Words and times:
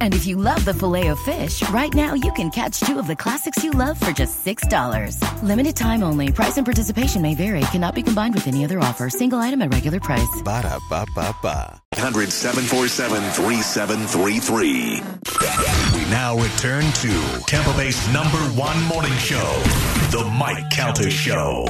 And 0.00 0.14
if 0.14 0.26
you 0.26 0.34
love 0.36 0.64
the 0.64 0.74
filet 0.74 1.06
of 1.08 1.20
fish, 1.20 1.62
right 1.68 1.94
now 1.94 2.14
you 2.14 2.32
can 2.32 2.50
catch 2.50 2.80
two 2.80 2.98
of 2.98 3.06
the 3.06 3.14
classics 3.14 3.62
you 3.62 3.70
love 3.70 4.00
for 4.00 4.10
just 4.10 4.44
$6. 4.44 5.42
Limited 5.44 5.76
time 5.76 6.02
only. 6.02 6.32
Price 6.32 6.56
and 6.56 6.66
participation 6.66 7.22
may 7.22 7.36
vary. 7.36 7.60
Cannot 7.70 7.94
be 7.94 8.02
combined 8.02 8.34
with 8.34 8.48
any 8.48 8.64
other 8.64 8.80
offer. 8.80 9.08
Single 9.08 9.38
item 9.38 9.62
at 9.62 9.72
regular 9.72 10.00
price. 10.00 10.42
Ba 10.42 10.62
da 10.62 10.80
ba 10.90 11.06
ba 11.14 11.32
ba. 11.40 11.80
800 11.94 12.32
3733. 12.32 15.02
We 15.94 16.00
now 16.10 16.36
return 16.38 16.84
to 16.84 17.42
Tampa 17.46 17.72
Bay's 17.76 18.00
number 18.12 18.38
one 18.58 18.82
morning 18.84 19.12
show, 19.18 19.62
The 20.10 20.24
Mike 20.38 20.70
Calta 20.70 21.10
Show. 21.10 21.66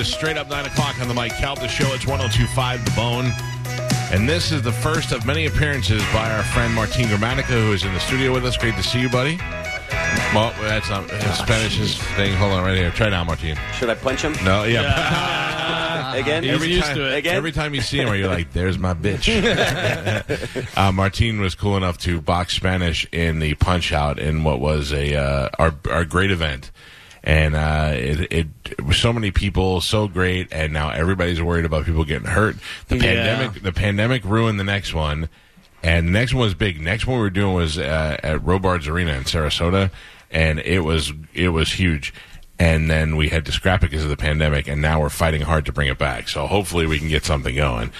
Is 0.00 0.10
straight 0.10 0.38
up 0.38 0.48
9 0.48 0.64
o'clock 0.64 0.98
on 1.00 1.08
the 1.08 1.14
Mike 1.14 1.36
Calta 1.36 1.68
Show. 1.68 1.92
It's 1.92 2.06
1025 2.06 2.84
The 2.86 2.90
Bone. 2.92 3.26
And 4.10 4.26
this 4.26 4.50
is 4.50 4.62
the 4.62 4.72
first 4.72 5.12
of 5.12 5.26
many 5.26 5.44
appearances 5.44 6.02
by 6.12 6.30
our 6.30 6.42
friend 6.42 6.72
Martin 6.74 7.04
Gramatica, 7.04 7.42
who 7.66 7.72
is 7.72 7.84
in 7.84 7.92
the 7.92 8.00
studio 8.00 8.32
with 8.32 8.46
us. 8.46 8.56
Great 8.56 8.74
to 8.76 8.82
see 8.82 8.98
you, 8.98 9.10
buddy. 9.10 9.36
Well, 10.32 10.54
that's 10.60 10.88
not 10.88 11.10
his 11.10 11.36
Spanish 11.36 11.78
is 11.78 11.98
thing. 12.14 12.34
Hold 12.34 12.52
on, 12.54 12.64
right 12.64 12.76
here. 12.78 12.90
Try 12.92 13.10
now, 13.10 13.24
Martin. 13.24 13.58
Should 13.74 13.90
I 13.90 13.94
punch 13.94 14.22
him 14.22 14.32
No, 14.42 14.64
yeah. 14.64 16.14
again? 16.14 16.46
Every 16.46 16.68
used 16.68 16.86
time, 16.86 16.96
to 16.96 17.12
it. 17.12 17.18
Again? 17.18 17.36
every 17.36 17.52
time 17.52 17.74
you 17.74 17.82
see 17.82 17.98
him, 17.98 18.14
you're 18.14 18.28
like, 18.28 18.52
"There's 18.54 18.78
my 18.78 18.94
bitch." 18.94 19.28
uh, 20.78 20.92
Martin 20.92 21.40
was 21.40 21.54
cool 21.54 21.76
enough 21.76 21.98
to 21.98 22.22
box 22.22 22.54
Spanish 22.56 23.06
in 23.12 23.38
the 23.38 23.54
Punch 23.54 23.92
Out 23.92 24.18
in 24.18 24.44
what 24.44 24.60
was 24.60 24.92
a 24.92 25.14
uh, 25.16 25.48
our 25.58 25.74
our 25.90 26.04
great 26.06 26.30
event, 26.30 26.70
and 27.22 27.54
uh, 27.54 27.90
it, 27.94 28.32
it, 28.32 28.46
it 28.70 28.84
was 28.84 28.96
so 28.96 29.12
many 29.12 29.30
people, 29.30 29.80
so 29.80 30.08
great, 30.08 30.48
and 30.52 30.72
now 30.72 30.90
everybody's 30.90 31.40
worried 31.42 31.64
about 31.64 31.84
people 31.84 32.04
getting 32.04 32.28
hurt. 32.28 32.56
The 32.88 32.96
Yeah. 32.96 33.02
pandemic, 33.02 33.62
the 33.62 33.72
pandemic 33.72 34.24
ruined 34.24 34.58
the 34.58 34.64
next 34.64 34.94
one, 34.94 35.28
and 35.82 36.08
the 36.08 36.12
next 36.12 36.32
one 36.34 36.42
was 36.44 36.54
big. 36.54 36.80
Next 36.80 37.06
one 37.06 37.16
we 37.18 37.22
were 37.22 37.30
doing 37.30 37.54
was 37.54 37.78
uh, 37.78 38.16
at 38.22 38.42
Robarts 38.44 38.86
Arena 38.86 39.12
in 39.14 39.24
Sarasota, 39.24 39.90
and 40.30 40.58
it 40.60 40.80
was 40.80 41.12
it 41.34 41.48
was 41.50 41.72
huge. 41.72 42.12
And 42.58 42.90
then 42.90 43.16
we 43.16 43.30
had 43.30 43.46
to 43.46 43.52
scrap 43.52 43.82
it 43.82 43.90
because 43.90 44.04
of 44.04 44.10
the 44.10 44.18
pandemic, 44.18 44.68
and 44.68 44.82
now 44.82 45.00
we're 45.00 45.08
fighting 45.08 45.40
hard 45.40 45.64
to 45.64 45.72
bring 45.72 45.88
it 45.88 45.96
back. 45.96 46.28
So 46.28 46.46
hopefully 46.46 46.86
we 46.86 46.98
can 46.98 47.08
get 47.08 47.24
something 47.24 47.54
going. 47.56 47.90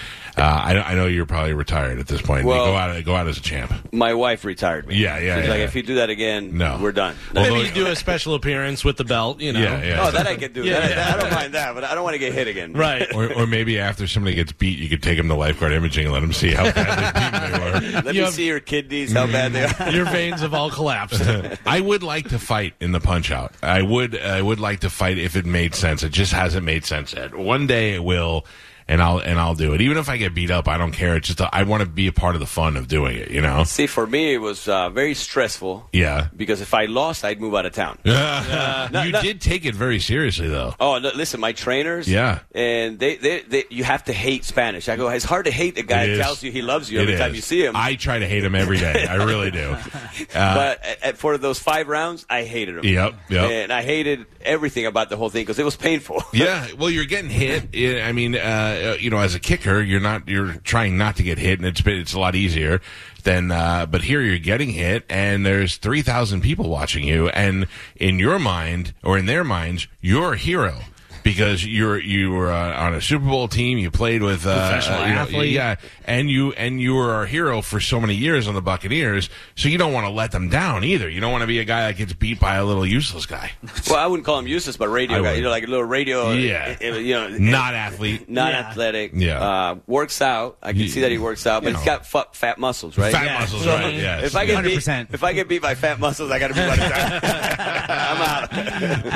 Uh, 0.40 0.44
I, 0.44 0.80
I 0.92 0.94
know 0.94 1.06
you're 1.06 1.26
probably 1.26 1.52
retired 1.52 1.98
at 1.98 2.06
this 2.06 2.22
point. 2.22 2.46
Well- 2.46 2.64
you 2.66 2.72
go 2.72 2.76
out 2.76 3.04
go 3.04 3.14
out 3.14 3.28
as 3.28 3.36
a 3.38 3.42
champ. 3.42 3.72
My 3.92 4.14
wife 4.14 4.44
retired 4.44 4.86
me. 4.86 4.96
Yeah, 4.96 5.18
yeah, 5.18 5.36
She's 5.36 5.44
yeah, 5.44 5.50
like, 5.50 5.58
yeah. 5.58 5.64
if 5.64 5.74
you 5.76 5.82
do 5.82 5.94
that 5.96 6.08
again, 6.10 6.56
No. 6.56 6.78
we're 6.80 6.92
done. 6.92 7.14
Although- 7.36 7.50
Maybe 7.54 7.68
you 7.68 7.74
do 7.74 7.86
a 7.86 7.94
special 7.96 8.34
appearance 8.34 8.84
with 8.84 8.96
the 8.96 9.04
belt, 9.04 9.40
you 9.40 9.52
know. 9.52 9.60
Yeah, 9.60 9.84
yeah. 9.84 10.06
oh, 10.06 10.10
that 10.12 10.26
I 10.26 10.36
can 10.36 10.52
do. 10.52 10.64
Yeah. 10.64 10.80
That, 10.80 10.98
I, 10.98 11.18
I 11.18 11.20
don't 11.20 11.32
mind 11.34 11.54
that, 11.54 11.74
but 11.74 11.84
I 11.84 11.94
don't 11.94 12.04
want 12.04 12.14
to 12.14 12.18
get 12.18 12.32
hit 12.32 12.46
again. 12.48 12.72
Right. 12.72 13.06
Or, 13.14 13.32
or 13.34 13.46
maybe 13.46 13.78
after 13.78 14.06
somebody 14.06 14.34
gets 14.36 14.52
beat, 14.52 14.78
you 14.78 14.88
could 14.88 15.02
take 15.02 15.16
them 15.18 15.28
to 15.28 15.34
lifeguard 15.34 15.72
imaging 15.72 16.04
and 16.06 16.12
let 16.14 16.20
them 16.20 16.32
see 16.32 16.52
how 16.52 16.64
bad 16.72 17.14
beaten 17.14 17.52
they 17.52 17.58
were. 17.98 18.02
Let 18.02 18.14
You 18.14 18.20
me 18.20 18.24
have- 18.24 18.34
see 18.34 18.46
your 18.46 18.60
kidneys, 18.60 19.12
how 19.12 19.26
bad 19.26 19.52
they 19.52 19.64
are. 19.64 19.90
Your 19.90 20.06
veins 20.06 20.40
have 20.40 20.54
all 20.54 20.70
collapsed. 20.70 21.20
I 21.66 21.80
would 21.80 22.02
like 22.02 22.28
to 22.30 22.38
fight 22.38 22.74
in 22.80 22.92
the 22.92 23.00
punch 23.00 23.30
out. 23.30 23.52
I 23.62 23.82
would 23.82 24.18
I 24.18 24.40
would 24.40 24.60
like 24.60 24.80
to 24.80 24.90
fight 24.90 25.18
if 25.18 25.36
it 25.36 25.44
made 25.44 25.74
sense. 25.74 26.02
It 26.02 26.12
just 26.12 26.32
hasn't 26.32 26.64
made 26.64 26.84
sense 26.86 27.12
yet. 27.12 27.34
One 27.34 27.66
day 27.66 27.94
it 27.94 28.02
will 28.04 28.46
and 28.90 29.00
I'll 29.00 29.18
and 29.18 29.38
I'll 29.38 29.54
do 29.54 29.72
it. 29.72 29.80
Even 29.80 29.98
if 29.98 30.08
I 30.08 30.16
get 30.16 30.34
beat 30.34 30.50
up, 30.50 30.66
I 30.66 30.76
don't 30.76 30.90
care. 30.90 31.16
It's 31.16 31.28
just 31.28 31.40
I 31.40 31.62
want 31.62 31.82
to 31.84 31.88
be 31.88 32.08
a 32.08 32.12
part 32.12 32.34
of 32.34 32.40
the 32.40 32.46
fun 32.46 32.76
of 32.76 32.88
doing 32.88 33.16
it, 33.16 33.30
you 33.30 33.40
know? 33.40 33.62
See, 33.62 33.86
for 33.86 34.04
me, 34.04 34.34
it 34.34 34.38
was 34.38 34.66
uh, 34.66 34.90
very 34.90 35.14
stressful. 35.14 35.88
Yeah. 35.92 36.26
Because 36.36 36.60
if 36.60 36.74
I 36.74 36.86
lost, 36.86 37.24
I'd 37.24 37.40
move 37.40 37.54
out 37.54 37.66
of 37.66 37.72
town. 37.72 37.98
you 38.04 38.12
no. 38.12 39.22
did 39.22 39.40
take 39.40 39.64
it 39.64 39.76
very 39.76 40.00
seriously 40.00 40.48
though. 40.48 40.74
Oh, 40.80 40.98
no, 40.98 41.12
listen, 41.14 41.38
my 41.38 41.52
trainers. 41.52 42.08
Yeah. 42.08 42.40
And 42.52 42.98
they, 42.98 43.14
they, 43.14 43.42
they, 43.42 43.64
you 43.70 43.84
have 43.84 44.04
to 44.04 44.12
hate 44.12 44.44
Spanish. 44.44 44.88
I 44.88 44.96
go, 44.96 45.08
it's 45.08 45.24
hard 45.24 45.44
to 45.44 45.52
hate 45.52 45.78
a 45.78 45.84
guy 45.84 46.08
that 46.08 46.16
tells 46.16 46.42
you 46.42 46.50
he 46.50 46.60
loves 46.60 46.90
you 46.90 46.98
It 46.98 47.02
every 47.02 47.16
time 47.16 47.30
is. 47.30 47.36
you 47.36 47.42
see 47.42 47.64
him. 47.64 47.76
I 47.76 47.94
try 47.94 48.18
to 48.18 48.26
hate 48.26 48.42
him 48.42 48.56
every 48.56 48.78
day. 48.78 49.06
I 49.06 49.14
really 49.16 49.50
do. 49.52 49.76
Uh, 50.34 50.54
but 50.54 50.84
at, 50.84 51.02
at- 51.02 51.18
for 51.18 51.38
those 51.38 51.58
five 51.58 51.88
rounds, 51.88 52.24
I 52.28 52.44
hated 52.44 52.76
him. 52.76 52.84
Yep, 52.84 53.14
yep. 53.30 53.50
And 53.50 53.72
I 53.72 53.82
hated 53.82 54.26
everything 54.42 54.86
about 54.86 55.08
the 55.08 55.16
whole 55.16 55.28
thing 55.28 55.42
because 55.42 55.58
it 55.58 55.64
was 55.64 55.76
painful. 55.76 56.22
Yeah, 56.32 56.68
well, 56.78 56.90
you're 56.90 57.04
getting 57.04 57.30
hit. 57.30 58.02
I 58.04 58.12
mean, 58.12 58.36
uh, 58.36 58.79
you 59.00 59.10
know, 59.10 59.18
as 59.18 59.34
a 59.34 59.40
kicker, 59.40 59.80
you're 59.80 60.00
not 60.00 60.28
you're 60.28 60.54
trying 60.64 60.96
not 60.96 61.16
to 61.16 61.22
get 61.22 61.38
hit, 61.38 61.58
and 61.58 61.66
it's 61.66 61.80
been, 61.80 61.98
it's 61.98 62.14
a 62.14 62.20
lot 62.20 62.34
easier 62.34 62.80
than. 63.24 63.50
Uh, 63.50 63.86
but 63.86 64.02
here, 64.02 64.20
you're 64.20 64.38
getting 64.38 64.70
hit, 64.70 65.04
and 65.08 65.44
there's 65.44 65.76
three 65.76 66.02
thousand 66.02 66.40
people 66.42 66.68
watching 66.68 67.04
you, 67.04 67.28
and 67.30 67.66
in 67.96 68.18
your 68.18 68.38
mind 68.38 68.94
or 69.02 69.18
in 69.18 69.26
their 69.26 69.44
minds, 69.44 69.86
you're 70.00 70.34
a 70.34 70.38
hero. 70.38 70.80
Because 71.22 71.64
you're 71.64 71.98
you 71.98 72.30
were 72.32 72.50
uh, 72.52 72.76
on 72.86 72.94
a 72.94 73.00
Super 73.00 73.26
Bowl 73.26 73.46
team, 73.48 73.78
you 73.78 73.90
played 73.90 74.22
with 74.22 74.46
uh, 74.46 74.54
Professional 74.70 75.00
uh, 75.00 75.06
you 75.06 75.14
know, 75.14 75.20
athlete. 75.20 75.52
yeah, 75.52 75.76
and 76.04 76.30
you 76.30 76.52
and 76.52 76.80
you 76.80 76.94
were 76.94 77.12
our 77.12 77.26
hero 77.26 77.60
for 77.62 77.78
so 77.80 78.00
many 78.00 78.14
years 78.14 78.48
on 78.48 78.54
the 78.54 78.62
Buccaneers. 78.62 79.28
So 79.54 79.68
you 79.68 79.78
don't 79.78 79.92
want 79.92 80.06
to 80.06 80.10
let 80.12 80.32
them 80.32 80.48
down 80.48 80.84
either. 80.84 81.08
You 81.08 81.20
don't 81.20 81.32
want 81.32 81.42
to 81.42 81.46
be 81.46 81.58
a 81.58 81.64
guy 81.64 81.86
that 81.88 81.96
gets 81.98 82.12
beat 82.12 82.40
by 82.40 82.56
a 82.56 82.64
little 82.64 82.86
useless 82.86 83.26
guy, 83.26 83.52
well, 83.88 83.96
I 83.98 84.06
wouldn't 84.06 84.24
call 84.26 84.38
him 84.38 84.46
useless, 84.46 84.76
but 84.76 84.88
radio 84.88 85.18
I 85.18 85.22
guy, 85.22 85.28
would. 85.30 85.36
you 85.36 85.42
know, 85.42 85.50
like 85.50 85.64
a 85.64 85.66
little 85.66 85.84
radio. 85.84 86.30
Yeah. 86.32 86.76
uh, 86.80 86.84
You 86.96 87.14
know, 87.14 87.28
not 87.28 87.74
athlete. 87.74 88.28
not 88.30 88.52
Yeah. 88.52 88.60
athletic. 88.60 89.12
Yeah. 89.14 89.40
Uh, 89.40 89.74
works 89.86 90.22
out. 90.22 90.56
I 90.62 90.72
can 90.72 90.80
You- 90.82 90.88
see 90.88 91.00
that 91.02 91.10
he 91.10 91.18
works 91.18 91.46
out, 91.46 91.62
but 91.62 91.70
you 91.70 91.76
he's 91.76 91.86
know. 91.86 91.92
got 91.98 92.06
fu- 92.06 92.22
fat 92.32 92.58
muscles, 92.58 92.96
right? 92.96 93.12
Fat 93.12 93.24
Yeah. 93.26 93.38
muscles, 93.40 93.64
So, 93.64 93.74
right? 93.74 93.94
Yes. 94.00 94.24
If 94.24 94.36
I 94.36 94.46
get 94.46 94.64
beat, 94.64 94.78
100%. 94.78 95.12
if 95.12 95.22
I 95.22 95.32
get 95.32 95.48
beat 95.48 95.60
by 95.62 95.74
fat 95.74 95.98
muscles, 96.00 96.30
I 96.30 96.38
got 96.38 96.48
to 96.48 96.54
be 96.54 96.60
out 96.60 96.78
of. 96.78 96.80
I'm 97.90 98.22
out. 98.22 98.50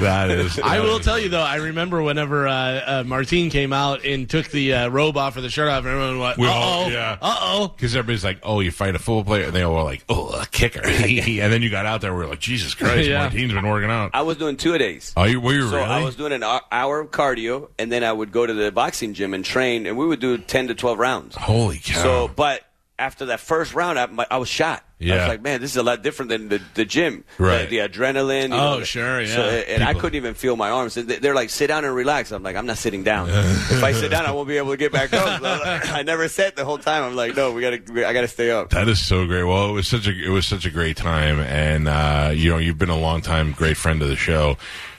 that 0.00 0.30
is. 0.30 0.58
I 0.58 0.80
will 0.80 1.00
tell 1.00 1.18
you 1.18 1.28
though, 1.28 1.42
I 1.42 1.56
remember 1.56 1.93
whenever 2.02 2.46
uh, 2.48 2.52
uh, 2.54 3.04
Martine 3.06 3.50
came 3.50 3.72
out 3.72 4.04
and 4.04 4.28
took 4.28 4.48
the 4.48 4.74
uh, 4.74 4.88
robe 4.88 5.16
off 5.16 5.36
or 5.36 5.40
the 5.40 5.50
shirt 5.50 5.68
off, 5.68 5.78
and 5.84 5.88
everyone 5.88 6.18
went, 6.18 6.38
We 6.38 6.46
"Uh 6.46 6.50
oh, 6.52 6.88
yeah. 6.88 7.18
uh 7.20 7.36
oh." 7.40 7.68
Because 7.68 7.94
everybody's 7.96 8.24
like, 8.24 8.38
"Oh, 8.42 8.60
you 8.60 8.70
fight 8.70 8.94
a 8.94 8.98
football 8.98 9.24
player," 9.24 9.44
and 9.46 9.52
they 9.52 9.62
all 9.62 9.74
were 9.74 9.82
like, 9.82 10.04
"Oh, 10.08 10.30
a 10.40 10.46
kicker," 10.46 10.80
and 10.84 11.52
then 11.52 11.62
you 11.62 11.70
got 11.70 11.86
out 11.86 12.00
there, 12.00 12.12
we 12.14 12.20
were 12.20 12.26
like, 12.28 12.40
"Jesus 12.40 12.74
Christ, 12.74 13.08
Yeah. 13.08 13.18
Martine's 13.20 13.52
been 13.52 13.66
working 13.68 13.90
out." 13.90 14.10
I 14.14 14.22
was 14.22 14.36
doing 14.36 14.56
two 14.56 14.74
a 14.74 14.78
days. 14.78 15.12
Oh, 15.16 15.24
you 15.24 15.40
were 15.40 15.52
you 15.52 15.68
So 15.68 15.76
really? 15.76 15.88
I 15.88 16.02
was 16.04 16.16
doing 16.16 16.32
an 16.32 16.42
hour 16.42 17.00
of 17.00 17.10
cardio, 17.10 17.68
and 17.78 17.90
then 17.92 18.02
I 18.04 18.12
would 18.12 18.32
go 18.32 18.46
to 18.46 18.52
the 18.54 18.72
boxing 18.72 19.14
gym 19.14 19.34
and 19.34 19.44
train, 19.44 19.86
and 19.86 19.96
we 19.96 20.06
would 20.06 20.20
do 20.20 20.38
ten 20.38 20.68
to 20.68 20.74
twelve 20.74 20.98
rounds. 20.98 21.36
Holy 21.36 21.78
cow! 21.78 22.02
So, 22.02 22.28
but 22.34 22.62
after 22.98 23.26
that 23.26 23.40
first 23.40 23.74
round, 23.74 23.98
I, 23.98 24.08
I 24.30 24.36
was 24.38 24.48
shot. 24.48 24.84
I 25.00 25.04
Yeah. 25.04 25.18
was 25.18 25.28
like, 25.28 25.42
man, 25.42 25.60
this 25.60 25.72
is 25.72 25.76
a 25.76 25.82
lot 25.82 26.02
different 26.02 26.28
than 26.30 26.48
the, 26.48 26.62
the 26.74 26.84
gym. 26.84 27.24
Right. 27.38 27.68
The, 27.68 27.80
the 27.80 27.88
adrenaline. 27.88 28.50
you 28.50 28.54
Oh, 28.54 28.78
the- 28.78 28.84
sure, 28.86 29.20
yeah. 29.20 29.34
So, 29.34 29.42
and 29.42 29.82
I 29.82 29.92
couldn't 29.94 30.14
even 30.14 30.34
feel 30.34 30.56
my 30.56 30.70
arms. 30.70 30.96
And 30.96 31.08
they- 31.08 31.18
They're 31.18 31.34
like, 31.34 31.50
sit 31.50 31.66
down 31.66 31.84
and 31.84 31.94
relax. 31.94 32.30
I'm 32.30 32.42
like, 32.42 32.54
I'm 32.56 32.66
not 32.66 32.78
sitting 32.78 33.02
down. 33.02 33.28
if 33.30 33.82
I 33.82 33.92
sit 33.92 34.10
down, 34.12 34.24
I 34.26 34.30
won't 34.32 34.48
be 34.48 34.56
able 34.56 34.70
to 34.70 34.76
get 34.76 34.92
back 34.92 35.12
up. 35.12 35.40
So 35.42 35.90
I 35.92 36.02
never 36.04 36.28
sat 36.28 36.54
the 36.56 36.64
whole 36.64 36.78
time. 36.78 37.02
I'm 37.02 37.16
like, 37.16 37.36
no, 37.36 37.52
we 37.52 37.60
gotta, 37.60 38.06
I 38.06 38.12
gotta 38.12 38.28
stay 38.28 38.50
up. 38.50 38.70
that 38.70 38.88
is 38.88 39.04
so 39.04 39.26
great. 39.26 39.42
Well, 39.44 39.68
it 39.70 39.72
was 39.72 39.88
such 39.88 40.06
a 40.06 40.12
it 40.12 40.28
was 40.30 40.46
such 40.46 40.64
a 40.64 40.70
great 40.70 40.96
time, 40.96 41.40
and 41.40 41.88
uh, 41.88 42.30
you 42.34 42.50
know, 42.50 42.58
you've 42.58 42.78
been 42.78 42.88
a 42.90 42.98
long 42.98 43.20
time 43.20 43.52
great 43.52 43.76
friend 43.76 44.00
of 44.02 44.08
the 44.08 44.16
show. 44.16 44.56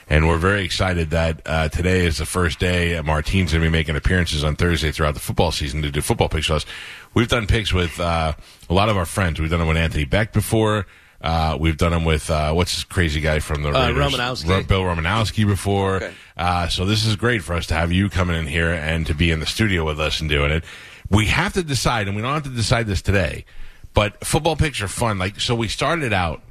And 0.08 0.28
we're 0.28 0.38
very 0.38 0.62
excited 0.64 1.10
that 1.10 1.42
uh, 1.46 1.68
today 1.68 2.06
is 2.06 2.18
the 2.18 2.26
first 2.26 2.60
day 2.60 3.00
Martine's 3.04 3.52
going 3.52 3.60
to 3.62 3.66
be 3.68 3.72
making 3.72 3.96
appearances 3.96 4.44
on 4.44 4.54
Thursday 4.54 4.92
throughout 4.92 5.14
the 5.14 5.20
football 5.20 5.50
season 5.50 5.82
to 5.82 5.90
do 5.90 6.00
football 6.00 6.28
picks 6.28 6.48
with 6.48 6.58
us. 6.64 6.66
We've 7.12 7.26
done 7.26 7.48
picks 7.48 7.72
with 7.72 7.98
uh, 7.98 8.34
a 8.70 8.74
lot 8.74 8.88
of 8.88 8.96
our 8.96 9.04
friends. 9.06 9.40
We've 9.40 9.50
done 9.50 9.58
them 9.58 9.66
with 9.68 9.76
Anthony 9.76 10.06
Becht 10.06 10.32
before. 10.32 10.86
Uh, 11.20 11.56
we've 11.58 11.76
done 11.76 11.90
them 11.90 12.04
with 12.04 12.30
uh, 12.30 12.52
what's 12.52 12.76
this 12.76 12.84
crazy 12.84 13.20
guy 13.20 13.40
from 13.40 13.64
the 13.64 13.70
Uh, 13.70 13.88
Raiders? 13.88 14.14
Romanowski. 14.14 14.48
Ro- 14.48 14.62
Bill 14.62 14.82
Romanowski 14.82 15.44
before. 15.44 15.96
Okay. 15.96 16.12
Uh, 16.36 16.68
so 16.68 16.84
this 16.84 17.04
is 17.04 17.16
great 17.16 17.42
for 17.42 17.54
us 17.54 17.66
to 17.68 17.74
have 17.74 17.90
you 17.90 18.08
coming 18.08 18.36
in 18.36 18.46
here 18.46 18.70
and 18.70 19.06
to 19.06 19.14
be 19.14 19.32
in 19.32 19.40
the 19.40 19.46
studio 19.46 19.84
with 19.84 19.98
us 19.98 20.20
and 20.20 20.30
doing 20.30 20.52
it. 20.52 20.62
We 21.10 21.26
have 21.26 21.52
to 21.54 21.64
decide, 21.64 22.06
and 22.06 22.14
we 22.14 22.22
don't 22.22 22.32
have 22.34 22.44
to 22.44 22.48
decide 22.50 22.86
this 22.86 23.02
today, 23.02 23.44
but 23.92 24.24
football 24.24 24.54
picks 24.54 24.80
are 24.82 24.88
fun. 24.88 25.18
Like 25.18 25.40
so, 25.40 25.54
we 25.56 25.66
started 25.68 26.12
out 26.12 26.42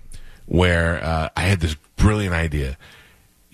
where 0.45 1.01
uh, 1.01 1.29
I 1.37 1.41
had 1.43 1.61
this 1.61 1.75
brilliant 1.95 2.33
idea. 2.33 2.77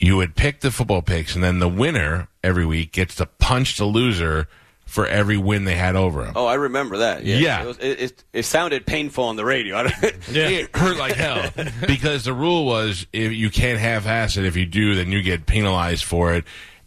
You 0.01 0.17
would 0.17 0.35
pick 0.35 0.61
the 0.61 0.71
football 0.71 1.01
picks, 1.03 1.35
and 1.35 1.43
then 1.43 1.59
the 1.59 1.69
winner 1.69 2.27
every 2.43 2.65
week 2.65 2.91
gets 2.91 3.15
to 3.15 3.25
punch 3.27 3.77
the 3.77 3.85
loser 3.85 4.47
for 4.87 5.05
every 5.07 5.37
win 5.37 5.63
they 5.63 5.75
had 5.75 5.95
over 5.95 6.25
him. 6.25 6.33
Oh, 6.35 6.45
I 6.47 6.55
remember 6.55 6.97
that. 6.97 7.23
Yes. 7.23 7.39
Yeah. 7.41 7.61
It, 7.63 7.67
was, 7.67 7.77
it, 7.77 8.01
it, 8.01 8.23
it 8.33 8.43
sounded 8.43 8.85
painful 8.85 9.23
on 9.25 9.35
the 9.37 9.45
radio. 9.45 9.83
Don't- 9.83 10.03
It 10.29 10.75
hurt 10.75 10.97
like 10.97 11.13
hell 11.15 11.49
because 11.87 12.25
the 12.25 12.33
rule 12.33 12.65
was 12.65 13.05
if 13.13 13.31
you 13.31 13.49
can't 13.49 13.79
half-ass 13.79 14.35
it. 14.37 14.43
If 14.45 14.57
you 14.57 14.65
do, 14.65 14.95
then 14.95 15.11
you 15.11 15.21
get 15.21 15.45
penalized 15.45 16.03
for 16.03 16.33
it. 16.33 16.43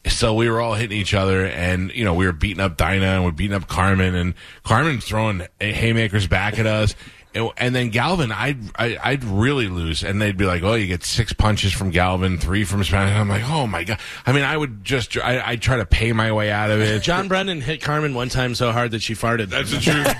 So 0.06 0.34
we 0.34 0.50
were 0.50 0.60
all 0.60 0.74
hitting 0.74 0.98
each 0.98 1.14
other, 1.14 1.46
and 1.46 1.90
you 1.94 2.04
know 2.04 2.12
we 2.12 2.26
were 2.26 2.32
beating 2.34 2.60
up 2.60 2.76
Dinah 2.76 3.06
and 3.06 3.24
we're 3.24 3.30
beating 3.30 3.56
up 3.56 3.68
Carmen, 3.68 4.14
and 4.14 4.34
Carmen's 4.62 5.06
throwing 5.06 5.46
haymakers 5.60 6.26
back 6.26 6.58
at 6.58 6.66
us. 6.66 6.94
And 7.34 7.74
then 7.74 7.90
Galvin, 7.90 8.32
I'd 8.32 8.58
I, 8.76 8.98
I'd 9.02 9.24
really 9.24 9.68
lose, 9.68 10.02
and 10.02 10.20
they'd 10.20 10.36
be 10.36 10.46
like, 10.46 10.62
"Oh, 10.62 10.74
you 10.74 10.86
get 10.86 11.04
six 11.04 11.32
punches 11.32 11.72
from 11.72 11.90
Galvin, 11.90 12.38
three 12.38 12.64
from 12.64 12.84
Spanish." 12.84 13.14
I'm 13.14 13.28
like, 13.28 13.48
"Oh 13.48 13.66
my 13.66 13.84
god!" 13.84 13.98
I 14.26 14.32
mean, 14.32 14.44
I 14.44 14.56
would 14.56 14.84
just 14.84 15.16
I, 15.16 15.40
I'd 15.44 15.62
try 15.62 15.76
to 15.76 15.86
pay 15.86 16.12
my 16.12 16.32
way 16.32 16.50
out 16.50 16.70
of 16.70 16.80
it. 16.80 17.02
John 17.04 17.28
Brennan 17.28 17.60
hit 17.60 17.82
Carmen 17.82 18.14
one 18.14 18.28
time 18.28 18.54
so 18.54 18.72
hard 18.72 18.92
that 18.92 19.02
she 19.02 19.14
farted. 19.14 19.48
That's 19.48 19.70
the 19.70 19.80
truth. 19.80 20.14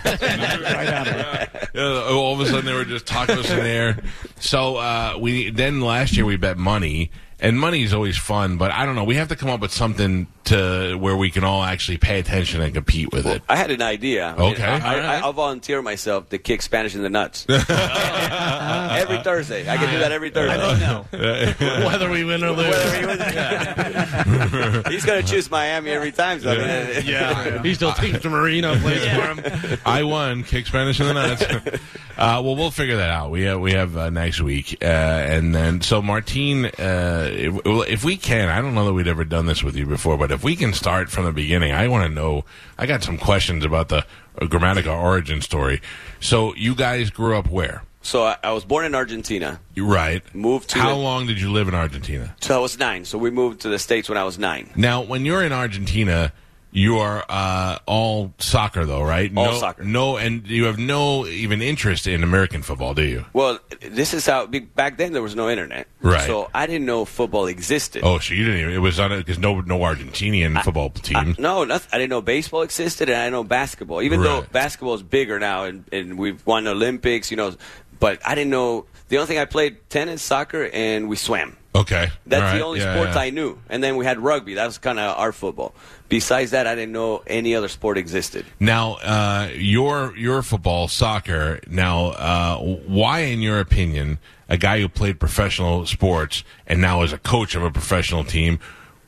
Yeah, 1.75 2.05
all 2.09 2.35
of 2.35 2.41
a 2.41 2.47
sudden, 2.47 2.67
they 2.67 2.73
were 2.73 2.85
just 2.85 3.05
tacos 3.05 3.51
in 3.51 3.65
there. 3.65 3.99
So 4.39 4.77
uh, 4.77 5.17
we 5.21 5.51
then 5.51 5.81
last 5.81 6.17
year 6.17 6.25
we 6.25 6.37
bet 6.37 6.57
money, 6.57 7.11
and 7.45 7.61
money 7.61 7.83
is 7.83 7.93
always 7.93 8.17
fun, 8.17 8.57
but 8.57 8.71
I 8.71 8.87
don't 8.87 8.97
know. 8.97 9.05
We 9.05 9.17
have 9.17 9.29
to 9.29 9.37
come 9.37 9.51
up 9.51 9.61
with 9.61 9.71
something 9.71 10.29
to 10.45 10.97
where 10.97 11.15
we 11.15 11.31
can 11.31 11.45
all 11.45 11.63
actually 11.63 11.99
pay 11.99 12.19
attention 12.19 12.63
and 12.63 12.73
compete 12.75 13.13
with 13.13 13.27
it. 13.27 13.43
I 13.49 13.57
had 13.57 13.71
an 13.71 13.83
idea. 13.83 14.35
Okay. 14.39 14.63
I, 14.63 15.17
I, 15.17 15.19
I'll 15.21 15.35
volunteer 15.35 15.83
myself 15.83 16.31
to 16.31 16.39
kick 16.39 16.63
Spanish 16.63 16.95
in 16.95 17.03
the 17.03 17.11
nuts. 17.11 17.45
every 17.49 19.19
Thursday. 19.23 19.69
I 19.69 19.77
can 19.77 19.93
do 19.93 19.99
that 19.99 20.11
every 20.11 20.31
Thursday. 20.31 20.55
I 20.55 20.57
don't 20.57 20.81
know 20.81 21.05
whether 21.87 22.09
we 22.11 22.25
win 22.25 22.43
or 22.45 22.51
lose. 22.51 22.75
He's 24.89 25.05
going 25.05 25.23
to 25.23 25.27
choose 25.27 25.51
Miami 25.51 25.91
every 25.91 26.13
time. 26.13 26.41
So 26.41 26.51
I 26.51 26.57
mean, 26.57 27.07
yeah, 27.07 27.63
he 27.63 27.75
still 27.75 27.93
thinks 27.93 28.23
the 28.23 28.31
Marino 28.31 28.75
plays 28.79 29.05
for 29.05 29.35
him. 29.35 29.79
I 29.85 30.03
won. 30.03 30.45
Kick 30.45 30.67
Spanish 30.67 30.99
in 31.01 31.07
the 31.07 31.15
nuts. 31.15 31.43
uh, 31.43 32.41
well, 32.43 32.57
we'll 32.57 32.71
figure 32.71 32.97
that 32.97 33.11
out. 33.11 33.31
We 33.31 33.43
have, 33.43 33.61
we 33.61 33.73
have 33.73 33.95
uh, 33.97 34.11
next 34.11 34.41
week, 34.41 34.79
uh, 34.83 34.87
and 34.87 35.55
then 35.55 35.81
so 35.81 36.03
Martine, 36.03 36.67
uh, 36.67 37.31
if, 37.35 37.61
if 37.65 38.05
we 38.05 38.17
can, 38.17 38.49
I 38.49 38.61
don't 38.61 38.75
know 38.75 38.85
that 38.87 38.93
we'd 38.93 39.09
ever 39.09 39.25
done 39.25 39.47
this 39.47 39.63
with 39.63 39.77
you 39.77 39.87
before, 39.87 40.17
but 40.17 40.31
if 40.31 40.43
we 40.45 40.57
can 40.57 40.73
start 40.73 41.11
from 41.11 41.25
the 41.25 41.33
beginning, 41.33 41.73
I 41.73 41.89
want 41.89 42.09
to 42.09 42.15
know. 42.15 42.45
I 42.79 42.87
got 42.87 43.03
some 43.03 43.19
questions 43.19 43.65
about 43.65 43.89
the 43.89 43.99
uh, 43.99 44.47
Gramatica 44.47 44.95
origin 45.01 45.41
story. 45.41 45.81
So 46.21 46.55
you 46.55 46.75
guys 46.75 47.11
grew 47.11 47.37
up 47.37 47.49
where? 47.49 47.83
So 48.03 48.25
I, 48.25 48.37
I 48.45 48.53
was 48.53 48.65
born 48.65 48.85
in 48.85 48.95
Argentina. 48.95 49.61
You 49.75 49.87
right. 49.87 50.23
Moved 50.35 50.71
to 50.71 50.79
How 50.79 50.91
the- 50.91 50.97
long 51.01 51.27
did 51.27 51.41
you 51.41 51.51
live 51.51 51.69
in 51.69 51.75
Argentina? 51.75 52.37
So 52.41 52.55
I 52.55 52.59
was 52.59 52.79
nine. 52.79 53.05
So 53.05 53.17
we 53.17 53.31
moved 53.31 53.61
to 53.63 53.69
the 53.69 53.79
states 53.79 54.09
when 54.09 54.19
I 54.19 54.25
was 54.25 54.39
nine. 54.39 54.71
Now, 54.77 55.01
when 55.03 55.25
you're 55.25 55.43
in 55.43 55.53
Argentina, 55.53 56.33
you 56.77 56.99
are 56.99 57.25
uh, 57.29 57.79
all 57.87 58.35
soccer, 58.39 58.85
though, 58.85 59.03
right? 59.03 59.31
All 59.37 59.53
no, 59.53 59.59
soccer. 59.59 59.85
No, 59.85 60.17
and 60.17 60.45
you 60.47 60.65
have 60.65 60.77
no 60.77 61.25
even 61.27 61.63
interest 61.63 62.09
in 62.09 62.25
American 62.25 62.63
football, 62.63 62.95
do 62.95 63.05
you? 63.05 63.25
Well, 63.33 63.61
this 63.81 64.13
is 64.13 64.27
how 64.27 64.47
back 64.47 64.99
then 64.99 65.13
there 65.13 65.23
was 65.23 65.37
no 65.37 65.49
internet. 65.49 65.87
Right. 66.03 66.27
So 66.27 66.51
I 66.53 66.67
didn't 66.67 66.85
know 66.85 67.05
football 67.05 67.47
existed. 67.47 68.03
Oh, 68.05 68.19
so 68.19 68.35
you 68.35 68.45
didn't. 68.45 68.61
Even, 68.61 68.73
it 68.75 68.79
was 68.79 68.99
on 68.99 69.17
because 69.17 69.39
no 69.39 69.61
no 69.61 69.79
Argentinian 69.79 70.61
football 70.65 70.91
team. 70.91 71.17
I- 71.17 71.35
no, 71.39 71.63
nothing. 71.65 71.89
I 71.93 71.99
didn't 71.99 72.11
know 72.11 72.21
baseball 72.21 72.63
existed, 72.63 73.09
and 73.09 73.19
I 73.19 73.31
know 73.31 73.45
basketball. 73.45 74.03
Even 74.03 74.21
though 74.21 74.43
basketball 74.53 74.95
is 74.95 75.03
bigger 75.05 75.39
now, 75.39 75.65
and, 75.65 75.85
and 75.93 76.19
we've 76.19 76.45
won 76.45 76.67
Olympics, 76.67 77.31
you 77.31 77.37
know, 77.37 77.55
but 78.01 78.21
I 78.27 78.35
didn't 78.35 78.51
know. 78.51 78.87
The 79.09 79.19
only 79.19 79.29
thing 79.29 79.39
I 79.39 79.45
played 79.45 79.89
tennis, 79.91 80.23
soccer, 80.23 80.69
and 80.73 81.09
we 81.09 81.17
swam. 81.17 81.57
okay, 81.75 82.09
That's 82.27 82.41
right. 82.43 82.59
the 82.59 82.65
only 82.65 82.81
Yeah, 82.81 82.95
sports 82.95 83.15
yeah. 83.15 83.23
I 83.23 83.31
knew. 83.31 83.59
And 83.69 83.83
then 83.85 83.97
we 83.97 84.05
had 84.07 84.19
rugby. 84.19 84.55
That 84.55 84.65
was 84.67 84.79
kind 84.79 84.99
of 84.99 85.17
our 85.19 85.31
football. 85.31 85.75
Besides 86.15 86.53
that, 86.53 86.69
I 86.69 86.77
didn't 86.77 86.93
know 86.93 87.25
any 87.27 87.57
other 87.57 87.67
sport 87.67 87.99
existed. 87.99 88.47
Now, 88.61 88.99
uh, 89.03 89.49
your 89.53 90.17
your 90.17 90.43
football, 90.43 90.87
soccer. 90.87 91.59
Now, 91.67 92.11
uh, 92.11 92.59
why, 92.59 93.23
in 93.23 93.41
your 93.41 93.59
opinion, 93.59 94.21
a 94.49 94.57
guy 94.57 94.79
who 94.81 94.89
played 94.89 95.19
professional 95.19 95.87
sports 95.87 96.45
and 96.69 96.81
now 96.81 97.03
is 97.03 97.13
a 97.13 97.19
coach 97.19 97.57
of 97.57 97.65
a 97.65 97.71
professional 97.73 98.23
team, 98.23 98.61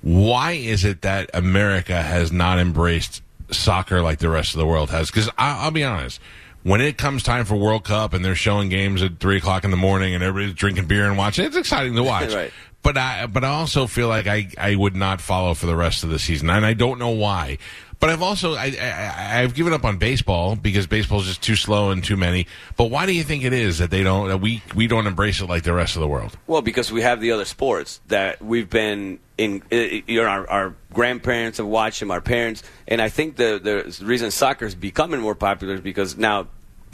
why 0.03 0.55
is 0.55 0.85
it 0.85 1.03
that 1.03 1.31
America 1.33 2.03
has 2.03 2.33
not 2.33 2.59
embraced 2.59 3.23
soccer 3.53 4.03
like 4.03 4.19
the 4.19 4.29
rest 4.29 4.55
of 4.55 4.59
the 4.59 4.67
world 4.67 4.91
has? 4.91 5.09
Because 5.09 5.31
I'll 5.39 5.71
be 5.71 5.85
honest. 5.85 6.21
When 6.65 6.81
it 6.81 6.99
comes 6.99 7.23
time 7.23 7.45
for 7.45 7.55
World 7.55 7.85
Cup 7.85 8.15
and 8.15 8.25
they're 8.25 8.35
showing 8.35 8.69
games 8.69 9.01
at 9.01 9.21
three 9.21 9.37
o'clock 9.37 9.63
in 9.63 9.71
the 9.71 9.77
morning 9.77 10.17
and 10.17 10.25
everybody's 10.25 10.57
drinking 10.57 10.87
beer 10.87 11.07
and 11.07 11.17
watching, 11.17 11.45
it's 11.45 11.55
exciting 11.55 11.95
to 11.95 12.03
watch. 12.03 12.33
Right. 12.35 12.53
But 12.87 12.97
I 12.97 13.27
but 13.27 13.43
I 13.43 13.49
also 13.49 13.89
feel 13.89 14.07
like 14.07 14.29
I, 14.29 14.47
I 14.57 14.77
would 14.77 14.95
not 14.95 15.21
follow 15.21 15.55
for 15.55 15.67
the 15.67 15.75
rest 15.75 16.05
of 16.05 16.11
the 16.11 16.21
season, 16.21 16.49
and 16.49 16.65
I 16.65 16.73
don't 16.73 17.01
know 17.01 17.11
why. 17.11 17.59
But 17.99 18.11
I've 18.11 18.23
also 18.23 18.55
I, 18.55 18.77
I 18.81 19.43
I've 19.43 19.57
given 19.57 19.73
up 19.73 19.85
on 19.85 19.99
baseball 19.99 20.55
because 20.55 20.87
baseball 20.87 21.19
is 21.19 21.27
just 21.27 21.43
too 21.43 21.57
slow 21.57 21.91
and 21.91 22.05
too 22.05 22.17
many. 22.17 22.47
But 22.77 22.85
why 22.85 23.07
do 23.07 23.13
you 23.13 23.25
think 23.25 23.43
it 23.43 23.53
is 23.53 23.79
that 23.79 23.91
they 23.91 24.05
don't 24.05 24.29
that 24.29 24.39
we 24.39 24.63
we 24.77 24.87
don't 24.87 25.09
embrace 25.09 25.41
it 25.41 25.49
like 25.49 25.65
the 25.65 25.73
rest 25.73 25.97
of 25.97 26.01
the 26.01 26.07
world? 26.07 26.39
Well, 26.47 26.63
because 26.63 26.93
we 26.93 27.03
have 27.03 27.21
the 27.21 27.33
other 27.33 27.45
sports 27.45 28.01
that 28.07 28.41
we've 28.41 28.71
been 28.71 29.19
in. 29.37 29.65
You 29.73 30.23
know, 30.23 30.29
our, 30.29 30.49
our 30.49 30.75
grandparents 30.93 31.59
have 31.59 31.67
watched 31.67 31.99
them, 31.99 32.13
our 32.13 32.21
parents, 32.21 32.63
and 32.87 33.03
I 33.03 33.09
think 33.09 33.35
the 33.35 33.59
the 33.61 34.07
reason 34.07 34.31
soccer 34.31 34.65
is 34.65 34.77
becoming 34.77 35.21
more 35.21 35.35
popular 35.35 35.75
is 35.75 35.81
because 35.81 36.17
now 36.17 36.47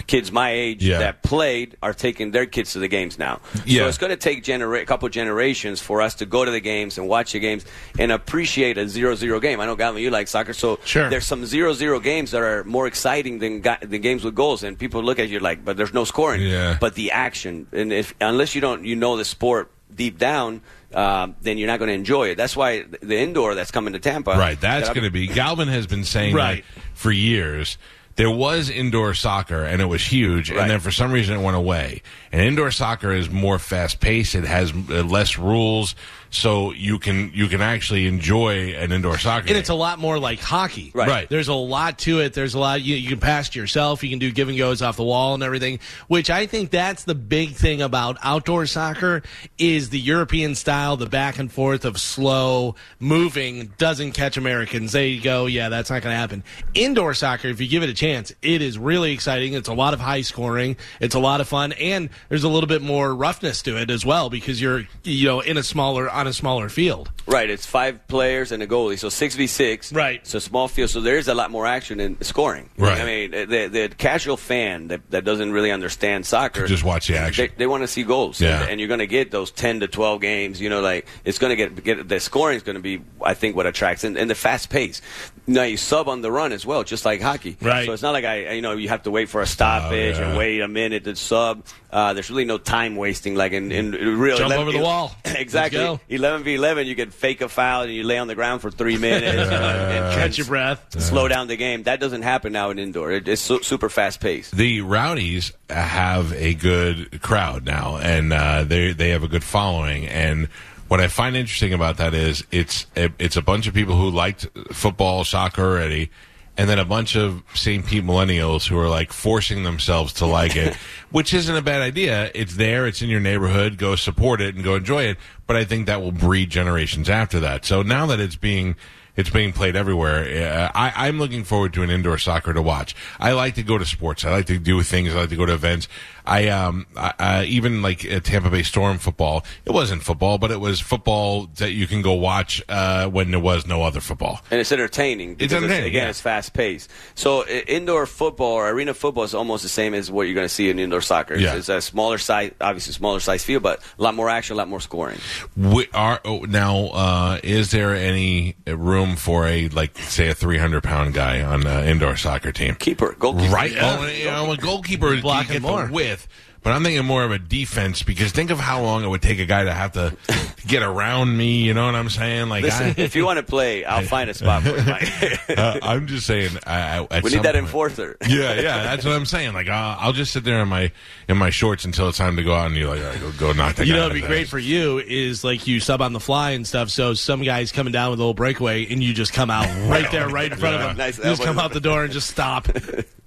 kids 0.06 0.32
my 0.32 0.50
age 0.50 0.82
Yeah. 0.84 0.98
that 0.98 1.22
played 1.22 1.76
are 1.82 1.94
taking 1.94 2.32
their 2.32 2.44
kids 2.44 2.72
to 2.72 2.80
the 2.80 2.88
games 2.88 3.18
now. 3.18 3.40
Yeah. 3.64 3.82
So 3.82 3.88
it's 3.88 3.98
going 3.98 4.10
to 4.10 4.16
take 4.16 4.42
genera- 4.42 4.80
a 4.80 4.84
couple 4.84 5.08
generations 5.08 5.80
for 5.80 6.02
us 6.02 6.16
to 6.16 6.26
go 6.26 6.44
to 6.44 6.50
the 6.50 6.60
games 6.60 6.98
and 6.98 7.08
watch 7.08 7.32
the 7.32 7.38
games 7.38 7.64
and 7.98 8.10
appreciate 8.12 8.78
a 8.78 8.88
zero-zero 8.88 9.38
game. 9.40 9.60
I 9.60 9.66
know, 9.66 9.76
Galvin, 9.76 10.02
you 10.02 10.10
like 10.10 10.28
soccer, 10.28 10.52
so 10.54 10.80
Sure. 10.84 11.08
there's 11.08 11.26
some 11.26 11.46
zero-zero 11.46 12.00
games 12.00 12.32
that 12.32 12.42
are 12.42 12.64
more 12.64 12.86
exciting 12.86 13.38
than, 13.38 13.60
ga- 13.60 13.78
than 13.80 14.00
games 14.00 14.24
with 14.24 14.34
goals. 14.34 14.62
And 14.64 14.76
people 14.78 15.02
look 15.02 15.18
at 15.18 15.28
you 15.28 15.38
like, 15.38 15.64
but 15.64 15.76
there's 15.76 15.94
no 15.94 16.04
scoring. 16.04 16.42
Yeah. 16.42 16.76
But 16.80 16.94
the 16.94 17.12
action, 17.12 17.66
and 17.72 17.92
if 17.92 18.12
unless 18.20 18.54
you 18.54 18.60
don't, 18.60 18.84
you 18.84 18.96
know 18.96 19.16
the 19.16 19.24
sport 19.24 19.70
deep 19.94 20.18
down, 20.18 20.62
um, 20.94 21.36
then 21.42 21.58
you're 21.58 21.68
not 21.68 21.78
going 21.78 21.88
to 21.88 21.94
enjoy 21.94 22.28
it. 22.30 22.36
That's 22.36 22.56
why 22.56 22.82
the 23.02 23.18
indoor 23.18 23.54
that's 23.54 23.70
coming 23.70 23.92
to 23.92 23.98
Tampa. 23.98 24.32
Right, 24.32 24.60
that's 24.60 24.88
that 24.88 24.94
going 24.94 25.04
to 25.04 25.10
be. 25.10 25.26
Galvin 25.26 25.68
has 25.68 25.86
been 25.86 26.04
saying 26.04 26.34
Right. 26.34 26.64
that 26.74 26.82
for 26.94 27.12
years. 27.12 27.78
There 28.16 28.30
was 28.30 28.68
indoor 28.68 29.14
soccer, 29.14 29.64
and 29.64 29.80
it 29.80 29.86
was 29.86 30.04
huge, 30.04 30.50
Right. 30.50 30.60
and 30.60 30.70
then 30.70 30.80
for 30.80 30.90
some 30.90 31.12
reason 31.12 31.38
it 31.38 31.42
went 31.42 31.56
away. 31.56 32.02
And 32.30 32.42
indoor 32.42 32.70
soccer 32.70 33.12
is 33.12 33.30
more 33.30 33.58
fast 33.58 34.00
paced; 34.00 34.34
it 34.34 34.44
has 34.44 34.70
uh, 34.72 35.02
less 35.02 35.38
rules, 35.38 35.94
so 36.32 36.72
you 36.72 36.98
can 36.98 37.30
you 37.34 37.46
can 37.46 37.60
actually 37.60 38.06
enjoy 38.06 38.72
an 38.72 38.90
indoor 38.90 39.18
soccer. 39.18 39.48
And 39.48 39.56
it's 39.56 39.68
a 39.68 39.74
lot 39.74 39.98
more 39.98 40.18
like 40.18 40.40
hockey. 40.40 40.90
Right. 40.94 41.08
Right. 41.08 41.28
There's 41.28 41.48
a 41.48 41.54
lot 41.54 41.98
to 42.00 42.20
it. 42.20 42.32
There's 42.32 42.54
a 42.54 42.58
lot 42.58 42.80
you, 42.80 42.96
you 42.96 43.10
can 43.10 43.20
pass 43.20 43.50
to 43.50 43.60
yourself. 43.60 44.02
You 44.02 44.08
can 44.08 44.18
do 44.18 44.32
give 44.32 44.48
and 44.48 44.56
goes 44.56 44.80
off 44.80 44.96
the 44.96 45.04
wall 45.04 45.34
and 45.34 45.42
everything. 45.42 45.78
Which 46.08 46.30
I 46.30 46.46
think 46.46 46.70
that's 46.70 47.04
the 47.04 47.14
big 47.14 47.50
thing 47.50 47.82
about 47.82 48.16
outdoor 48.22 48.64
soccer 48.64 49.22
is 49.58 49.90
the 49.90 50.00
European 50.00 50.54
style, 50.54 50.96
the 50.96 51.06
back 51.06 51.38
and 51.38 51.52
forth 51.52 51.84
of 51.84 52.00
slow 52.00 52.76
moving 52.98 53.72
doesn't 53.76 54.12
catch 54.12 54.38
Americans. 54.38 54.92
They 54.92 55.18
go, 55.18 55.44
yeah, 55.44 55.68
that's 55.68 55.90
not 55.90 56.00
going 56.02 56.14
to 56.14 56.18
happen. 56.18 56.44
Indoor 56.72 57.12
soccer, 57.12 57.48
if 57.48 57.60
you 57.60 57.68
give 57.68 57.82
it 57.82 57.90
a 57.90 57.94
chance, 57.94 58.32
it 58.40 58.62
is 58.62 58.78
really 58.78 59.12
exciting. 59.12 59.52
It's 59.52 59.68
a 59.68 59.74
lot 59.74 59.92
of 59.92 60.00
high 60.00 60.22
scoring. 60.22 60.76
It's 60.98 61.14
a 61.14 61.20
lot 61.20 61.42
of 61.42 61.48
fun, 61.48 61.72
and 61.72 62.08
there's 62.30 62.44
a 62.44 62.48
little 62.48 62.68
bit 62.68 62.80
more 62.80 63.14
roughness 63.14 63.60
to 63.62 63.76
it 63.76 63.90
as 63.90 64.06
well 64.06 64.30
because 64.30 64.60
you're 64.60 64.84
you 65.04 65.26
know 65.26 65.40
in 65.40 65.58
a 65.58 65.62
smaller 65.62 66.08
on 66.22 66.28
a 66.28 66.32
smaller 66.32 66.68
field. 66.68 67.10
Right, 67.26 67.50
it's 67.50 67.66
five 67.66 68.06
players 68.08 68.52
and 68.52 68.62
a 68.62 68.66
goalie, 68.66 68.98
so 68.98 69.08
six 69.08 69.34
v 69.34 69.46
six. 69.46 69.92
Right. 69.92 70.24
so 70.26 70.38
small 70.38 70.68
field, 70.68 70.90
so 70.90 71.00
there 71.00 71.18
is 71.18 71.28
a 71.28 71.34
lot 71.34 71.50
more 71.50 71.66
action 71.66 72.00
in 72.00 72.20
scoring. 72.22 72.70
Right. 72.78 73.00
I 73.00 73.04
mean, 73.04 73.30
the, 73.30 73.66
the 73.66 73.94
casual 73.96 74.36
fan 74.36 74.88
that, 74.88 75.10
that 75.10 75.24
doesn't 75.24 75.52
really 75.52 75.70
understand 75.70 76.24
soccer 76.26 76.66
Just 76.66 76.84
watch 76.84 77.08
the 77.08 77.16
action. 77.16 77.48
They, 77.48 77.54
they 77.56 77.66
want 77.66 77.82
to 77.82 77.88
see 77.88 78.04
goals. 78.04 78.40
Yeah. 78.40 78.66
And, 78.68 78.80
you're 78.80 78.88
going 78.88 78.98
to 78.98 79.06
get 79.06 79.30
those 79.30 79.50
ten 79.50 79.80
to 79.80 79.86
twelve 79.86 80.20
games. 80.20 80.60
You 80.60 80.68
know, 80.68 80.80
like 80.80 81.06
it's 81.24 81.38
going 81.38 81.50
to 81.50 81.56
get 81.56 81.84
get 81.84 82.08
the 82.08 82.18
scoring 82.18 82.56
is 82.56 82.62
going 82.62 82.74
to 82.76 82.82
be, 82.82 83.00
I 83.20 83.34
think, 83.34 83.54
what 83.54 83.66
attracts 83.66 84.02
and, 84.02 84.16
and 84.16 84.28
the 84.28 84.34
fast 84.34 84.70
pace. 84.70 85.00
Now 85.46 85.64
you 85.64 85.76
sub 85.76 86.08
on 86.08 86.20
the 86.22 86.30
run 86.30 86.52
as 86.52 86.64
well, 86.64 86.84
just 86.84 87.04
like 87.04 87.20
hockey. 87.20 87.56
Right. 87.60 87.84
So 87.86 87.92
it's 87.92 88.02
not 88.02 88.12
like 88.12 88.24
I, 88.24 88.52
you 88.52 88.62
know, 88.62 88.72
you 88.76 88.88
have 88.90 89.02
to 89.04 89.10
wait 89.10 89.28
for 89.28 89.40
a 89.42 89.46
stoppage 89.46 90.16
Oh, 90.16 90.20
yeah. 90.20 90.28
and 90.28 90.38
wait 90.38 90.60
a 90.60 90.68
minute 90.68 91.02
to 91.04 91.16
sub. 91.16 91.64
Uh, 91.90 92.12
there's 92.14 92.30
really 92.30 92.44
no 92.44 92.58
time 92.58 92.94
wasting, 92.96 93.34
like 93.34 93.52
in, 93.52 93.72
in 93.72 93.90
real. 94.18 94.36
Jump 94.38 94.52
11 94.52 94.62
over 94.68 94.72
the 94.78 94.82
wall. 94.82 95.14
exactly. 95.24 95.98
11 96.08 96.44
v 96.44 96.54
11, 96.54 96.86
you 96.86 96.94
could 96.94 97.12
fake 97.12 97.40
a 97.40 97.48
foul 97.48 97.82
and 97.82 97.92
you 97.92 98.04
lay 98.04 98.18
on 98.18 98.28
the 98.28 98.34
ground 98.36 98.60
for 98.62 98.70
three 98.70 98.96
minutes 98.96 99.24
you 99.34 99.40
and, 99.56 100.14
Catch 100.14 100.38
your 100.38 100.46
breath. 100.46 101.00
slow 101.02 101.26
down 101.28 101.48
the 101.48 101.56
game. 101.56 101.82
That 101.82 101.98
doesn't 102.00 102.22
happen 102.22 102.52
now 102.52 102.70
in 102.70 102.78
indoor. 102.78 103.10
It, 103.10 103.26
it's 103.28 103.42
su- 103.42 103.62
super 103.62 103.88
fast 103.88 104.20
paced. 104.20 104.56
the 104.56 104.80
Rowdies 104.82 105.52
have 105.68 106.32
a 106.34 106.54
good 106.54 107.20
crowd 107.20 107.64
now, 107.64 107.96
and 107.96 108.32
uh, 108.32 108.62
they 108.64 108.92
they 108.92 109.10
have 109.10 109.22
a 109.24 109.28
good 109.28 109.42
following. 109.44 110.06
And 110.06 110.48
what 110.92 111.00
I 111.00 111.08
find 111.08 111.36
interesting 111.36 111.72
about 111.72 111.96
that 111.96 112.12
is 112.12 112.44
it's 112.50 112.84
it's 112.94 113.38
a 113.38 113.40
bunch 113.40 113.66
of 113.66 113.72
people 113.72 113.96
who 113.96 114.10
liked 114.10 114.46
football, 114.72 115.24
soccer 115.24 115.62
already, 115.62 116.10
and 116.58 116.68
then 116.68 116.78
a 116.78 116.84
bunch 116.84 117.16
of 117.16 117.42
St. 117.54 117.86
Pete 117.86 118.04
millennials 118.04 118.68
who 118.68 118.78
are 118.78 118.90
like 118.90 119.10
forcing 119.10 119.62
themselves 119.62 120.12
to 120.12 120.26
like 120.26 120.54
it, 120.54 120.74
which 121.10 121.32
isn't 121.32 121.56
a 121.56 121.62
bad 121.62 121.80
idea. 121.80 122.30
It's 122.34 122.56
there, 122.56 122.86
it's 122.86 123.00
in 123.00 123.08
your 123.08 123.20
neighborhood. 123.20 123.78
Go 123.78 123.96
support 123.96 124.42
it 124.42 124.54
and 124.54 124.62
go 124.62 124.74
enjoy 124.74 125.04
it. 125.04 125.16
But 125.46 125.56
I 125.56 125.64
think 125.64 125.86
that 125.86 126.02
will 126.02 126.12
breed 126.12 126.50
generations 126.50 127.08
after 127.08 127.40
that. 127.40 127.64
So 127.64 127.80
now 127.80 128.04
that 128.08 128.20
it's 128.20 128.36
being 128.36 128.76
It's 129.14 129.28
being 129.28 129.52
played 129.52 129.76
everywhere. 129.76 130.20
Uh, 130.24 130.70
I, 130.74 131.06
I'm 131.08 131.18
looking 131.18 131.44
forward 131.44 131.74
to 131.74 131.82
an 131.82 131.90
indoor 131.90 132.16
soccer 132.16 132.54
to 132.54 132.62
watch. 132.62 132.94
I 133.20 133.32
like 133.32 133.56
to 133.56 133.62
go 133.62 133.76
to 133.76 133.84
sports. 133.84 134.24
I 134.24 134.30
like 134.30 134.46
to 134.46 134.58
do 134.58 134.82
things. 134.82 135.14
I 135.14 135.20
like 135.20 135.28
to 135.28 135.36
go 135.36 135.44
to 135.44 135.52
events. 135.52 135.86
I 136.24 136.48
um 136.48 136.86
I, 136.96 137.12
I, 137.18 137.44
even 137.44 137.82
like 137.82 138.04
uh, 138.10 138.20
Tampa 138.20 138.50
Bay 138.50 138.62
Storm 138.62 138.98
football. 138.98 139.44
It 139.64 139.72
wasn't 139.72 140.02
football, 140.02 140.38
but 140.38 140.50
it 140.50 140.60
was 140.60 140.80
football 140.80 141.46
that 141.56 141.72
you 141.72 141.86
can 141.86 142.02
go 142.02 142.12
watch 142.14 142.62
uh, 142.68 143.08
when 143.08 143.30
there 143.30 143.40
was 143.40 143.66
no 143.66 143.82
other 143.82 144.00
football. 144.00 144.40
and 144.50 144.60
it's 144.60 144.72
entertaining. 144.72 145.34
because 145.34 145.52
entertaining, 145.52 145.86
again, 145.88 146.04
yeah. 146.04 146.10
it's 146.10 146.20
fast 146.20 146.52
paced. 146.54 146.90
So 147.14 147.44
i- 147.44 147.64
indoor 147.66 148.06
football 148.06 148.52
or 148.52 148.68
arena 148.70 148.94
football 148.94 149.24
is 149.24 149.34
almost 149.34 149.62
the 149.62 149.68
same 149.68 149.94
as 149.94 150.10
what 150.10 150.22
you're 150.22 150.34
going 150.34 150.44
to 150.46 150.54
see 150.54 150.70
in 150.70 150.78
indoor 150.78 151.00
soccer. 151.00 151.34
It's, 151.34 151.42
Yeah. 151.42 151.56
it's 151.56 151.68
a 151.68 151.80
smaller 151.80 152.18
size, 152.18 152.52
obviously 152.60 152.92
smaller 152.92 153.20
size 153.20 153.44
field, 153.44 153.62
but 153.62 153.80
a 153.98 154.02
lot 154.02 154.14
more 154.14 154.28
action, 154.28 154.54
a 154.54 154.56
lot 154.58 154.68
more 154.68 154.80
scoring. 154.80 155.18
We 155.56 155.88
are 155.92 156.20
oh, 156.24 156.40
now. 156.40 156.86
Uh, 156.92 157.40
is 157.42 157.70
there 157.70 157.94
any 157.94 158.56
room 158.66 159.16
for 159.16 159.46
a 159.46 159.68
like 159.68 159.96
say 159.98 160.28
a 160.28 160.34
300 160.34 160.82
pound 160.82 161.14
guy 161.14 161.42
on 161.42 161.66
an 161.66 161.86
indoor 161.88 162.16
soccer 162.16 162.52
team? 162.52 162.74
Keeper, 162.76 163.14
goalkeeper. 163.18 163.52
Right. 163.52 163.74
Well, 163.74 164.08
you 164.10 164.26
know, 164.26 164.52
a 164.52 164.56
goalkeeper 164.56 165.20
Blocking 165.20 165.62
more. 165.62 165.86
the 165.86 165.92
width. 166.12 166.28
But 166.62 166.70
I'm 166.70 166.84
thinking 166.84 167.04
more 167.04 167.24
of 167.24 167.32
a 167.32 167.40
defense 167.40 168.04
because 168.04 168.30
think 168.30 168.50
of 168.50 168.60
how 168.60 168.82
long 168.82 169.02
it 169.02 169.08
would 169.08 169.20
take 169.20 169.40
a 169.40 169.46
guy 169.46 169.64
to 169.64 169.72
have 169.72 169.92
to 169.92 170.16
get 170.66 170.84
around 170.84 171.36
me. 171.36 171.62
You 171.62 171.74
know 171.74 171.86
what 171.86 171.96
I'm 171.96 172.08
saying? 172.08 172.50
Like, 172.50 172.62
Listen, 172.62 172.94
I, 172.96 173.00
if 173.00 173.16
you 173.16 173.24
want 173.24 173.38
to 173.38 173.42
play, 173.42 173.84
I'll 173.84 174.02
find 174.06 174.30
a 174.30 174.34
spot 174.34 174.62
for 174.62 174.68
you. 174.76 174.84
Mike. 174.84 175.48
uh, 175.58 175.80
I'm 175.82 176.06
just 176.06 176.24
saying. 176.24 176.50
I, 176.64 176.98
I, 177.10 177.20
we 177.20 177.30
need 177.30 177.42
that 177.42 177.54
point- 177.54 177.56
enforcer. 177.56 178.16
Yeah, 178.28 178.54
yeah, 178.54 178.84
that's 178.84 179.04
what 179.04 179.12
I'm 179.12 179.26
saying. 179.26 179.54
Like, 179.54 179.68
uh, 179.68 179.96
I'll 179.98 180.12
just 180.12 180.32
sit 180.32 180.44
there 180.44 180.60
in 180.62 180.68
my 180.68 180.92
in 181.28 181.36
my 181.36 181.50
shorts 181.50 181.84
until 181.84 182.08
it's 182.08 182.18
time 182.18 182.36
to 182.36 182.44
go 182.44 182.54
out, 182.54 182.68
and 182.68 182.76
you're 182.76 182.88
like, 182.88 183.02
all 183.02 183.10
right, 183.10 183.20
go, 183.20 183.32
go 183.32 183.52
knock 183.52 183.74
that. 183.74 183.86
You 183.88 183.94
guy 183.94 183.98
know, 183.98 184.04
out 184.04 184.10
it'd 184.12 184.14
be 184.14 184.20
his 184.20 184.28
great 184.28 184.42
ass. 184.44 184.50
for 184.50 184.58
you 184.60 185.00
is 185.00 185.42
like 185.42 185.66
you 185.66 185.80
sub 185.80 186.00
on 186.00 186.12
the 186.12 186.20
fly 186.20 186.52
and 186.52 186.64
stuff. 186.64 186.90
So 186.90 187.14
some 187.14 187.42
guy's 187.42 187.72
coming 187.72 187.92
down 187.92 188.10
with 188.10 188.20
a 188.20 188.22
little 188.22 188.34
breakaway, 188.34 188.86
and 188.86 189.02
you 189.02 189.14
just 189.14 189.32
come 189.32 189.50
out 189.50 189.66
right 189.90 190.08
there, 190.12 190.28
right 190.28 190.52
in 190.52 190.56
front 190.58 190.76
of 190.76 190.82
him. 190.82 190.96
Nice 190.96 191.18
You 191.18 191.24
just 191.24 191.42
come 191.42 191.58
out 191.58 191.72
the 191.72 191.80
door 191.80 192.04
and 192.04 192.12
just 192.12 192.30
stop. 192.30 192.68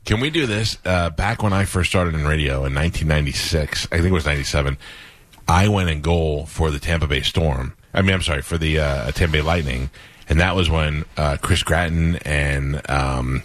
Can 0.05 0.19
we 0.19 0.29
do 0.29 0.45
this? 0.45 0.77
Uh, 0.85 1.09
back 1.09 1.41
when 1.41 1.51
I 1.51 1.65
first 1.65 1.89
started 1.89 2.13
in 2.13 2.27
radio 2.27 2.65
in 2.65 2.75
1996, 2.75 3.87
I 3.91 3.95
think 3.97 4.07
it 4.07 4.11
was 4.11 4.25
97, 4.25 4.77
I 5.47 5.67
went 5.67 5.89
in 5.89 6.01
goal 6.01 6.45
for 6.45 6.69
the 6.69 6.79
Tampa 6.79 7.07
Bay 7.07 7.21
Storm. 7.21 7.73
I 7.91 8.03
mean, 8.03 8.13
I'm 8.13 8.21
sorry, 8.21 8.43
for 8.43 8.57
the 8.57 8.79
uh, 8.79 9.11
Tampa 9.11 9.33
Bay 9.33 9.41
Lightning. 9.41 9.89
And 10.27 10.39
that 10.39 10.55
was 10.55 10.69
when 10.69 11.05
uh, 11.17 11.37
Chris 11.41 11.63
Gratton 11.63 12.17
and 12.17 12.81
um, 12.89 13.43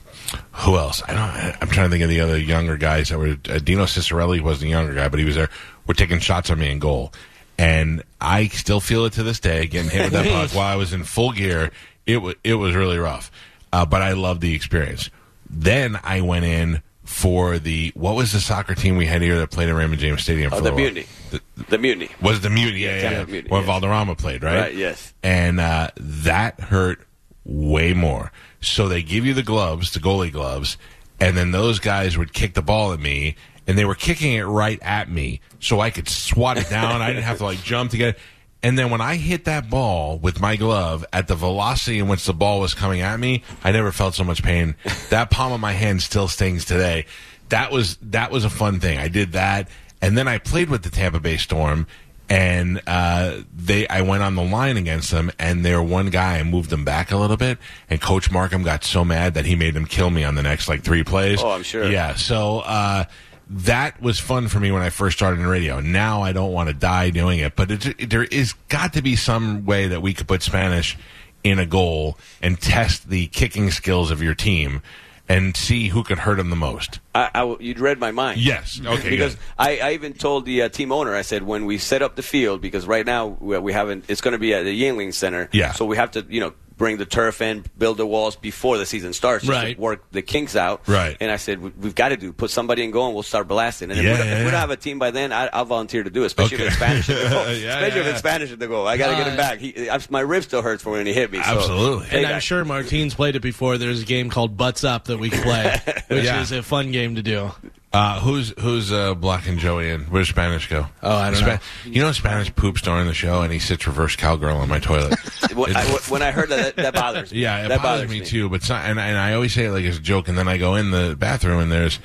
who 0.52 0.76
else? 0.76 1.02
I 1.06 1.12
don't. 1.12 1.62
I'm 1.62 1.68
trying 1.68 1.86
to 1.86 1.90
think 1.90 2.02
of 2.02 2.08
the 2.08 2.20
other 2.20 2.38
younger 2.38 2.76
guys 2.76 3.10
that 3.10 3.18
were. 3.18 3.36
Uh, 3.48 3.58
Dino 3.58 3.84
Ciccarelli 3.84 4.40
wasn't 4.40 4.68
a 4.68 4.70
younger 4.70 4.94
guy, 4.94 5.08
but 5.08 5.18
he 5.18 5.26
was 5.26 5.34
there. 5.34 5.50
Were 5.86 5.94
taking 5.94 6.20
shots 6.20 6.50
on 6.50 6.58
me 6.58 6.70
in 6.70 6.78
goal, 6.78 7.12
and 7.58 8.02
I 8.18 8.48
still 8.48 8.80
feel 8.80 9.04
it 9.04 9.12
to 9.14 9.22
this 9.22 9.40
day. 9.40 9.66
Getting 9.66 9.90
hit 9.90 10.04
with 10.04 10.12
that 10.12 10.26
puck 10.26 10.50
while 10.56 10.66
I 10.66 10.76
was 10.76 10.94
in 10.94 11.04
full 11.04 11.32
gear, 11.32 11.70
it 12.06 12.18
was 12.18 12.34
it 12.44 12.54
was 12.54 12.74
really 12.74 12.98
rough. 12.98 13.30
Uh, 13.72 13.84
but 13.84 14.00
I 14.00 14.12
loved 14.12 14.40
the 14.40 14.54
experience. 14.54 15.10
Then 15.52 15.98
I 16.04 16.20
went 16.20 16.44
in 16.44 16.82
for 17.04 17.58
the 17.58 17.90
what 17.96 18.14
was 18.14 18.32
the 18.32 18.38
soccer 18.40 18.74
team 18.74 18.96
we 18.96 19.06
had 19.06 19.20
here 19.20 19.36
that 19.40 19.50
played 19.50 19.68
at 19.68 19.74
Raymond 19.74 20.00
James 20.00 20.22
Stadium? 20.22 20.52
Oh, 20.52 20.58
for 20.58 20.62
the? 20.62 20.72
Mutiny. 20.72 21.06
The- 21.30 21.40
The 21.68 21.78
mutiny. 21.78 22.08
was 22.22 22.40
the 22.40 22.50
mutiny? 22.50 22.80
Yeah, 22.80 22.96
yeah, 22.96 23.10
yeah. 23.10 23.24
Mutiny, 23.24 23.50
When 23.50 23.60
yes. 23.62 23.66
Valderrama 23.66 24.14
played, 24.14 24.42
right? 24.42 24.58
Right, 24.60 24.74
yes. 24.74 25.12
And 25.22 25.58
uh, 25.60 25.88
that 25.96 26.60
hurt 26.60 27.00
way 27.44 27.92
more. 27.94 28.30
So 28.60 28.88
they 28.88 29.02
give 29.02 29.26
you 29.26 29.34
the 29.34 29.42
gloves, 29.42 29.92
the 29.92 30.00
goalie 30.00 30.32
gloves, 30.32 30.76
and 31.20 31.36
then 31.36 31.50
those 31.50 31.78
guys 31.80 32.16
would 32.16 32.32
kick 32.32 32.54
the 32.54 32.62
ball 32.62 32.92
at 32.92 33.00
me, 33.00 33.36
and 33.66 33.76
they 33.76 33.84
were 33.84 33.94
kicking 33.94 34.32
it 34.34 34.42
right 34.44 34.78
at 34.82 35.10
me, 35.10 35.40
so 35.58 35.80
I 35.80 35.90
could 35.90 36.08
swat 36.08 36.58
it 36.58 36.68
down. 36.70 37.02
I 37.02 37.08
didn't 37.08 37.24
have 37.24 37.38
to 37.38 37.44
like 37.44 37.62
jump 37.62 37.90
to 37.92 37.96
get. 37.96 38.08
it. 38.10 38.18
And 38.62 38.78
then 38.78 38.90
when 38.90 39.00
I 39.00 39.16
hit 39.16 39.46
that 39.46 39.70
ball 39.70 40.18
with 40.18 40.40
my 40.40 40.56
glove 40.56 41.04
at 41.12 41.28
the 41.28 41.34
velocity 41.34 41.98
in 41.98 42.08
which 42.08 42.26
the 42.26 42.34
ball 42.34 42.60
was 42.60 42.74
coming 42.74 43.00
at 43.00 43.18
me, 43.18 43.42
I 43.64 43.72
never 43.72 43.90
felt 43.90 44.14
so 44.14 44.24
much 44.24 44.42
pain. 44.42 44.74
that 45.10 45.30
palm 45.30 45.52
of 45.52 45.60
my 45.60 45.72
hand 45.72 46.02
still 46.02 46.28
stings 46.28 46.64
today. 46.64 47.06
That 47.48 47.72
was 47.72 47.96
that 48.02 48.30
was 48.30 48.44
a 48.44 48.50
fun 48.50 48.78
thing. 48.78 48.98
I 48.98 49.08
did 49.08 49.32
that, 49.32 49.68
and 50.00 50.16
then 50.16 50.28
I 50.28 50.38
played 50.38 50.70
with 50.70 50.82
the 50.82 50.90
Tampa 50.90 51.18
Bay 51.18 51.36
Storm, 51.36 51.86
and 52.28 52.80
uh, 52.86 53.38
they 53.52 53.88
I 53.88 54.02
went 54.02 54.22
on 54.22 54.36
the 54.36 54.44
line 54.44 54.76
against 54.76 55.10
them, 55.10 55.32
and 55.38 55.64
their 55.64 55.82
one 55.82 56.10
guy 56.10 56.38
I 56.38 56.44
moved 56.44 56.70
them 56.70 56.84
back 56.84 57.10
a 57.10 57.16
little 57.16 57.36
bit, 57.36 57.58
and 57.88 58.00
Coach 58.00 58.30
Marcum 58.30 58.64
got 58.64 58.84
so 58.84 59.04
mad 59.04 59.34
that 59.34 59.46
he 59.46 59.56
made 59.56 59.74
them 59.74 59.84
kill 59.84 60.10
me 60.10 60.22
on 60.22 60.36
the 60.36 60.42
next 60.42 60.68
like 60.68 60.82
three 60.82 61.02
plays. 61.02 61.42
Oh, 61.42 61.50
I'm 61.50 61.64
sure. 61.64 61.90
Yeah, 61.90 62.14
so 62.14 62.60
uh, 62.60 63.04
that 63.50 64.00
was 64.00 64.20
fun 64.20 64.46
for 64.46 64.60
me 64.60 64.70
when 64.70 64.80
I 64.80 64.90
first 64.90 65.18
started 65.18 65.40
in 65.40 65.46
radio. 65.46 65.80
Now 65.80 66.22
I 66.22 66.32
don't 66.32 66.52
want 66.52 66.68
to 66.68 66.74
die 66.74 67.10
doing 67.10 67.40
it, 67.40 67.56
but 67.56 67.70
it, 67.70 68.08
there 68.08 68.22
is 68.22 68.52
got 68.68 68.92
to 68.92 69.02
be 69.02 69.16
some 69.16 69.66
way 69.66 69.88
that 69.88 70.00
we 70.00 70.14
could 70.14 70.28
put 70.28 70.42
Spanish 70.42 70.96
in 71.42 71.58
a 71.58 71.66
goal 71.66 72.16
and 72.40 72.60
test 72.60 73.08
the 73.08 73.26
kicking 73.28 73.70
skills 73.70 74.12
of 74.12 74.22
your 74.22 74.34
team 74.34 74.82
and 75.28 75.56
see 75.56 75.88
who 75.88 76.02
could 76.02 76.18
hurt 76.18 76.36
them 76.36 76.50
the 76.50 76.56
most. 76.56 77.00
I, 77.14 77.30
I, 77.34 77.56
you'd 77.60 77.78
read 77.78 77.98
my 77.98 78.10
mind. 78.10 78.40
Yes. 78.40 78.80
Okay. 78.90 79.10
because. 79.10 79.36
I, 79.58 79.78
I 79.78 79.92
even 79.92 80.12
told 80.12 80.44
the 80.44 80.62
uh, 80.62 80.68
team 80.68 80.90
owner, 80.90 81.14
I 81.14 81.22
said, 81.22 81.44
when 81.44 81.66
we 81.66 81.78
set 81.78 82.02
up 82.02 82.16
the 82.16 82.22
field, 82.22 82.60
because 82.60 82.86
right 82.86 83.06
now 83.06 83.36
we, 83.40 83.56
we 83.58 83.72
haven't, 83.72 84.04
it's 84.08 84.20
going 84.20 84.32
to 84.32 84.38
be 84.38 84.54
at 84.54 84.64
the 84.64 84.82
Yuengling 84.82 85.14
Center. 85.14 85.48
Yeah. 85.52 85.72
So 85.72 85.84
we 85.84 85.96
have 85.96 86.10
to, 86.12 86.26
you 86.28 86.40
know, 86.40 86.52
bring 86.80 86.96
the 86.96 87.04
turf 87.04 87.42
in, 87.42 87.62
build 87.76 87.98
the 87.98 88.06
walls 88.06 88.36
before 88.36 88.78
the 88.78 88.86
season 88.86 89.12
starts, 89.12 89.44
just 89.44 89.52
Right. 89.54 89.78
work 89.78 90.02
the 90.12 90.22
kinks 90.22 90.56
out. 90.56 90.80
Right. 90.88 91.14
And 91.20 91.30
I 91.30 91.36
said, 91.36 91.60
we, 91.60 91.70
we've 91.78 91.94
got 91.94 92.08
to 92.08 92.16
do, 92.16 92.32
put 92.32 92.50
somebody 92.50 92.82
in 92.82 92.90
goal 92.90 93.04
and 93.04 93.12
we'll 93.14 93.22
start 93.22 93.46
blasting. 93.48 93.90
And 93.90 94.02
Yeah, 94.02 94.12
if, 94.14 94.18
we, 94.18 94.24
yeah, 94.24 94.32
if 94.38 94.44
we 94.46 94.50
don't 94.50 94.60
have 94.60 94.70
a 94.70 94.76
team 94.78 94.98
by 94.98 95.10
then, 95.10 95.30
I, 95.30 95.48
I'll 95.52 95.66
volunteer 95.66 96.02
to 96.02 96.08
do 96.08 96.22
it, 96.22 96.26
especially 96.26 96.56
Okay. 96.56 96.64
if 96.68 96.70
it's 96.72 96.76
Spanish 96.78 97.08
in 97.10 97.16
the 97.16 97.28
goal. 97.28 97.44
Yeah, 97.50 97.52
especially 97.76 98.00
yeah, 98.00 98.00
if 98.00 98.06
it's 98.06 98.18
Spanish 98.20 98.50
in 98.52 98.58
the 98.58 98.66
goal. 98.66 98.86
I 98.88 98.96
got 98.96 99.10
to 99.10 99.16
get 99.16 99.26
him 99.26 99.34
Uh, 99.34 99.36
back. 99.36 99.58
He, 99.58 99.90
I, 99.90 99.98
my 100.08 100.20
rib 100.20 100.42
still 100.42 100.62
hurts 100.62 100.82
from 100.82 100.92
when 100.92 101.06
he 101.06 101.12
hit 101.12 101.30
me. 101.30 101.42
So, 101.42 101.50
Absolutely. 101.58 102.06
Hey, 102.06 102.16
And 102.16 102.26
I'm 102.26 102.32
guys. 102.36 102.44
sure 102.44 102.64
Martine's 102.64 103.14
played 103.14 103.36
it 103.36 103.40
before. 103.40 103.76
There's 103.76 104.00
a 104.00 104.06
game 104.06 104.30
called 104.30 104.56
Butts 104.56 104.82
Up 104.82 105.04
that 105.04 105.18
we 105.18 105.28
play, 105.28 105.76
which 106.08 106.24
is 106.24 106.50
a 106.52 106.62
fun 106.62 106.92
game 106.92 107.16
to 107.16 107.22
do. 107.22 107.50
Uh, 107.92 108.20
who's 108.20 108.54
who's 108.60 108.92
uh, 108.92 109.14
blocking 109.14 109.58
Joey 109.58 109.90
in? 109.90 110.02
Where's 110.02 110.28
Spanish 110.28 110.68
go? 110.68 110.86
Oh, 111.02 111.16
I 111.16 111.32
don't 111.32 111.44
know. 111.44 111.58
You 111.84 112.02
know, 112.02 112.12
Spanish 112.12 112.54
poops 112.54 112.82
during 112.82 113.08
the 113.08 113.14
show, 113.14 113.42
and 113.42 113.52
he 113.52 113.58
sits 113.58 113.84
reverse 113.84 114.14
cowgirl 114.14 114.58
on 114.58 114.68
my 114.68 114.78
toilet. 114.78 115.18
When 115.54 115.76
I, 115.76 115.84
when 116.08 116.22
I 116.22 116.30
heard 116.30 116.48
that, 116.50 116.76
that, 116.76 116.82
that 116.82 116.94
bothers 116.94 117.32
me. 117.32 117.40
Yeah, 117.40 117.64
it 117.64 117.68
that 117.68 117.82
bothers, 117.82 118.08
me, 118.08 118.20
too. 118.20 118.48
But 118.48 118.62
some, 118.62 118.76
and 118.76 119.00
and 119.00 119.18
I 119.18 119.34
always 119.34 119.52
say 119.52 119.66
it 119.66 119.72
like 119.72 119.84
it's 119.84 119.98
a 119.98 120.00
joke, 120.00 120.28
and 120.28 120.38
then 120.38 120.46
I 120.46 120.58
go 120.58 120.76
in 120.76 120.92
the 120.92 121.16
bathroom 121.18 121.60
and 121.60 121.72
there's 121.72 121.98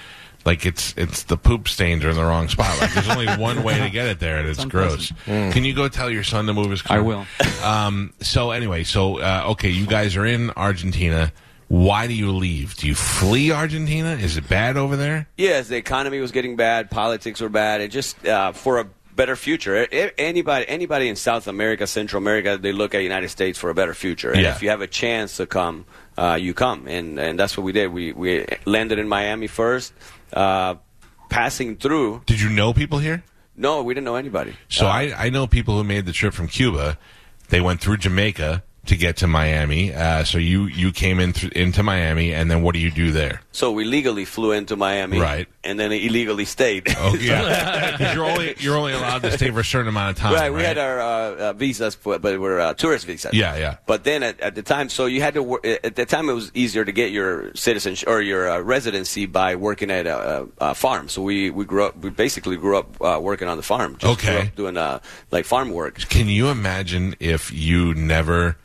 like 0.45 0.65
it's 0.65 0.93
it's 0.97 1.23
the 1.23 1.37
poop 1.37 1.67
stains 1.67 2.03
are 2.03 2.09
in 2.09 2.15
the 2.15 2.23
wrong 2.23 2.47
spot. 2.49 2.79
Like 2.79 2.93
there's 2.93 3.09
only 3.09 3.27
one 3.37 3.63
way 3.63 3.77
to 3.79 3.89
get 3.89 4.07
it 4.07 4.19
there, 4.19 4.37
and 4.37 4.47
it's 4.47 4.65
gross. 4.65 5.11
Can 5.25 5.63
you 5.63 5.73
go 5.73 5.87
tell 5.87 6.09
your 6.09 6.23
son 6.23 6.47
to 6.47 6.53
move 6.53 6.71
his 6.71 6.81
car? 6.81 6.97
I 6.97 7.01
will. 7.01 7.25
Um. 7.63 8.13
So 8.21 8.51
anyway, 8.51 8.83
so 8.83 9.19
uh, 9.19 9.43
okay, 9.49 9.69
you 9.69 9.85
guys 9.85 10.15
are 10.15 10.25
in 10.25 10.51
Argentina. 10.51 11.31
Why 11.67 12.07
do 12.07 12.13
you 12.13 12.31
leave? 12.31 12.75
Do 12.75 12.87
you 12.87 12.95
flee 12.95 13.51
Argentina? 13.51 14.11
Is 14.11 14.37
it 14.37 14.47
bad 14.47 14.77
over 14.77 14.95
there? 14.95 15.27
Yes, 15.37 15.67
the 15.67 15.77
economy 15.77 16.19
was 16.19 16.31
getting 16.31 16.55
bad, 16.55 16.91
politics 16.91 17.41
were 17.41 17.49
bad, 17.49 17.81
and 17.81 17.91
just 17.91 18.23
uh, 18.25 18.51
for 18.51 18.79
a 18.79 18.85
better 19.15 19.35
future. 19.35 19.87
Anybody, 20.17 20.67
anybody 20.67 21.07
in 21.07 21.15
South 21.15 21.47
America, 21.47 21.87
Central 21.87 22.21
America, 22.21 22.57
they 22.61 22.71
look 22.71 22.93
at 22.93 23.01
United 23.01 23.29
States 23.29 23.57
for 23.57 23.69
a 23.69 23.73
better 23.73 23.93
future. 23.93 24.31
And 24.31 24.41
Yeah. 24.41 24.55
if 24.55 24.61
you 24.61 24.69
have 24.69 24.81
a 24.81 24.87
chance 24.87 25.37
to 25.37 25.45
come, 25.47 25.85
uh, 26.17 26.37
you 26.39 26.53
come, 26.53 26.87
and 26.87 27.17
and 27.19 27.39
that's 27.39 27.57
what 27.57 27.63
we 27.63 27.71
did. 27.71 27.91
We 27.91 28.11
we 28.13 28.45
landed 28.65 28.99
in 28.99 29.07
Miami 29.07 29.47
first, 29.47 29.91
uh, 30.33 30.75
passing 31.29 31.77
through. 31.77 32.21
Did 32.25 32.41
you 32.41 32.49
know 32.49 32.73
people 32.73 32.99
here? 32.99 33.23
No, 33.57 33.81
we 33.83 33.93
didn't 33.93 34.05
know 34.05 34.15
anybody. 34.15 34.53
So 34.69 34.85
Uh, 34.85 34.89
I, 34.89 35.13
I 35.17 35.29
know 35.29 35.47
people 35.47 35.77
who 35.77 35.83
made 35.83 36.05
the 36.05 36.11
trip 36.11 36.33
from 36.33 36.47
Cuba. 36.47 36.97
They 37.49 37.61
went 37.61 37.79
through 37.79 37.97
Jamaica 37.97 38.63
to 38.85 38.97
get 38.97 39.17
to 39.17 39.27
Miami. 39.27 39.93
Uh, 39.93 40.23
so 40.23 40.37
you 40.37 40.65
you 40.65 40.91
came 40.91 41.19
in 41.19 41.33
th- 41.33 41.51
into 41.53 41.83
Miami, 41.83 42.33
and 42.33 42.49
then 42.49 42.61
what 42.61 42.73
do 42.73 42.79
you 42.79 42.91
do 42.91 43.11
there? 43.11 43.41
So 43.55 43.71
we 43.71 43.85
legally 43.85 44.25
flew 44.25 44.51
into 44.51 44.75
Miami, 44.75 45.19
Right. 45.19 45.47
and 45.63 45.79
then 45.79 45.91
illegally 45.91 46.45
stayed. 46.45 46.83
Oh 46.97 47.15
yeah, 47.15 47.95
'Cause 47.97 48.13
you're 48.13 48.25
only 48.25 48.55
you're 48.59 48.77
only 48.77 48.93
allowed 48.93 49.21
to 49.23 49.31
stay 49.31 49.49
for 49.51 49.61
a 49.61 49.65
certain 49.65 49.87
amount 49.87 50.17
of 50.17 50.21
time. 50.21 50.33
Right, 50.33 50.41
Right, 50.49 50.53
we 50.53 50.61
had 50.63 50.77
our 50.77 50.99
uh, 50.99 51.35
uh, 51.49 51.53
visas, 51.53 51.95
for, 51.95 52.19
but 52.19 52.39
we're 52.39 52.59
uh, 52.59 52.73
tourist 52.73 53.05
visas. 53.05 53.33
Yeah, 53.33 53.55
yeah. 53.57 53.77
But 53.87 54.03
then 54.03 54.21
at, 54.23 54.39
at 54.41 54.55
the 54.55 54.61
time, 54.61 54.89
so 54.89 55.05
you 55.05 55.21
had 55.21 55.33
to 55.35 55.43
work. 55.43 55.65
At 55.65 55.95
the 55.95 56.05
time, 56.05 56.29
it 56.29 56.33
was 56.33 56.51
easier 56.53 56.83
to 56.85 56.91
get 56.91 57.11
your 57.11 57.53
citizenship 57.55 58.07
or 58.09 58.21
your 58.21 58.49
uh, 58.49 58.59
residency 58.59 59.25
by 59.25 59.55
working 59.55 59.89
at 59.89 60.05
a, 60.05 60.47
a, 60.59 60.75
farm. 60.75 61.07
So 61.09 61.21
we, 61.21 61.49
we 61.49 61.63
grew 61.65 61.85
up. 61.85 61.97
We 61.97 62.09
basically 62.09 62.57
grew 62.57 62.77
up 62.77 63.01
uh, 63.01 63.19
working 63.21 63.47
on 63.47 63.57
the 63.57 63.63
farm. 63.63 63.97
Just 63.97 64.13
Okay. 64.19 64.33
grew 64.35 64.47
up 64.47 64.55
doing 64.55 64.77
uh, 64.77 64.99
like 65.31 65.45
farm 65.45 65.69
work. 65.71 65.97
Can 66.09 66.27
you 66.27 66.49
imagine 66.49 67.15
if 67.19 67.51
you 67.51 67.93
never 67.95 68.57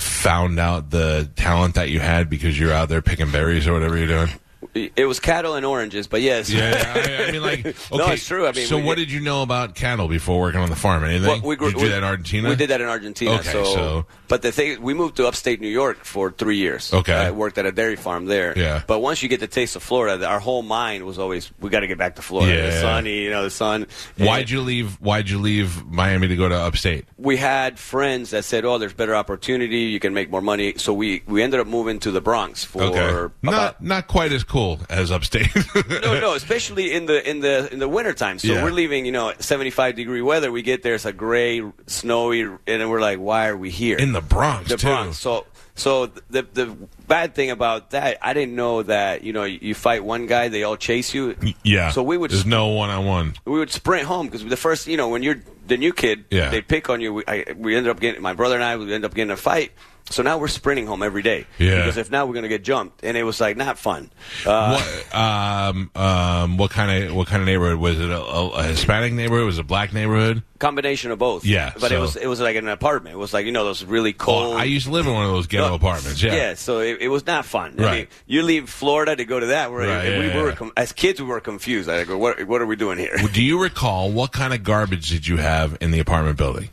found 0.00 0.58
out 0.58 0.90
the 0.90 1.30
talent 1.36 1.74
that 1.74 1.90
you 1.90 2.00
had 2.00 2.30
because 2.30 2.58
you're 2.58 2.72
out 2.72 2.88
there 2.88 3.02
picking 3.02 3.30
berries 3.30 3.68
or 3.68 3.72
whatever 3.72 3.96
you're 3.96 4.06
doing? 4.06 4.28
It 4.74 5.06
was 5.06 5.18
cattle 5.18 5.54
and 5.56 5.66
oranges, 5.66 6.06
but 6.06 6.22
yes. 6.22 6.48
Yeah, 6.50 6.92
I, 6.94 7.28
I 7.28 7.32
mean, 7.32 7.42
like, 7.42 7.66
okay. 7.66 7.74
No, 7.96 8.06
it's 8.08 8.26
true. 8.26 8.46
I 8.46 8.52
mean, 8.52 8.66
so 8.66 8.76
we- 8.76 8.84
what 8.84 8.96
did 8.98 9.10
you 9.10 9.20
know 9.20 9.42
about 9.42 9.74
cattle 9.74 10.06
before 10.06 10.38
working 10.40 10.60
on 10.60 10.70
the 10.70 10.76
farm? 10.76 11.02
Anything? 11.04 11.26
Well, 11.28 11.40
we 11.42 11.56
grew- 11.56 11.72
did 11.72 11.74
you 11.74 11.78
do 11.80 11.84
we- 11.86 11.90
that 11.90 11.98
in 11.98 12.04
Argentina? 12.04 12.48
We 12.48 12.56
did 12.56 12.70
that 12.70 12.80
in 12.80 12.86
Argentina. 12.88 13.32
Okay, 13.32 13.50
so, 13.50 13.64
so- 13.64 14.06
but 14.28 14.42
the 14.42 14.52
thing, 14.52 14.80
we 14.80 14.94
moved 14.94 15.16
to 15.16 15.26
upstate 15.26 15.60
New 15.60 15.68
York 15.68 16.04
for 16.04 16.30
three 16.30 16.56
years. 16.58 16.94
Okay. 16.94 17.12
I 17.12 17.32
worked 17.32 17.58
at 17.58 17.66
a 17.66 17.72
dairy 17.72 17.96
farm 17.96 18.26
there. 18.26 18.56
Yeah. 18.56 18.82
But 18.86 19.00
once 19.00 19.24
you 19.24 19.28
get 19.28 19.40
the 19.40 19.48
taste 19.48 19.74
of 19.74 19.82
Florida, 19.82 20.24
our 20.24 20.38
whole 20.38 20.62
mind 20.62 21.04
was 21.04 21.18
always, 21.18 21.50
we 21.58 21.68
got 21.68 21.80
to 21.80 21.88
get 21.88 21.98
back 21.98 22.14
to 22.16 22.22
Florida. 22.22 22.54
Yeah. 22.56 22.66
The 22.66 22.80
sunny, 22.80 23.22
you 23.24 23.30
know, 23.30 23.42
the 23.42 23.50
sun. 23.50 23.88
Why'd 24.18 24.50
you 24.50 24.60
leave? 24.60 25.00
Why'd 25.00 25.28
you 25.28 25.40
leave 25.40 25.84
Miami 25.86 26.28
to 26.28 26.36
go 26.36 26.48
to 26.48 26.54
upstate? 26.54 27.06
We 27.16 27.36
had 27.38 27.76
friends 27.78 28.30
that 28.30 28.44
said, 28.44 28.64
"Oh, 28.64 28.78
there's 28.78 28.92
better 28.92 29.16
opportunity. 29.16 29.78
You 29.78 29.98
can 29.98 30.14
make 30.14 30.30
more 30.30 30.40
money." 30.42 30.74
So 30.76 30.92
we 30.92 31.22
we 31.26 31.42
ended 31.42 31.58
up 31.58 31.66
moving 31.66 31.98
to 32.00 32.10
the 32.12 32.20
Bronx 32.20 32.62
for 32.62 32.82
Okay, 32.84 33.08
about 33.08 33.32
not 33.42 33.82
not 33.82 34.06
quite 34.06 34.30
as 34.32 34.44
cool 34.44 34.59
as 34.88 35.10
upstate. 35.10 35.48
no, 35.90 36.20
no, 36.20 36.34
especially 36.34 36.92
in 36.92 37.06
the 37.06 37.18
in 37.28 37.40
the 37.40 37.72
in 37.72 37.78
the 37.78 37.88
wintertime. 37.88 38.38
So 38.38 38.48
Yeah. 38.48 38.62
we're 38.64 38.70
leaving, 38.72 39.06
you 39.06 39.12
know, 39.12 39.32
75 39.38 39.96
degree 39.96 40.22
weather. 40.22 40.50
We 40.52 40.62
get 40.62 40.82
there, 40.82 40.94
it's 40.94 41.04
a 41.04 41.12
gray, 41.12 41.62
snowy, 41.86 42.42
and 42.66 42.90
we're 42.90 43.00
like, 43.00 43.18
why 43.18 43.48
are 43.48 43.56
we 43.56 43.70
here? 43.70 43.98
in 43.98 44.12
the 44.12 44.20
Bronx 44.20 44.68
the 44.70 44.76
too. 44.76 44.86
Bronx. 44.88 45.18
So 45.18 45.46
so 45.74 46.06
the 46.06 46.42
the 46.52 46.66
bad 47.08 47.34
thing 47.34 47.50
about 47.50 47.90
that, 47.90 48.18
I 48.22 48.32
didn't 48.34 48.54
know 48.54 48.82
that 48.82 49.22
you 49.22 49.32
know 49.32 49.44
you 49.44 49.74
fight 49.74 50.04
one 50.04 50.26
guy, 50.26 50.48
they 50.48 50.62
all 50.62 50.76
chase 50.76 51.14
you. 51.14 51.36
Yeah. 51.62 51.90
So 51.90 52.02
we 52.02 52.16
would 52.16 52.30
There's 52.30 52.46
no 52.46 52.68
one 52.68 52.90
on 52.90 53.04
one. 53.06 53.34
we 53.44 53.58
would 53.58 53.70
sprint 53.70 54.06
home 54.06 54.26
because 54.26 54.44
the 54.44 54.56
first, 54.56 54.86
you 54.86 54.96
know, 54.96 55.08
when 55.08 55.22
you're 55.22 55.40
the 55.66 55.76
new 55.76 55.92
kid, 55.92 56.24
Yeah. 56.30 56.50
they 56.50 56.60
pick 56.62 56.90
on 56.90 57.00
you. 57.00 57.14
We, 57.14 57.22
I, 57.28 57.44
we 57.56 57.76
ended 57.76 57.90
up 57.90 58.00
getting 58.00 58.20
my 58.22 58.34
brother 58.34 58.56
and 58.56 58.64
I. 58.64 58.76
We 58.76 58.84
ended 58.84 59.04
up 59.04 59.14
getting 59.14 59.30
a 59.30 59.36
fight. 59.36 59.72
So 60.10 60.22
now 60.22 60.38
we're 60.38 60.48
sprinting 60.48 60.86
home 60.86 61.02
every 61.02 61.22
day. 61.22 61.46
Yeah. 61.58 61.76
Because 61.76 61.96
if 61.96 62.10
not, 62.10 62.28
we're 62.28 62.34
gonna 62.34 62.48
get 62.48 62.64
jumped, 62.64 63.04
and 63.04 63.16
it 63.16 63.22
was 63.22 63.40
like 63.40 63.56
not 63.56 63.78
fun. 63.78 64.10
Uh, 64.44 64.80
what, 64.80 65.14
um, 65.14 65.90
um, 65.94 66.56
what 66.56 66.70
kind 66.70 67.04
of 67.04 67.14
what 67.14 67.28
kind 67.28 67.40
of 67.40 67.46
neighborhood 67.46 67.78
was 67.78 67.98
it? 67.98 68.10
A, 68.10 68.20
a, 68.20 68.62
Hispanic 68.64 69.12
neighborhood? 69.12 69.46
Was 69.46 69.58
it 69.58 69.62
a 69.62 69.64
black 69.64 69.92
neighborhood? 69.92 70.42
combination 70.58 71.10
of 71.10 71.18
both. 71.18 71.44
Yeah, 71.44 71.72
but 71.80 71.90
it 71.90 71.98
was 71.98 72.16
it 72.16 72.26
was 72.26 72.38
like 72.40 72.54
an 72.56 72.68
apartment. 72.68 73.14
It 73.14 73.18
was 73.18 73.32
like 73.32 73.46
you 73.46 73.52
know 73.52 73.64
those 73.64 73.82
really 73.84 74.12
cold. 74.12 74.54
Oh, 74.54 74.56
I 74.58 74.64
used 74.64 74.86
to 74.86 74.92
live 74.92 75.06
in 75.06 75.12
one 75.14 75.24
of 75.24 75.30
those 75.32 75.46
ghetto 75.46 75.68
No, 75.68 75.74
apartments. 75.74 76.22
Yeah. 76.22 76.54
so 76.54 76.80
it, 76.80 76.98
it 77.00 77.08
was 77.08 77.26
not 77.26 77.44
fun. 77.44 77.76
I 77.78 77.82
Right. 77.82 77.98
mean, 77.98 78.06
you 78.26 78.42
leave 78.42 78.68
Florida 78.68 79.16
to 79.16 79.24
go 79.24 79.40
to 79.40 79.46
that. 79.46 79.70
Where 79.72 79.88
Right, 79.88 80.18
we, 80.18 80.26
yeah, 80.28 80.42
were 80.42 80.48
yeah. 80.50 80.54
com- 80.54 80.72
as 80.76 80.92
kids, 80.92 81.20
we 81.20 81.26
were 81.28 81.40
confused. 81.40 81.88
I 81.88 82.04
go, 82.04 82.18
what, 82.18 82.44
what 82.46 82.60
are 82.60 82.66
we 82.66 82.76
doing 82.76 82.98
here? 82.98 83.16
Do 83.32 83.42
you 83.42 83.60
recall 83.60 84.12
what 84.12 84.32
kind 84.32 84.52
of 84.52 84.62
garbage 84.62 85.08
did 85.08 85.26
you 85.26 85.38
have 85.38 85.78
in 85.80 85.90
the 85.92 85.98
apartment 85.98 86.36
building? 86.36 86.68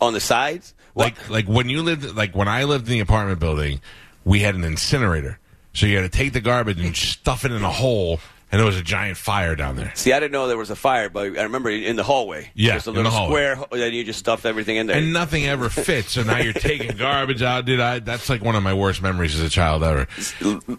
On 0.00 0.12
the 0.12 0.20
sides, 0.20 0.74
Like 0.94 1.30
like 1.30 1.46
when 1.46 1.68
you 1.68 1.82
lived 1.82 2.14
like 2.14 2.34
when 2.36 2.48
I 2.48 2.64
lived 2.64 2.86
in 2.86 2.92
the 2.92 3.00
apartment 3.00 3.40
building, 3.40 3.80
we 4.24 4.40
had 4.40 4.54
an 4.54 4.64
incinerator. 4.64 5.38
So 5.74 5.86
you 5.86 5.96
had 5.96 6.10
to 6.10 6.16
take 6.16 6.32
the 6.32 6.40
garbage 6.40 6.80
and 6.80 6.94
stuff 6.96 7.44
it 7.44 7.52
in 7.52 7.62
a 7.62 7.70
hole, 7.70 8.20
and 8.52 8.58
there 8.60 8.66
was 8.66 8.76
a 8.76 8.82
giant 8.82 9.16
fire 9.16 9.56
down 9.56 9.74
there. 9.76 9.90
See, 9.96 10.12
I 10.12 10.20
didn't 10.20 10.32
know 10.32 10.46
there 10.46 10.56
was 10.58 10.70
a 10.70 10.76
fire, 10.76 11.08
but 11.08 11.38
I 11.38 11.42
remember 11.42 11.70
in 11.70 11.96
the 11.96 12.02
hallway. 12.04 12.50
Yeah, 12.54 12.74
just 12.74 12.86
a 12.86 12.90
in 12.90 12.96
the 12.96 13.02
little 13.02 13.16
hallway. 13.18 13.54
square, 13.54 13.66
and 13.86 13.94
you 13.94 14.04
just 14.04 14.18
stuffed 14.20 14.44
everything 14.46 14.76
in 14.76 14.86
there. 14.86 14.96
And 14.98 15.12
nothing 15.12 15.46
ever 15.46 15.68
fits. 15.70 16.12
So 16.12 16.22
now 16.22 16.36
you're 16.38 16.52
taking 16.52 16.96
garbage 16.96 17.42
out, 17.42 17.64
dude. 17.64 17.80
I, 17.80 17.98
that's 17.98 18.28
like 18.28 18.42
one 18.44 18.54
of 18.54 18.62
my 18.62 18.74
worst 18.74 19.02
memories 19.02 19.34
as 19.34 19.40
a 19.40 19.48
child 19.50 19.82
ever. 19.82 20.06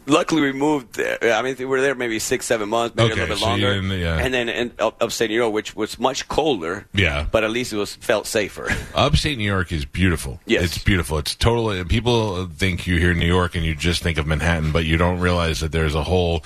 Luckily, 0.05 0.41
we 0.41 0.53
moved. 0.53 0.93
There. 0.95 1.17
I 1.33 1.41
mean, 1.41 1.55
we 1.57 1.65
were 1.65 1.81
there 1.81 1.95
maybe 1.95 2.19
six, 2.19 2.45
seven 2.45 2.69
months, 2.69 2.95
maybe 2.95 3.11
Okay, 3.13 3.21
a 3.21 3.23
little 3.25 3.35
bit 3.35 3.41
so 3.41 3.45
longer. 3.47 3.95
yeah. 3.97 4.17
And 4.19 4.33
then 4.33 4.49
in 4.49 4.71
upstate 4.79 5.29
New 5.29 5.35
York, 5.35 5.53
which 5.53 5.75
was 5.75 5.97
much 5.99 6.27
colder. 6.27 6.85
Yeah. 6.93 7.25
but 7.31 7.43
at 7.43 7.49
least 7.51 7.73
it 7.73 7.77
was 7.77 7.95
felt 7.95 8.27
safer. 8.27 8.67
Upstate 8.95 9.37
New 9.37 9.43
York 9.45 9.71
is 9.71 9.85
beautiful. 9.85 10.39
Yes. 10.45 10.63
It's 10.63 10.77
beautiful. 10.77 11.17
It's 11.17 11.35
totally. 11.35 11.83
People 11.85 12.45
think 12.47 12.85
you 12.87 12.97
hear 12.99 13.13
New 13.13 13.25
York 13.25 13.55
and 13.55 13.65
you 13.65 13.73
just 13.75 14.03
think 14.03 14.17
of 14.17 14.27
Manhattan, 14.27 14.71
but 14.71 14.85
you 14.85 14.97
don't 14.97 15.19
realize 15.19 15.59
that 15.61 15.71
there's 15.71 15.95
a 15.95 16.03
whole, 16.03 16.43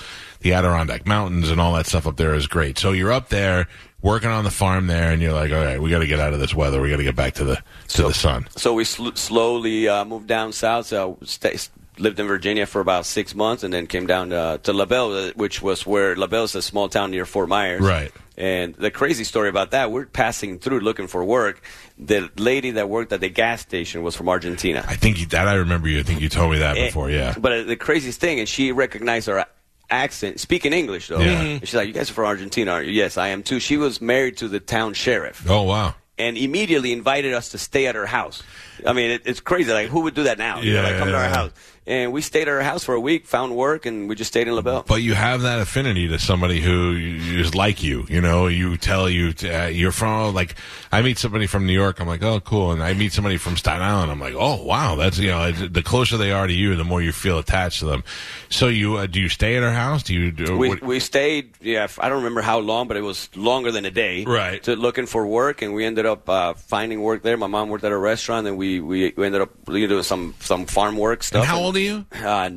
the 0.47 0.53
Adirondack 0.53 1.05
Mountains 1.05 1.49
and 1.49 1.59
all 1.59 1.73
that 1.73 1.85
stuff 1.87 2.07
up 2.07 2.15
there 2.15 2.33
is 2.33 2.47
great. 2.47 2.77
So 2.77 2.93
you're 2.93 3.11
up 3.11 3.27
there 3.27 3.67
working 4.01 4.29
on 4.29 4.45
the 4.45 4.51
farm 4.51 4.87
there, 4.87 5.11
and 5.11 5.21
you're 5.21 5.33
like, 5.33 5.51
all 5.51 5.57
right, 5.57 5.81
we 5.81 5.89
got 5.89 5.99
to 5.99 6.07
get 6.07 6.19
out 6.21 6.33
of 6.33 6.39
this 6.39 6.53
weather. 6.55 6.79
We 6.81 6.89
got 6.89 6.97
to 6.97 7.03
get 7.03 7.15
back 7.15 7.33
to 7.35 7.43
the 7.43 7.61
to 7.89 8.03
the 8.03 8.13
sun. 8.13 8.47
So 8.55 8.73
we 8.73 8.85
sl- 8.85 9.09
slowly 9.15 9.89
uh, 9.89 10.05
moved 10.05 10.27
down 10.27 10.53
south. 10.53 10.85
So 10.85 11.17
stay, 11.23 11.57
lived 11.97 12.19
in 12.19 12.27
Virginia 12.27 12.65
for 12.65 12.79
about 12.79 13.05
six 13.05 13.35
months, 13.35 13.63
and 13.63 13.73
then 13.73 13.87
came 13.87 14.07
down 14.07 14.29
to, 14.29 14.59
to 14.63 14.71
LaBelle, 14.71 15.13
uh, 15.13 15.31
which 15.35 15.61
was 15.61 15.85
where 15.85 16.15
LaBelle 16.15 16.45
is 16.45 16.55
a 16.55 16.61
small 16.61 16.87
town 16.87 17.11
near 17.11 17.25
Fort 17.25 17.49
Myers. 17.49 17.81
Right. 17.81 18.11
And 18.37 18.75
the 18.75 18.91
crazy 18.91 19.23
story 19.23 19.49
about 19.49 19.71
that, 19.71 19.91
we're 19.91 20.05
passing 20.05 20.59
through 20.59 20.81
looking 20.81 21.07
for 21.07 21.25
work. 21.25 21.61
The 21.97 22.29
lady 22.37 22.69
that 22.71 22.87
worked 22.87 23.11
at 23.11 23.19
the 23.19 23.29
gas 23.29 23.61
station 23.61 24.03
was 24.03 24.15
from 24.15 24.29
Argentina. 24.29 24.85
I 24.87 24.95
think 24.95 25.19
you, 25.19 25.25
that 25.27 25.47
I 25.47 25.55
remember 25.55 25.89
you. 25.89 25.99
I 25.99 26.03
think 26.03 26.21
you 26.21 26.29
told 26.29 26.51
me 26.51 26.59
that 26.59 26.77
Eh, 26.77 26.85
before. 26.85 27.09
Yeah. 27.09 27.33
But 27.35 27.51
uh, 27.51 27.63
the 27.63 27.75
craziest 27.75 28.19
thing, 28.21 28.39
and 28.39 28.47
she 28.47 28.71
recognized 28.71 29.27
our 29.27 29.47
accent, 29.89 30.39
speaking 30.39 30.73
English 30.73 31.07
though. 31.07 31.19
Yeah. 31.19 31.35
Mm-hmm. 31.35 31.45
And 31.45 31.67
She's 31.67 31.75
like, 31.75 31.87
"You 31.87 31.93
guys 31.93 32.09
are 32.09 32.13
from 32.13 32.25
Argentina, 32.25 32.71
aren't 32.71 32.87
you?" 32.87 32.93
Yes, 32.93 33.17
I 33.17 33.29
am 33.29 33.43
too. 33.43 33.59
She 33.59 33.77
was 33.77 34.01
married 34.01 34.37
to 34.37 34.47
the 34.47 34.59
town 34.59 34.93
sheriff 34.93 35.45
Oh 35.49 35.63
wow. 35.63 35.95
and 36.17 36.37
immediately 36.37 36.91
invited 36.93 37.33
us 37.33 37.49
to 37.49 37.57
stay 37.57 37.87
at 37.87 37.95
her 37.95 38.05
house. 38.05 38.43
I 38.85 38.93
mean, 38.93 39.11
it, 39.11 39.21
it's 39.25 39.39
crazy. 39.39 39.71
Like, 39.71 39.87
who 39.89 40.01
would 40.01 40.13
do 40.13 40.23
that 40.23 40.37
now? 40.37 40.61
You 40.61 40.73
know, 40.73 40.81
Yeah, 40.81 40.87
like, 40.89 40.97
come 40.97 41.07
to 41.07 41.13
yeah. 41.13 41.23
our 41.23 41.29
house. 41.29 41.51
And 41.87 42.11
we 42.11 42.21
stayed 42.21 42.41
at 42.43 42.47
her 42.49 42.61
house 42.61 42.83
for 42.83 42.93
a 42.95 42.99
week, 42.99 43.25
found 43.25 43.55
work, 43.55 43.85
and 43.85 44.09
we 44.09 44.15
just 44.15 44.27
stayed 44.29 44.47
in 44.49 44.53
LaBelle. 44.55 44.83
But 44.85 45.01
you 45.01 45.13
have 45.13 45.43
that 45.43 45.59
affinity 45.61 46.09
to 46.09 46.19
somebody 46.19 46.59
who 46.59 46.93
is 47.39 47.55
like 47.55 47.81
you. 47.81 48.05
You 48.09 48.19
know, 48.19 48.47
you 48.47 48.75
tell 48.75 49.09
you 49.09 49.33
uh, 49.43 49.67
you're 49.67 49.93
from. 49.93 50.33
Like, 50.35 50.55
I 50.91 51.01
meet 51.01 51.17
somebody 51.17 51.47
from 51.47 51.65
New 51.65 51.71
York. 51.71 52.01
I'm 52.01 52.07
like, 52.07 52.21
oh, 52.23 52.41
cool. 52.41 52.73
And 52.73 52.83
I 52.83 52.93
meet 52.93 53.13
somebody 53.13 53.37
from 53.37 53.55
Staten 53.55 53.81
Island. 53.81 54.11
I'm 54.11 54.19
like, 54.19 54.33
oh, 54.37 54.61
wow. 54.63 54.95
That's 54.95 55.17
you 55.17 55.29
know, 55.29 55.49
the 55.53 55.81
closer 55.81 56.17
they 56.17 56.31
are 56.33 56.45
to 56.45 56.51
you, 56.53 56.75
the 56.75 56.83
more 56.83 57.01
you 57.01 57.13
feel 57.13 57.39
attached 57.39 57.79
to 57.79 57.85
them. 57.85 58.03
So 58.49 58.67
you 58.67 58.97
uh, 58.97 59.05
do 59.05 59.21
you 59.21 59.29
stay 59.29 59.55
at 59.55 59.63
her 59.63 59.71
house? 59.73 60.03
Do 60.03 60.13
you? 60.13 60.31
Do, 60.31 60.57
We, 60.57 60.69
what- 60.69 60.81
we 60.81 60.99
stayed, 60.99 61.51
yeah, 61.61 61.87
I 61.99 62.09
don't 62.09 62.17
remember 62.17 62.41
how 62.41 62.59
long, 62.59 62.89
but 62.89 62.97
it 62.97 63.01
was 63.01 63.29
longer 63.33 63.71
than 63.71 63.85
a 63.85 63.91
day. 63.91 64.25
Right. 64.25 64.61
To 64.63 64.75
looking 64.75 65.05
for 65.05 65.25
work, 65.25 65.61
and 65.61 65.73
we 65.73 65.85
ended 65.85 66.05
up 66.05 66.27
uh, 66.27 66.53
finding 66.53 67.01
work 67.01 67.23
there. 67.23 67.37
My 67.37 67.47
mom 67.47 67.69
worked 67.69 67.85
at 67.85 67.93
a 67.93 67.97
restaurant, 67.97 68.45
and 68.45 68.57
we, 68.57 68.81
we, 68.81 69.13
we 69.15 69.25
ended 69.25 69.39
up 69.39 69.51
doing 69.65 70.03
some, 70.03 70.35
some 70.41 70.65
farm 70.65 70.97
work 70.97 71.23
stuff. 71.23 71.43
and 71.43 71.47
how 71.47 71.59
old 71.59 71.76
you? 71.79 72.05
Uh, 72.13 72.49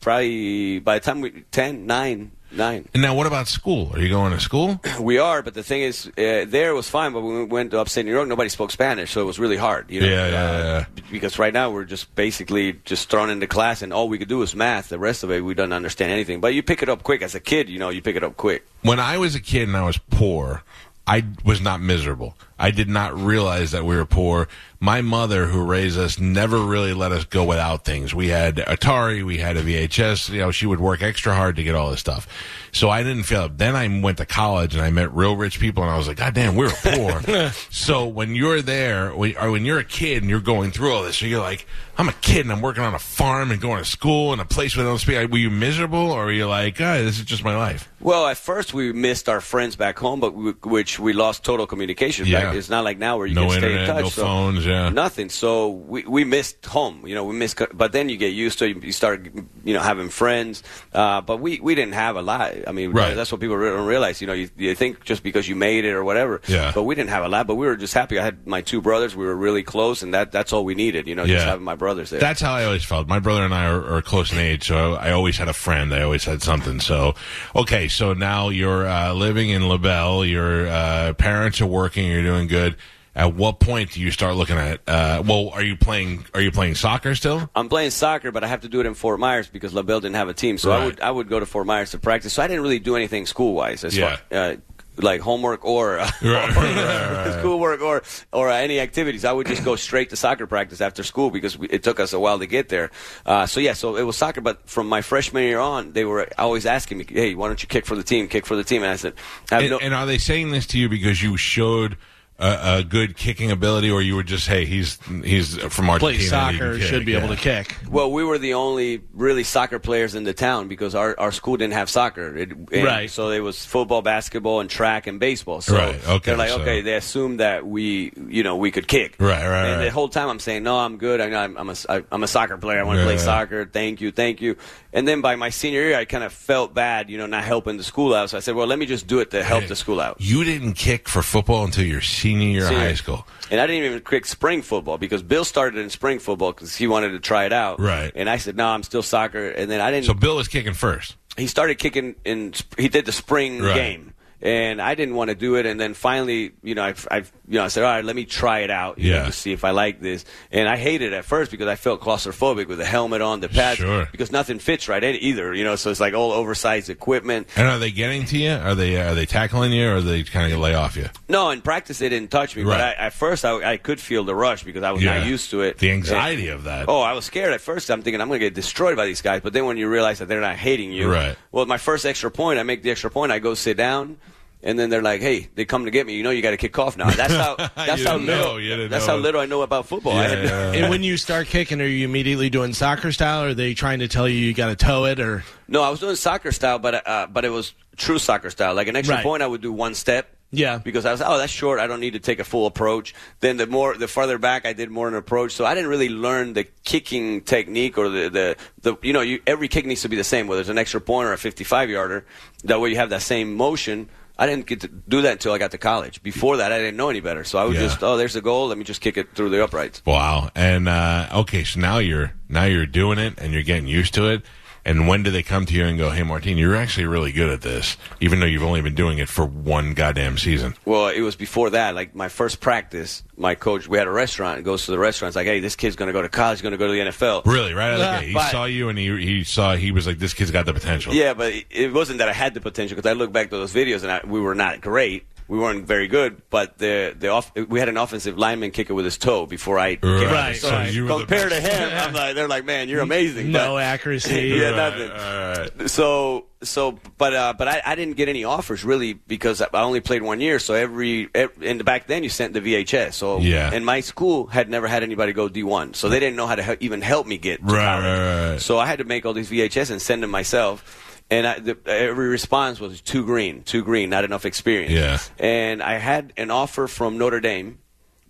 probably 0.00 0.78
by 0.78 0.98
the 0.98 1.04
time 1.04 1.20
we, 1.20 1.44
10, 1.50 1.86
9, 1.86 2.30
9. 2.52 2.88
And 2.94 3.02
now, 3.02 3.14
what 3.14 3.26
about 3.26 3.46
school? 3.46 3.90
Are 3.94 4.00
you 4.00 4.08
going 4.08 4.32
to 4.32 4.40
school? 4.40 4.80
We 5.00 5.18
are, 5.18 5.42
but 5.42 5.54
the 5.54 5.62
thing 5.62 5.82
is, 5.82 6.06
uh, 6.06 6.44
there 6.48 6.74
was 6.74 6.88
fine, 6.88 7.12
but 7.12 7.20
when 7.20 7.34
we 7.34 7.44
went 7.44 7.70
to 7.72 7.78
upstate 7.80 8.04
New 8.06 8.12
York, 8.12 8.26
nobody 8.28 8.48
spoke 8.48 8.70
Spanish, 8.70 9.10
so 9.12 9.20
it 9.20 9.24
was 9.24 9.38
really 9.38 9.56
hard. 9.56 9.90
You 9.90 10.00
know? 10.00 10.06
Yeah, 10.08 10.28
yeah, 10.28 10.50
Uh, 10.50 10.84
yeah. 10.96 11.02
Because 11.10 11.38
right 11.38 11.52
now 11.52 11.70
we're 11.70 11.84
just 11.84 12.14
basically 12.14 12.74
just 12.84 13.10
thrown 13.10 13.30
into 13.30 13.46
class, 13.46 13.82
and 13.82 13.92
all 13.92 14.08
we 14.08 14.18
could 14.18 14.28
do 14.28 14.42
is 14.42 14.54
math. 14.54 14.88
The 14.88 14.98
rest 14.98 15.22
of 15.24 15.30
it, 15.30 15.44
we 15.44 15.54
don't 15.54 15.72
understand 15.72 16.10
anything. 16.12 16.40
But 16.40 16.54
you 16.54 16.62
pick 16.62 16.82
it 16.82 16.88
up 16.88 17.02
quick 17.02 17.22
as 17.22 17.34
a 17.34 17.40
kid. 17.40 17.68
You 17.68 17.78
know, 17.78 17.90
you 17.90 18.00
pick 18.02 18.16
it 18.16 18.24
up 18.24 18.36
quick. 18.36 18.66
when 18.82 18.98
I 19.00 19.18
was 19.18 19.34
a 19.34 19.40
kid 19.40 19.68
and 19.68 19.76
I 19.76 19.84
was 19.84 19.98
poor, 20.10 20.62
I 21.06 21.24
was 21.44 21.60
not 21.60 21.80
miserable. 21.80 22.34
I 22.58 22.70
did 22.70 22.88
not 22.88 23.14
realize 23.18 23.70
that 23.70 23.84
we 23.84 23.94
were 23.96 24.04
poor. 24.04 24.48
My 24.80 25.02
mother, 25.02 25.46
who 25.46 25.64
raised 25.64 25.98
us, 25.98 26.20
never 26.20 26.56
really 26.58 26.92
let 26.94 27.10
us 27.10 27.24
go 27.24 27.42
without 27.44 27.84
things. 27.84 28.14
We 28.14 28.28
had 28.28 28.56
Atari, 28.58 29.24
we 29.24 29.38
had 29.38 29.56
a 29.56 29.62
VHS. 29.62 30.28
You 30.30 30.38
know, 30.38 30.50
she 30.52 30.66
would 30.66 30.78
work 30.78 31.02
extra 31.02 31.34
hard 31.34 31.56
to 31.56 31.64
get 31.64 31.74
all 31.74 31.90
this 31.90 31.98
stuff. 31.98 32.28
So 32.70 32.88
I 32.88 33.02
didn't 33.02 33.24
feel 33.24 33.46
it. 33.46 33.58
Then 33.58 33.74
I 33.74 33.88
went 34.00 34.18
to 34.18 34.26
college 34.26 34.74
and 34.74 34.82
I 34.84 34.90
met 34.90 35.12
real 35.12 35.34
rich 35.34 35.58
people, 35.58 35.82
and 35.82 35.90
I 35.90 35.96
was 35.96 36.06
like, 36.06 36.18
God 36.18 36.32
damn, 36.34 36.54
we 36.54 36.66
were 36.66 36.72
poor. 36.80 37.50
so 37.70 38.06
when 38.06 38.36
you're 38.36 38.62
there, 38.62 39.10
when- 39.10 39.36
or 39.36 39.50
when 39.50 39.64
you're 39.64 39.78
a 39.80 39.84
kid 39.84 40.22
and 40.22 40.30
you're 40.30 40.38
going 40.40 40.70
through 40.70 40.92
all 40.92 41.02
this, 41.02 41.16
so 41.16 41.26
you're 41.26 41.40
like, 41.40 41.66
I'm 41.96 42.08
a 42.08 42.12
kid 42.12 42.42
and 42.42 42.52
I'm 42.52 42.60
working 42.60 42.84
on 42.84 42.94
a 42.94 43.00
farm 43.00 43.50
and 43.50 43.60
going 43.60 43.78
to 43.82 43.84
school 43.84 44.32
in 44.32 44.38
a 44.38 44.44
place 44.44 44.76
where 44.76 44.84
they 44.84 44.90
don't 44.90 44.98
speak. 45.00 45.28
Were 45.28 45.38
you 45.38 45.50
miserable, 45.50 46.12
or 46.12 46.26
were 46.26 46.32
you 46.32 46.46
like, 46.46 46.80
oh, 46.80 47.02
this 47.02 47.18
is 47.18 47.24
just 47.24 47.42
my 47.42 47.56
life? 47.56 47.88
Well, 48.00 48.26
at 48.28 48.36
first 48.36 48.72
we 48.74 48.92
missed 48.92 49.28
our 49.28 49.40
friends 49.40 49.74
back 49.74 49.98
home, 49.98 50.20
but 50.20 50.32
we, 50.34 50.52
which 50.62 51.00
we 51.00 51.12
lost 51.12 51.42
total 51.44 51.66
communication. 51.66 52.26
Yeah. 52.26 52.44
Back. 52.44 52.54
It's 52.56 52.70
not 52.70 52.84
like 52.84 52.96
now 52.98 53.18
where 53.18 53.26
you 53.26 53.34
No 53.34 53.48
can 53.48 53.58
stay 53.58 53.80
in 53.80 53.86
touch. 53.88 54.02
no 54.04 54.08
so 54.10 54.22
phones, 54.22 54.64
yeah. 54.66 54.88
nothing. 54.90 55.28
So 55.30 55.68
we 55.68 56.04
we 56.04 56.22
missed 56.24 56.64
home. 56.64 57.06
You 57.06 57.14
know, 57.16 57.24
we 57.24 57.34
missed. 57.34 57.60
But 57.74 57.90
then 57.92 58.08
you 58.08 58.16
get 58.16 58.32
used 58.32 58.60
to 58.60 58.66
it. 58.66 58.84
You 58.84 58.92
start, 58.92 59.26
you 59.64 59.74
know, 59.74 59.80
having 59.80 60.10
friends. 60.10 60.62
Uh, 60.92 61.20
but 61.22 61.40
we 61.40 61.58
we 61.60 61.74
didn't 61.74 61.94
have 61.94 62.14
a 62.16 62.22
lot. 62.22 62.54
I 62.68 62.72
mean, 62.72 62.92
Right. 62.92 63.14
that's 63.16 63.32
what 63.32 63.40
people 63.40 63.58
don't 63.58 63.86
realize. 63.86 64.20
You 64.20 64.28
know, 64.28 64.32
you, 64.32 64.48
you 64.56 64.74
think 64.76 65.02
just 65.04 65.22
because 65.24 65.48
you 65.48 65.56
made 65.56 65.84
it 65.84 65.92
or 65.92 66.04
whatever. 66.04 66.40
Yeah. 66.46 66.70
But 66.72 66.84
we 66.84 66.94
didn't 66.94 67.10
have 67.10 67.24
a 67.24 67.28
lot. 67.28 67.48
But 67.48 67.56
we 67.56 67.66
were 67.66 67.76
just 67.76 67.94
happy. 67.94 68.18
I 68.18 68.22
had 68.22 68.46
my 68.46 68.60
two 68.62 68.80
brothers. 68.80 69.16
We 69.16 69.26
were 69.26 69.34
really 69.36 69.64
close, 69.64 70.04
and 70.04 70.14
that 70.14 70.30
that's 70.30 70.52
all 70.52 70.64
we 70.64 70.76
needed. 70.76 71.08
You 71.08 71.16
know, 71.16 71.24
Yeah. 71.24 71.34
just 71.34 71.46
having 71.46 71.64
my 71.64 71.74
brothers 71.74 72.10
there. 72.10 72.20
That's 72.20 72.40
how 72.40 72.54
I 72.54 72.64
always 72.64 72.84
felt. 72.84 73.08
My 73.08 73.18
brother 73.18 73.42
and 73.44 73.52
I 73.52 73.66
are, 73.66 73.96
are 73.96 74.02
close 74.02 74.32
in 74.32 74.38
age, 74.38 74.68
so 74.68 74.94
I 74.94 75.10
always 75.10 75.36
had 75.36 75.48
a 75.48 75.52
friend. 75.52 75.92
I 75.92 76.02
always 76.02 76.24
had 76.24 76.42
something. 76.42 76.78
So, 76.78 77.14
okay, 77.56 77.87
so 77.88 78.12
now 78.12 78.48
you're 78.50 78.86
uh, 78.86 79.12
living 79.12 79.50
in 79.50 79.68
LaBelle. 79.68 80.24
Your 80.24 80.68
uh, 80.68 81.12
parents 81.14 81.60
are 81.60 81.66
working. 81.66 82.06
You're 82.10 82.22
doing 82.22 82.46
good. 82.48 82.76
At 83.14 83.34
what 83.34 83.58
point 83.58 83.92
do 83.92 84.00
you 84.00 84.12
start 84.12 84.36
looking 84.36 84.56
at? 84.56 84.80
Uh, 84.86 85.24
well, 85.26 85.48
are 85.48 85.62
you 85.62 85.76
playing? 85.76 86.24
Are 86.34 86.40
you 86.40 86.52
playing 86.52 86.76
soccer 86.76 87.16
still? 87.16 87.50
I'm 87.56 87.68
playing 87.68 87.90
soccer, 87.90 88.30
but 88.30 88.44
I 88.44 88.46
have 88.46 88.60
to 88.60 88.68
do 88.68 88.78
it 88.78 88.86
in 88.86 88.94
Fort 88.94 89.18
Myers 89.18 89.48
because 89.48 89.74
LaBelle 89.74 90.00
didn't 90.00 90.14
have 90.14 90.28
a 90.28 90.34
team. 90.34 90.56
So 90.56 90.70
I 90.70 90.84
would 90.84 91.00
I 91.00 91.10
would 91.10 91.28
go 91.28 91.40
to 91.40 91.46
Fort 91.46 91.66
Myers 91.66 91.90
to 91.92 91.98
practice. 91.98 92.32
So 92.34 92.42
I 92.44 92.46
didn't 92.46 92.62
really 92.62 92.78
do 92.78 92.94
anything 92.94 93.26
school 93.26 93.54
wise. 93.54 93.82
As 93.82 93.96
Yeah. 93.96 94.16
far, 94.30 94.38
uh, 94.38 94.56
like 94.98 95.20
homework 95.20 95.64
or, 95.64 95.98
uh, 96.00 96.10
or 96.22 97.38
schoolwork 97.38 97.80
or 97.80 98.02
or 98.32 98.50
any 98.50 98.80
activities. 98.80 99.24
I 99.24 99.32
would 99.32 99.46
just 99.46 99.64
go 99.64 99.76
straight 99.76 100.10
to 100.10 100.16
soccer 100.16 100.46
practice 100.46 100.80
after 100.80 101.02
school 101.02 101.30
because 101.30 101.56
we, 101.56 101.68
it 101.68 101.82
took 101.82 102.00
us 102.00 102.12
a 102.12 102.20
while 102.20 102.38
to 102.38 102.46
get 102.46 102.68
there. 102.68 102.90
Uh, 103.24 103.46
so 103.46 103.60
yeah, 103.60 103.72
so 103.72 103.96
it 103.96 104.02
was 104.02 104.16
soccer. 104.16 104.40
But 104.40 104.68
from 104.68 104.88
my 104.88 105.02
freshman 105.02 105.44
year 105.44 105.60
on, 105.60 105.92
they 105.92 106.04
were 106.04 106.28
always 106.38 106.66
asking 106.66 106.98
me, 106.98 107.06
"Hey, 107.08 107.34
why 107.34 107.46
don't 107.48 107.62
you 107.62 107.68
kick 107.68 107.86
for 107.86 107.96
the 107.96 108.02
team? 108.02 108.28
Kick 108.28 108.46
for 108.46 108.56
the 108.56 108.64
team?" 108.64 108.82
And 108.82 108.92
I 108.92 108.96
said, 108.96 109.14
I 109.50 109.60
And, 109.60 109.70
no- 109.70 109.78
and 109.78 109.94
are 109.94 110.06
they 110.06 110.18
saying 110.18 110.50
this 110.50 110.66
to 110.68 110.78
you 110.78 110.88
because 110.88 111.22
you 111.22 111.36
showed 111.36 111.96
a, 112.38 112.78
a 112.78 112.84
good 112.84 113.16
kicking 113.16 113.50
ability, 113.50 113.90
or 113.90 114.00
you 114.00 114.14
were 114.14 114.22
just, 114.22 114.46
hey, 114.46 114.64
he's 114.64 114.98
he's 115.24 115.56
from 115.56 115.90
Argentina, 115.90 116.18
Play 116.18 116.18
soccer, 116.26 116.78
should 116.78 117.04
be 117.04 117.12
yeah. 117.12 117.18
able 117.18 117.28
to 117.34 117.36
kick. 117.40 117.76
Well, 117.90 118.12
we 118.12 118.22
were 118.22 118.38
the 118.38 118.54
only 118.54 119.02
really 119.12 119.42
soccer 119.42 119.78
players 119.80 120.14
in 120.14 120.22
the 120.24 120.32
town 120.32 120.68
because 120.68 120.94
our, 120.94 121.18
our 121.18 121.32
school 121.32 121.56
didn't 121.56 121.72
have 121.74 121.90
soccer. 121.90 122.36
It, 122.36 122.52
and 122.52 122.84
Right. 122.84 123.10
So 123.10 123.30
it 123.30 123.40
was 123.40 123.64
football, 123.66 124.02
basketball, 124.02 124.60
and 124.60 124.70
track 124.70 125.06
and 125.08 125.18
baseball. 125.18 125.60
So 125.62 125.74
Right, 125.76 125.96
okay, 126.08 126.18
they're 126.30 126.36
like, 126.36 126.50
so- 126.50 126.60
okay, 126.60 126.80
they 126.80 126.94
assumed 126.94 127.40
that 127.40 127.66
we, 127.66 128.12
you 128.28 128.44
know, 128.44 128.56
we 128.56 128.70
could 128.70 128.86
kick. 128.86 129.16
Right, 129.18 129.30
right, 129.44 129.66
And 129.70 129.78
right. 129.80 129.84
the 129.86 129.90
whole 129.90 130.08
time 130.08 130.28
I'm 130.28 130.38
saying, 130.38 130.62
no, 130.62 130.78
I'm 130.78 130.96
good. 130.96 131.20
I, 131.20 131.34
I'm, 131.42 131.56
I'm 131.56 131.70
a, 131.70 131.74
I- 131.88 132.04
I'm 132.12 132.22
a 132.22 132.28
soccer 132.28 132.56
player. 132.56 132.78
I 132.78 132.84
want 132.84 132.98
to 132.98 133.04
play 133.04 133.14
Yeah. 133.14 133.18
soccer. 133.20 133.64
Thank 133.66 134.00
you, 134.00 134.12
thank 134.12 134.40
you. 134.40 134.56
And 134.92 135.08
then 135.08 135.20
by 135.22 135.34
my 135.34 135.50
senior 135.50 135.80
year, 135.82 135.98
I 135.98 136.04
kind 136.04 136.22
of 136.22 136.32
felt 136.32 136.72
bad, 136.72 137.10
you 137.10 137.18
know, 137.18 137.26
not 137.26 137.42
helping 137.42 137.76
the 137.78 137.84
school 137.84 138.14
out. 138.14 138.30
So 138.30 138.36
I 138.36 138.40
said, 138.40 138.54
well, 138.54 138.66
let 138.68 138.78
me 138.78 138.86
just 138.86 139.08
do 139.08 139.18
it 139.18 139.32
to 139.32 139.42
help 139.42 139.66
the 139.66 139.74
school 139.76 140.00
out. 140.00 140.16
You 140.20 140.44
didn't 140.44 140.74
kick 140.74 141.08
for 141.08 141.20
football 141.22 141.64
until 141.64 141.84
your 141.84 142.00
senior 142.00 142.27
year 142.34 142.66
of 142.66 142.74
high 142.74 142.94
school. 142.94 143.26
And 143.50 143.60
I 143.60 143.66
didn't 143.66 143.84
even 143.84 144.00
kick 144.00 144.26
spring 144.26 144.62
football 144.62 144.98
because 144.98 145.22
Bill 145.22 145.44
started 145.44 145.80
in 145.80 145.88
spring 145.90 146.18
football 146.18 146.52
because 146.52 146.76
he 146.76 146.86
wanted 146.86 147.10
to 147.10 147.20
try 147.20 147.44
it 147.46 147.52
out. 147.52 147.80
Right. 147.80 148.12
And 148.14 148.28
I 148.28 148.36
said, 148.36 148.56
no, 148.56 148.66
I'm 148.66 148.82
still 148.82 149.02
soccer. 149.02 149.48
And 149.48 149.70
then 149.70 149.80
I 149.80 149.90
didn't. 149.90 150.06
So 150.06 150.14
Bill 150.14 150.36
was 150.36 150.48
kicking 150.48 150.74
first. 150.74 151.16
he 151.36 151.46
started 151.46 151.78
kicking 151.78 152.14
in. 152.24 152.52
He 152.76 152.88
did 152.88 153.06
the 153.06 153.12
spring 153.12 153.60
Right. 153.62 153.74
game, 153.74 154.12
and 154.42 154.82
I 154.82 154.94
didn't 154.94 155.14
want 155.14 155.30
to 155.30 155.34
do 155.34 155.56
it. 155.56 155.64
And 155.66 155.80
then 155.80 155.94
finally, 155.94 156.52
you 156.62 156.74
know, 156.74 156.82
I, 156.84 156.94
I, 157.10 157.24
you 157.48 157.54
know, 157.58 157.64
I 157.64 157.68
said, 157.68 157.82
all 157.84 157.90
right, 157.90 158.04
let 158.04 158.14
me 158.14 158.24
try 158.24 158.60
it 158.60 158.70
out, 158.70 158.98
you 158.98 159.10
Yeah. 159.10 159.20
know, 159.20 159.26
to 159.26 159.32
see 159.32 159.52
if 159.52 159.64
I 159.64 159.70
like 159.70 160.00
this. 160.00 160.24
And 160.52 160.68
I 160.68 160.76
hated 160.76 161.12
it 161.12 161.16
at 161.16 161.24
first 161.24 161.50
because 161.50 161.66
I 161.66 161.76
felt 161.76 162.00
claustrophobic 162.00 162.68
with 162.68 162.78
the 162.78 162.84
helmet 162.84 163.22
on, 163.22 163.40
the 163.40 163.48
pads, 163.48 163.78
Sure. 163.78 164.06
because 164.12 164.30
nothing 164.30 164.58
fits 164.58 164.88
right 164.88 165.02
either, 165.02 165.54
you 165.54 165.64
know. 165.64 165.76
So 165.76 165.90
it's 165.90 166.00
like 166.00 166.12
all 166.14 166.32
oversized 166.32 166.90
equipment. 166.90 167.48
And 167.56 167.66
are 167.66 167.78
they 167.78 167.90
getting 167.90 168.24
to 168.26 168.36
you? 168.38 168.50
Are 168.52 168.74
they 168.74 168.96
uh, 169.00 169.12
are 169.12 169.14
they 169.14 169.26
tackling 169.26 169.72
you, 169.72 169.88
or 169.88 169.96
are 169.96 170.00
they 170.00 170.22
kind 170.24 170.52
of 170.52 170.58
lay 170.60 170.74
off 170.74 170.96
you? 170.96 171.06
No, 171.28 171.50
in 171.50 171.60
practice 171.62 171.98
they 171.98 172.08
didn't 172.08 172.30
touch 172.30 172.54
me, 172.56 172.62
Right. 172.64 172.76
but 172.76 172.80
I, 172.80 173.06
at 173.06 173.12
first 173.14 173.44
I, 173.44 173.72
I 173.72 173.76
could 173.78 174.00
feel 174.00 174.24
the 174.24 174.34
rush 174.34 174.62
because 174.64 174.82
I 174.82 174.92
was 174.92 175.02
Yeah. 175.02 175.18
not 175.18 175.26
used 175.26 175.50
to 175.50 175.62
it. 175.62 175.78
The 175.78 175.90
anxiety 175.90 176.48
of 176.48 176.64
that. 176.64 176.86
Oh, 176.88 177.00
I 177.00 177.12
was 177.14 177.24
scared 177.24 177.52
at 177.52 177.60
first. 177.60 177.90
I'm 177.90 178.02
thinking 178.02 178.20
I'm 178.20 178.28
going 178.28 178.40
to 178.40 178.46
get 178.46 178.54
destroyed 178.54 178.96
by 178.96 179.06
these 179.06 179.22
guys. 179.22 179.40
But 179.42 179.52
then 179.54 179.64
when 179.64 179.76
you 179.78 179.88
realize 179.88 180.18
that 180.18 180.28
they're 180.28 180.40
not 180.40 180.56
hating 180.56 180.92
you, 180.92 181.10
Right. 181.10 181.36
Well, 181.52 181.64
my 181.66 181.78
first 181.78 182.04
extra 182.04 182.30
point, 182.30 182.58
I 182.58 182.62
make 182.62 182.82
the 182.82 182.90
extra 182.90 183.10
point. 183.10 183.32
I 183.32 183.38
go 183.38 183.54
sit 183.54 183.76
down, 183.76 184.18
and 184.62 184.78
then 184.78 184.90
they're 184.90 185.02
like, 185.02 185.20
"Hey, 185.20 185.48
they 185.54 185.64
come 185.64 185.84
to 185.84 185.90
get 185.90 186.06
me. 186.06 186.14
You 186.14 186.22
know, 186.22 186.30
you 186.30 186.42
got 186.42 186.50
to 186.50 186.56
kick 186.56 186.78
off 186.78 186.96
now." 186.96 187.10
That's 187.10 187.34
how. 187.34 187.56
That's 187.76 188.04
how 188.04 188.18
didn't 188.18 188.26
little. 188.26 188.58
know. 188.58 188.88
That's 188.88 189.06
know. 189.06 189.12
how 189.14 189.18
little 189.18 189.40
I 189.40 189.46
know 189.46 189.62
about 189.62 189.86
football. 189.86 190.16
I 190.16 190.26
Yeah, 190.26 190.42
yeah. 190.42 190.72
And 190.72 190.90
when 190.90 191.02
you 191.02 191.16
start 191.16 191.46
kicking, 191.46 191.80
are 191.80 191.86
you 191.86 192.04
immediately 192.04 192.50
doing 192.50 192.72
soccer 192.72 193.12
style? 193.12 193.44
Or 193.44 193.48
are 193.48 193.54
they 193.54 193.74
trying 193.74 194.00
to 194.00 194.08
tell 194.08 194.28
you 194.28 194.38
you 194.38 194.54
got 194.54 194.68
to 194.68 194.76
toe 194.76 195.04
it? 195.06 195.20
Or 195.20 195.44
No, 195.68 195.82
I 195.82 195.90
was 195.90 196.00
doing 196.00 196.16
soccer 196.16 196.52
style, 196.52 196.78
but 196.78 197.06
uh, 197.06 197.26
but 197.30 197.44
it 197.44 197.50
was 197.50 197.74
true 197.96 198.18
soccer 198.18 198.50
style. 198.50 198.74
Like 198.74 198.88
an 198.88 198.96
extra 198.96 199.16
Right. 199.16 199.24
point, 199.24 199.42
I 199.42 199.46
would 199.46 199.60
do 199.62 199.72
one 199.72 199.94
step. 199.94 200.28
Yeah. 200.50 200.78
Because 200.78 201.04
I 201.04 201.12
was, 201.12 201.20
oh, 201.20 201.36
that's 201.36 201.52
short. 201.52 201.78
I 201.78 201.86
don't 201.86 202.00
need 202.00 202.14
to 202.14 202.20
take 202.20 202.38
a 202.38 202.44
full 202.44 202.64
approach. 202.66 203.14
Then 203.40 203.58
the 203.58 203.66
more, 203.66 203.94
the 203.98 204.08
farther 204.08 204.38
back, 204.38 204.64
I 204.64 204.72
did 204.72 204.88
more 204.90 205.06
of 205.06 205.12
an 205.12 205.18
approach. 205.18 205.52
So 205.52 205.66
I 205.66 205.74
didn't 205.74 205.90
really 205.90 206.08
learn 206.08 206.54
the 206.54 206.64
kicking 206.84 207.42
technique 207.42 207.98
or 207.98 208.08
the, 208.08 208.30
the, 208.30 208.56
the 208.80 208.96
you 209.02 209.12
know, 209.12 209.20
you, 209.20 209.42
every 209.46 209.68
kick 209.68 209.84
needs 209.84 210.00
to 210.02 210.08
be 210.08 210.16
the 210.16 210.24
same, 210.24 210.46
whether 210.46 210.62
it's 210.62 210.70
an 210.70 210.78
extra 210.78 211.02
point 211.02 211.28
or 211.28 211.34
a 211.34 211.38
55 211.38 211.90
yarder. 211.90 212.24
That 212.64 212.80
way 212.80 212.88
you 212.88 212.96
have 212.96 213.10
that 213.10 213.20
same 213.20 213.54
motion. 213.56 214.08
I 214.38 214.46
didn't 214.46 214.66
get 214.66 214.82
to 214.82 214.88
do 214.88 215.22
that 215.22 215.32
until 215.32 215.52
I 215.52 215.58
got 215.58 215.72
to 215.72 215.78
college. 215.78 216.22
Before 216.22 216.58
that, 216.58 216.70
I 216.70 216.78
didn't 216.78 216.96
know 216.96 217.08
any 217.10 217.20
better. 217.20 217.42
So 217.42 217.58
I 217.58 217.64
would 217.64 217.74
Yeah. 217.74 217.80
just, 217.82 218.02
oh, 218.04 218.16
there's 218.16 218.36
a 218.36 218.40
goal. 218.40 218.68
Let 218.68 218.78
me 218.78 218.84
just 218.84 219.00
kick 219.00 219.16
it 219.16 219.34
through 219.34 219.50
the 219.50 219.64
uprights. 219.64 220.00
Wow. 220.06 220.50
And 220.54 220.88
uh, 220.88 221.28
okay, 221.32 221.64
so 221.64 221.80
now 221.80 221.98
you're 221.98 222.32
now 222.48 222.64
you're 222.64 222.86
doing 222.86 223.18
it 223.18 223.34
and 223.38 223.52
you're 223.52 223.64
getting 223.64 223.88
used 223.88 224.14
to 224.14 224.28
it. 224.28 224.42
And 224.88 225.06
when 225.06 225.22
do 225.22 225.30
they 225.30 225.42
come 225.42 225.66
to 225.66 225.74
you 225.74 225.84
and 225.84 225.98
go, 225.98 226.08
"Hey, 226.08 226.22
Martin, 226.22 226.56
you're 226.56 226.74
actually 226.74 227.04
really 227.06 227.30
good 227.30 227.50
at 227.50 227.60
this," 227.60 227.98
even 228.20 228.40
though 228.40 228.46
you've 228.46 228.62
only 228.62 228.80
been 228.80 228.94
doing 228.94 229.18
it 229.18 229.28
for 229.28 229.44
one 229.44 229.92
goddamn 229.92 230.38
season? 230.38 230.74
Well, 230.86 231.08
it 231.08 231.20
was 231.20 231.36
before 231.36 231.68
that. 231.70 231.94
Like 231.94 232.14
my 232.14 232.30
first 232.30 232.60
practice, 232.60 233.22
my 233.36 233.54
coach, 233.54 233.86
we 233.86 233.98
had 233.98 234.06
a 234.06 234.10
restaurant. 234.10 234.64
Goes 234.64 234.86
to 234.86 234.90
the 234.90 234.98
restaurant. 234.98 235.28
It's 235.28 235.36
like, 235.36 235.46
hey, 235.46 235.60
this 235.60 235.76
kid's 235.76 235.94
going 235.94 236.06
to 236.06 236.14
go 236.14 236.22
to 236.22 236.30
college. 236.30 236.58
He's 236.58 236.62
going 236.62 236.72
to 236.72 236.78
go 236.78 236.86
to 236.86 236.92
the 236.94 237.00
NFL. 237.00 237.42
Really, 237.44 237.74
right 237.74 238.00
out 238.00 238.22
he 238.22 238.32
But- 238.32 238.50
saw 238.50 238.64
you 238.64 238.88
and 238.88 238.98
he 238.98 239.14
he 239.20 239.44
saw 239.44 239.76
he 239.76 239.92
was 239.92 240.06
like, 240.06 240.18
"This 240.18 240.32
kid's 240.32 240.50
got 240.50 240.64
the 240.64 240.72
potential." 240.72 241.12
Yeah, 241.12 241.34
but 241.34 241.52
it- 241.52 241.66
it 241.70 241.92
wasn't 241.92 242.20
that 242.20 242.30
I 242.30 242.32
had 242.32 242.54
the 242.54 242.60
potential 242.62 242.96
because 242.96 243.10
I 243.10 243.12
look 243.12 243.30
back 243.30 243.50
to 243.50 243.56
those 243.58 243.74
videos 243.74 244.02
and 244.04 244.10
I, 244.10 244.22
we 244.26 244.40
were 244.40 244.54
not 244.54 244.80
great. 244.80 245.26
We 245.48 245.58
weren't 245.58 245.86
very 245.86 246.08
good, 246.08 246.42
but 246.50 246.76
the 246.76 247.16
the 247.18 247.28
off, 247.28 247.50
we 247.56 247.78
had 247.80 247.88
an 247.88 247.96
offensive 247.96 248.36
lineman 248.36 248.70
kicker 248.70 248.92
with 248.92 249.06
his 249.06 249.16
toe 249.16 249.46
before 249.46 249.78
I 249.78 249.96
came. 249.96 250.10
Right, 250.30 250.54
So 250.54 250.70
were 250.70 250.84
the 250.90 251.06
compared 251.20 251.50
to 251.50 251.60
him, 251.60 251.90
I'm 251.96 252.12
like, 252.12 252.34
they're 252.34 252.46
like, 252.48 252.66
man, 252.66 252.90
you're 252.90 253.00
amazing. 253.00 253.50
no 253.50 253.74
but, 253.76 253.82
accuracy? 253.82 254.48
yeah, 254.60 254.70
Right, 254.70 255.70
nothing. 255.74 255.88
So 255.88 256.44
so, 256.60 256.98
but 257.16 257.32
uh, 257.34 257.54
but 257.56 257.66
I, 257.66 257.80
I 257.86 257.94
didn't 257.94 258.16
get 258.18 258.28
any 258.28 258.44
offers 258.44 258.84
really 258.84 259.14
because 259.14 259.62
I 259.62 259.68
only 259.72 260.00
played 260.00 260.22
one 260.22 260.40
year. 260.42 260.58
So 260.58 260.74
every, 260.74 261.30
every 261.34 261.66
and 261.70 261.82
back 261.84 262.08
then 262.08 262.24
you 262.24 262.28
sent 262.28 262.52
the 262.52 262.60
VHS. 262.60 263.14
So 263.14 263.38
Yeah. 263.38 263.70
and 263.72 263.86
my 263.86 264.00
school 264.00 264.48
had 264.48 264.68
never 264.68 264.86
had 264.86 265.02
anybody 265.02 265.32
go 265.32 265.48
D1, 265.48 265.96
so 265.96 266.10
they 266.10 266.20
didn't 266.20 266.36
know 266.36 266.46
how 266.46 266.56
to 266.56 266.62
he- 266.62 266.76
even 266.80 267.00
help 267.00 267.26
me 267.26 267.38
get 267.38 267.60
to 267.60 267.64
Right, 267.72 267.84
college. 267.84 268.04
right, 268.04 268.50
right. 268.52 268.60
So 268.60 268.78
I 268.78 268.84
had 268.84 268.98
to 268.98 269.04
make 269.04 269.24
all 269.24 269.32
these 269.32 269.48
VHS 269.50 269.90
and 269.92 270.02
send 270.02 270.22
them 270.22 270.30
myself. 270.30 271.06
And 271.30 271.46
I, 271.46 271.58
the, 271.58 271.76
every 271.86 272.28
response 272.28 272.80
was 272.80 273.00
too 273.02 273.24
green, 273.24 273.62
too 273.62 273.84
green, 273.84 274.08
not 274.08 274.24
enough 274.24 274.46
experience. 274.46 274.92
Yeah. 274.92 275.18
And 275.38 275.82
I 275.82 275.94
had 275.98 276.32
an 276.38 276.50
offer 276.50 276.86
from 276.88 277.18
Notre 277.18 277.40
Dame 277.40 277.78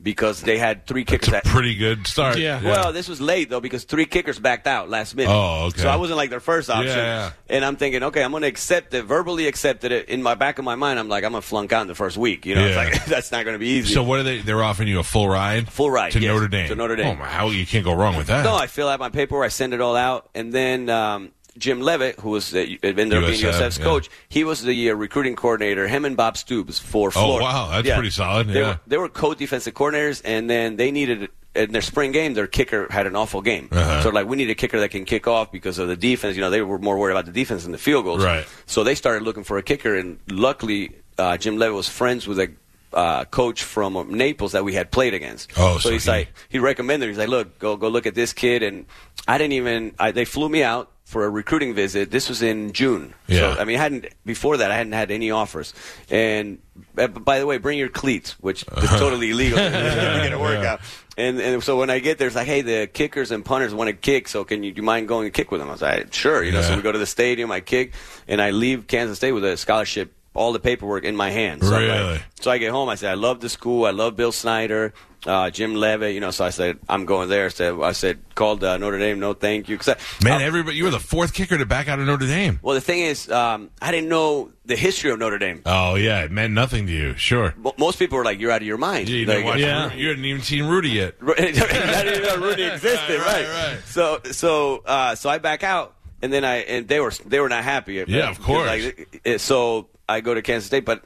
because 0.01 0.43
they 0.43 0.59
had 0.59 0.87
three 0.87 1.03
It's 1.03 1.11
kickers. 1.11 1.29
a 1.29 1.31
that, 1.33 1.45
pretty 1.45 1.75
good 1.75 2.07
start. 2.07 2.39
Yeah. 2.39 2.63
well, 2.63 2.93
this 2.93 3.09
was 3.09 3.21
late 3.21 3.51
though 3.51 3.61
because 3.61 3.83
three 3.85 4.07
kickers 4.07 4.39
backed 4.39 4.67
out 4.69 4.89
last 4.89 5.17
minute. 5.17 5.33
Oh, 5.33 5.67
okay. 5.69 5.81
So 5.83 5.89
I 5.89 5.97
wasn't 5.97 6.17
like 6.19 6.31
their 6.31 6.39
first 6.41 6.71
option. 6.71 6.87
Yeah, 6.97 6.97
yeah. 6.97 7.31
And 7.49 7.65
I'm 7.65 7.75
thinking, 7.77 8.05
okay, 8.05 8.23
I'm 8.23 8.31
going 8.31 8.43
to 8.43 8.49
accept 8.49 8.95
it, 8.95 9.03
verbally 9.05 9.47
accepted 9.49 9.91
it. 9.91 10.09
In 10.09 10.23
my 10.23 10.35
back 10.37 10.59
of 10.61 10.65
my 10.65 10.77
mind, 10.77 10.99
I'm 11.01 11.09
like, 11.09 11.25
I'm 11.25 11.33
going 11.33 11.43
to 11.43 11.49
flunk 11.49 11.73
out 11.73 11.83
in 11.83 11.89
the 11.89 11.97
first 11.97 12.17
week. 12.17 12.47
You 12.47 12.55
know, 12.55 12.63
Yeah. 12.65 12.69
it's 12.69 12.77
like 12.97 13.05
that's 13.07 13.33
not 13.33 13.45
going 13.45 13.55
to 13.55 13.59
be 13.61 13.67
easy. 13.71 13.93
So 13.95 14.03
what 14.05 14.21
are 14.21 14.23
they? 14.25 14.39
They're 14.39 14.63
offering 14.63 14.89
you 14.89 15.01
a 15.01 15.05
full 15.05 15.29
ride, 15.29 15.69
Full 15.73 15.91
ride, 15.91 16.13
to 16.13 16.21
yes, 16.21 16.33
Notre 16.33 16.49
Dame. 16.49 16.69
to 16.69 16.75
Notre 16.77 16.95
Dame. 16.97 17.07
Oh 17.07 17.15
my, 17.17 17.27
how 17.29 17.49
you 17.51 17.67
can't 17.67 17.85
go 17.85 17.93
wrong 17.95 18.17
with 18.17 18.29
that? 18.29 18.45
no, 18.45 18.55
I 18.55 18.67
fill 18.69 18.89
out 18.89 19.01
my 19.01 19.09
paperwork, 19.11 19.47
I 19.47 19.49
send 19.49 19.75
it 19.75 19.81
all 19.81 19.97
out, 19.97 20.29
and 20.35 20.53
then 20.53 20.89
um, 20.91 21.33
Jim 21.59 21.81
Leavitt, 21.81 22.21
who 22.21 22.31
was 22.31 22.51
the, 22.51 22.79
ended 22.83 23.15
up 23.15 23.27
being 23.27 23.41
USF's 23.41 23.79
yeah. 23.79 23.85
coach, 23.85 24.09
he 24.29 24.45
was 24.45 24.63
the 24.63 24.91
uh, 24.91 24.95
recruiting 24.95 25.37
coordinator. 25.37 25.89
Him 25.89 26.05
and 26.05 26.17
Bob 26.17 26.37
Stoops 26.37 26.79
for 26.79 27.11
Florida. 27.11 27.45
Oh, 27.45 27.49
wow, 27.49 27.71
that's 27.71 27.95
pretty 27.95 28.11
solid, 28.11 28.49
They, 28.49 28.61
yeah. 28.61 28.69
were, 28.69 28.81
they 28.87 28.97
were 28.99 29.09
co-defensive 29.09 29.75
coordinators, 29.75 30.23
and 30.25 30.49
then 30.49 30.77
they 30.77 30.91
needed 30.91 31.29
in 31.55 31.73
their 31.73 31.83
spring 31.83 32.13
game, 32.13 32.35
their 32.35 32.47
kicker 32.47 32.87
had 32.91 33.07
an 33.07 33.17
awful 33.17 33.43
game. 33.43 33.69
Uh-huh. 33.73 34.03
So 34.03 34.11
like, 34.11 34.27
we 34.27 34.37
need 34.37 34.51
a 34.51 34.55
kicker 34.55 34.81
that 34.81 34.91
can 34.91 35.05
kick 35.05 35.27
off 35.27 35.51
because 35.51 35.79
of 35.79 35.89
the 35.89 35.97
defense. 35.97 36.37
You 36.37 36.43
know, 36.43 36.51
they 36.51 36.63
were 36.63 36.79
more 36.79 36.97
worried 36.99 37.13
about 37.13 37.27
the 37.27 37.33
defense 37.33 37.65
than 37.65 37.73
the 37.73 37.79
field 37.79 38.05
goals. 38.05 38.25
Right. 38.25 38.47
So 38.67 38.85
they 38.85 38.95
started 38.95 39.23
looking 39.23 39.45
for 39.45 39.59
a 39.59 39.63
kicker, 39.63 39.97
and 39.97 40.19
luckily, 40.29 40.93
uh, 41.19 41.37
Jim 41.37 41.59
Leavitt 41.59 41.75
was 41.75 41.89
friends 41.89 42.27
with 42.27 42.39
a 42.39 42.53
uh, 42.93 43.25
coach 43.27 43.63
from 43.63 43.97
uh, 43.97 44.05
Naples 44.05 44.53
that 44.53 44.65
we 44.65 44.75
had 44.75 44.91
played 44.91 45.15
against. 45.15 45.51
Oh, 45.57 45.75
so, 45.75 45.89
so 45.89 45.91
he's 45.91 46.05
he- 46.05 46.11
like, 46.11 46.29
he 46.49 46.59
recommended. 46.59 47.09
He's 47.09 47.19
like, 47.19 47.29
look, 47.29 47.59
go 47.59 47.77
go 47.77 47.89
look 47.89 48.07
at 48.07 48.15
this 48.15 48.33
kid, 48.33 48.63
and 48.63 48.87
I 49.27 49.39
didn't 49.39 49.53
even. 49.55 49.95
I, 49.99 50.13
they 50.13 50.25
flew 50.25 50.49
me 50.49 50.63
out 50.63 50.91
for 51.09 51.25
a 51.25 51.31
recruiting 51.31 51.73
visit. 51.75 52.11
This 52.11 52.29
was 52.29 52.43
in 52.43 52.71
June. 52.75 53.15
Yeah. 53.29 53.55
So 53.55 53.61
I 53.63 53.65
mean, 53.65 53.77
I 53.79 53.83
hadn't 53.83 54.07
before 54.27 54.59
that. 54.59 54.71
I 54.71 54.77
hadn't 54.77 54.93
had 54.93 55.11
any 55.11 55.31
offers. 55.31 55.73
And 56.11 56.59
uh, 56.99 57.07
by 57.09 57.39
the 57.39 57.47
way, 57.47 57.57
bring 57.57 57.79
your 57.79 57.89
cleats, 57.89 58.33
which 58.41 58.63
is 58.77 58.91
totally 58.91 59.31
illegal 59.31 59.57
to 59.59 59.71
get 59.71 60.33
a 60.35 60.39
workout. 60.39 60.81
And 61.17 61.41
and 61.41 61.65
so 61.65 61.79
when 61.79 61.89
I 61.89 61.99
get 62.01 62.19
there, 62.19 62.27
it's 62.27 62.37
like, 62.37 62.47
hey, 62.47 62.61
the 62.61 62.87
kickers 62.93 63.31
and 63.31 63.43
punters 63.43 63.73
want 63.73 63.89
to 63.89 63.95
kick, 63.95 64.29
so 64.29 64.45
can 64.45 64.63
you 64.63 64.71
do 64.71 64.81
you 64.81 64.83
mind 64.83 65.09
going 65.09 65.25
and 65.25 65.33
kick 65.35 65.51
with 65.51 65.61
them? 65.63 65.71
I 65.71 65.73
was 65.73 65.81
like, 65.83 66.13
sure. 66.13 66.45
You 66.45 66.53
know, 66.53 66.61
so 66.61 66.77
we 66.77 66.83
go 66.83 66.93
to 66.93 66.99
the 66.99 67.07
stadium, 67.07 67.51
I 67.51 67.61
kick, 67.61 67.95
and 68.29 68.41
I 68.43 68.51
leave 68.51 68.87
Kansas 68.87 69.17
State 69.17 69.33
with 69.33 69.45
a 69.45 69.57
scholarship. 69.57 70.13
All 70.35 70.53
the 70.53 70.61
paperwork 70.61 71.03
in 71.03 71.17
my 71.17 71.31
hand. 71.31 71.65
So, 71.65 71.75
I'm 71.75 71.89
like- 71.89 71.99
Really? 71.99 72.21
so 72.39 72.51
I 72.53 72.59
get 72.59 72.71
home. 72.71 72.89
I 72.89 72.95
said, 72.95 73.11
I 73.11 73.15
love 73.15 73.41
the 73.41 73.49
school. 73.49 73.85
I 73.87 73.91
love 73.91 74.15
Bill 74.15 74.31
Snyder, 74.31 74.93
uh, 75.27 75.51
Jim 75.51 75.75
Leavitt. 75.75 76.15
You 76.15 76.21
know, 76.21 76.31
so 76.31 76.45
I 76.45 76.51
said, 76.51 76.79
I'm 76.89 77.05
going 77.05 77.29
there. 77.29 77.51
So 77.51 77.83
I 77.83 77.93
said, 77.93 78.19
called 78.35 78.63
uh, 78.63 78.77
Notre 78.79 78.99
Dame. 78.99 79.19
No, 79.21 79.35
thank 79.35 79.69
you. 79.69 79.77
'Cause 79.79 79.89
I- 79.91 80.25
Man, 80.25 80.41
uh, 80.41 80.45
everybody, 80.45 80.77
you 80.77 80.85
were 80.85 80.91
the 80.91 81.01
fourth 81.01 81.33
kicker 81.35 81.59
to 81.59 81.67
back 81.67 81.89
out 81.89 81.99
of 81.99 82.07
Notre 82.07 82.27
Dame. 82.27 82.61
well, 82.63 82.75
the 82.75 82.81
thing 82.81 83.01
is, 83.01 83.31
um, 83.31 83.71
I 83.83 83.91
didn't 83.91 84.09
know 84.09 84.51
the 84.65 84.77
history 84.77 85.11
of 85.11 85.19
Notre 85.19 85.39
Dame. 85.39 85.63
Oh 85.67 85.95
yeah, 85.97 86.23
it 86.25 86.31
meant 86.31 86.53
nothing 86.53 86.87
to 86.87 86.93
you. 86.93 87.15
Sure. 87.17 87.55
Mo- 87.57 87.75
Most 87.79 87.99
people 87.99 88.19
were 88.19 88.25
like, 88.25 88.39
"You're 88.39 88.51
out 88.53 88.61
of 88.63 88.67
your 88.69 88.77
mind." 88.79 89.09
You, 89.09 89.25
Like, 89.27 89.45
watch 89.45 89.59
Yeah. 89.59 89.93
You 89.95 90.09
hadn't 90.09 90.25
even 90.25 90.43
seen 90.43 90.65
Rudy 90.67 90.91
yet. 90.91 91.15
I 91.21 91.35
didn't 91.35 92.23
know 92.23 92.37
Rudy 92.47 92.65
existed, 92.65 93.19
Right, 93.19 93.27
right? 93.27 93.47
right, 93.49 93.73
right. 93.75 93.79
So, 93.87 94.21
so, 94.31 94.83
uh, 94.85 95.15
so 95.15 95.31
I 95.31 95.39
back 95.39 95.63
out, 95.65 95.95
and 96.23 96.33
then 96.33 96.45
I 96.45 96.57
and 96.59 96.87
they 96.89 97.01
were 97.01 97.13
they 97.27 97.41
were 97.41 97.49
not 97.49 97.65
happy. 97.65 98.05
Yeah, 98.07 98.29
of 98.31 98.41
course. 98.43 98.67
Like, 98.67 99.09
so 99.39 99.89
I 100.09 100.21
go 100.21 100.35
to 100.35 100.43
Kansas 100.43 100.67
State, 100.67 100.85
but 100.85 101.03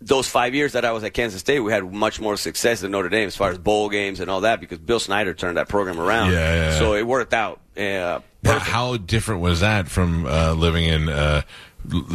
those 0.00 0.26
five 0.26 0.54
years 0.54 0.72
that 0.72 0.84
I 0.84 0.92
was 0.92 1.04
at 1.04 1.12
Kansas 1.14 1.40
State, 1.40 1.60
we 1.60 1.72
had 1.72 1.92
much 1.92 2.20
more 2.20 2.36
success 2.36 2.80
than 2.80 2.90
Notre 2.92 3.08
Dame 3.08 3.26
as 3.26 3.36
far 3.36 3.50
as 3.50 3.58
bowl 3.58 3.88
games 3.90 4.20
and 4.20 4.30
all 4.30 4.42
that 4.42 4.60
because 4.60 4.78
Bill 4.78 5.00
Snyder 5.00 5.34
turned 5.34 5.56
that 5.56 5.68
program 5.68 6.00
around. 6.00 6.32
Yeah, 6.32 6.54
yeah, 6.54 6.78
So 6.78 6.94
it 6.94 7.06
worked 7.06 7.34
out. 7.34 7.60
Uh, 7.76 8.20
Now, 8.42 8.58
how 8.58 8.96
different 8.96 9.42
was 9.42 9.60
that 9.60 9.88
from 9.88 10.24
uh, 10.26 10.52
living 10.54 10.84
in 10.86 11.08
uh, 11.10 11.42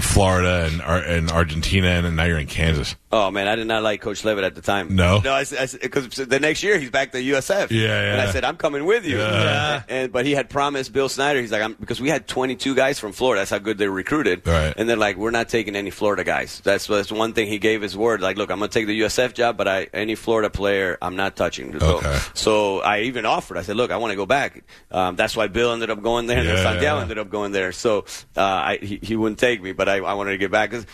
Florida 0.01 0.67
and 0.71 0.81
Ar- 0.81 1.03
and 1.03 1.31
Argentina, 1.31 1.87
and 1.87 2.15
now 2.15 2.23
you're 2.25 2.39
in 2.39 2.47
Kansas. 2.47 2.95
Oh 3.17 3.31
man, 3.31 3.47
I 3.47 3.55
did 3.55 3.65
not 3.67 3.81
like 3.81 4.01
Coach 4.01 4.25
Leavitt 4.25 4.43
at 4.43 4.55
the 4.55 4.61
time. 4.61 4.93
No? 4.93 5.19
no, 5.23 5.41
because 5.81 6.09
the 6.15 6.39
next 6.41 6.63
year 6.63 6.77
he's 6.77 6.89
back 6.89 7.13
to 7.13 7.17
USF. 7.17 7.71
Yeah, 7.71 8.11
And 8.11 8.19
I 8.21 8.29
said 8.31 8.43
I'm 8.43 8.57
coming 8.57 8.83
with 8.85 9.05
you. 9.05 9.19
Yeah. 9.19 9.83
And 9.87 10.11
but 10.11 10.25
he 10.25 10.33
had 10.33 10.49
promised 10.49 10.91
Bill 10.91 11.07
Snyder. 11.07 11.39
He's 11.39 11.51
like, 11.51 11.61
I'm, 11.61 11.73
because 11.79 12.01
we 12.01 12.09
had 12.09 12.27
22 12.27 12.75
guys 12.75 12.99
from 12.99 13.13
Florida. 13.13 13.39
That's 13.39 13.51
how 13.51 13.59
good 13.59 13.77
they 13.77 13.87
recruited. 13.87 14.45
Right. 14.45 14.73
And 14.75 14.89
they're 14.89 14.97
like, 14.97 15.15
we're 15.15 15.31
not 15.31 15.47
taking 15.47 15.75
any 15.77 15.91
Florida 15.91 16.23
guys. 16.25 16.59
That's 16.65 16.87
that's 16.87 17.11
one 17.11 17.31
thing 17.33 17.47
he 17.47 17.57
gave 17.57 17.81
his 17.81 17.95
word. 17.95 18.19
Like, 18.21 18.35
look, 18.37 18.51
I'm 18.51 18.59
gonna 18.59 18.67
take 18.69 18.87
the 18.87 18.99
USF 19.01 19.33
job, 19.33 19.55
but 19.55 19.67
I 19.67 19.87
any 19.93 20.15
Florida 20.15 20.49
player 20.49 20.97
I'm 21.01 21.15
not 21.15 21.35
touching. 21.37 21.79
So, 21.79 21.97
Okay. 21.99 22.19
so 22.33 22.79
I 22.81 23.01
even 23.01 23.25
offered. 23.25 23.57
I 23.57 23.61
said, 23.61 23.77
look, 23.77 23.91
I 23.91 23.97
want 23.97 24.11
to 24.11 24.17
go 24.17 24.25
back. 24.25 24.63
Um, 24.91 25.15
that's 25.15 25.37
why 25.37 25.47
Bill 25.47 25.71
ended 25.71 25.89
up 25.89 26.01
going 26.01 26.27
there, 26.27 26.39
and 26.39 26.47
then 26.49 26.57
Yeah, 26.57 26.63
Santiago 26.63 26.95
yeah. 26.97 27.01
ended 27.03 27.17
up 27.19 27.29
going 27.29 27.53
there. 27.53 27.71
So 27.71 28.05
uh, 28.35 28.41
I, 28.41 28.79
he, 28.81 28.99
he 29.01 29.15
wouldn't 29.15 29.39
take 29.39 29.61
me, 29.63 29.71
but 29.71 29.87
I, 29.87 29.97
I 29.99 30.13
wanted 30.15 30.31
to 30.31 30.37
get 30.37 30.51
back 30.51 30.71
'cause 30.71 30.85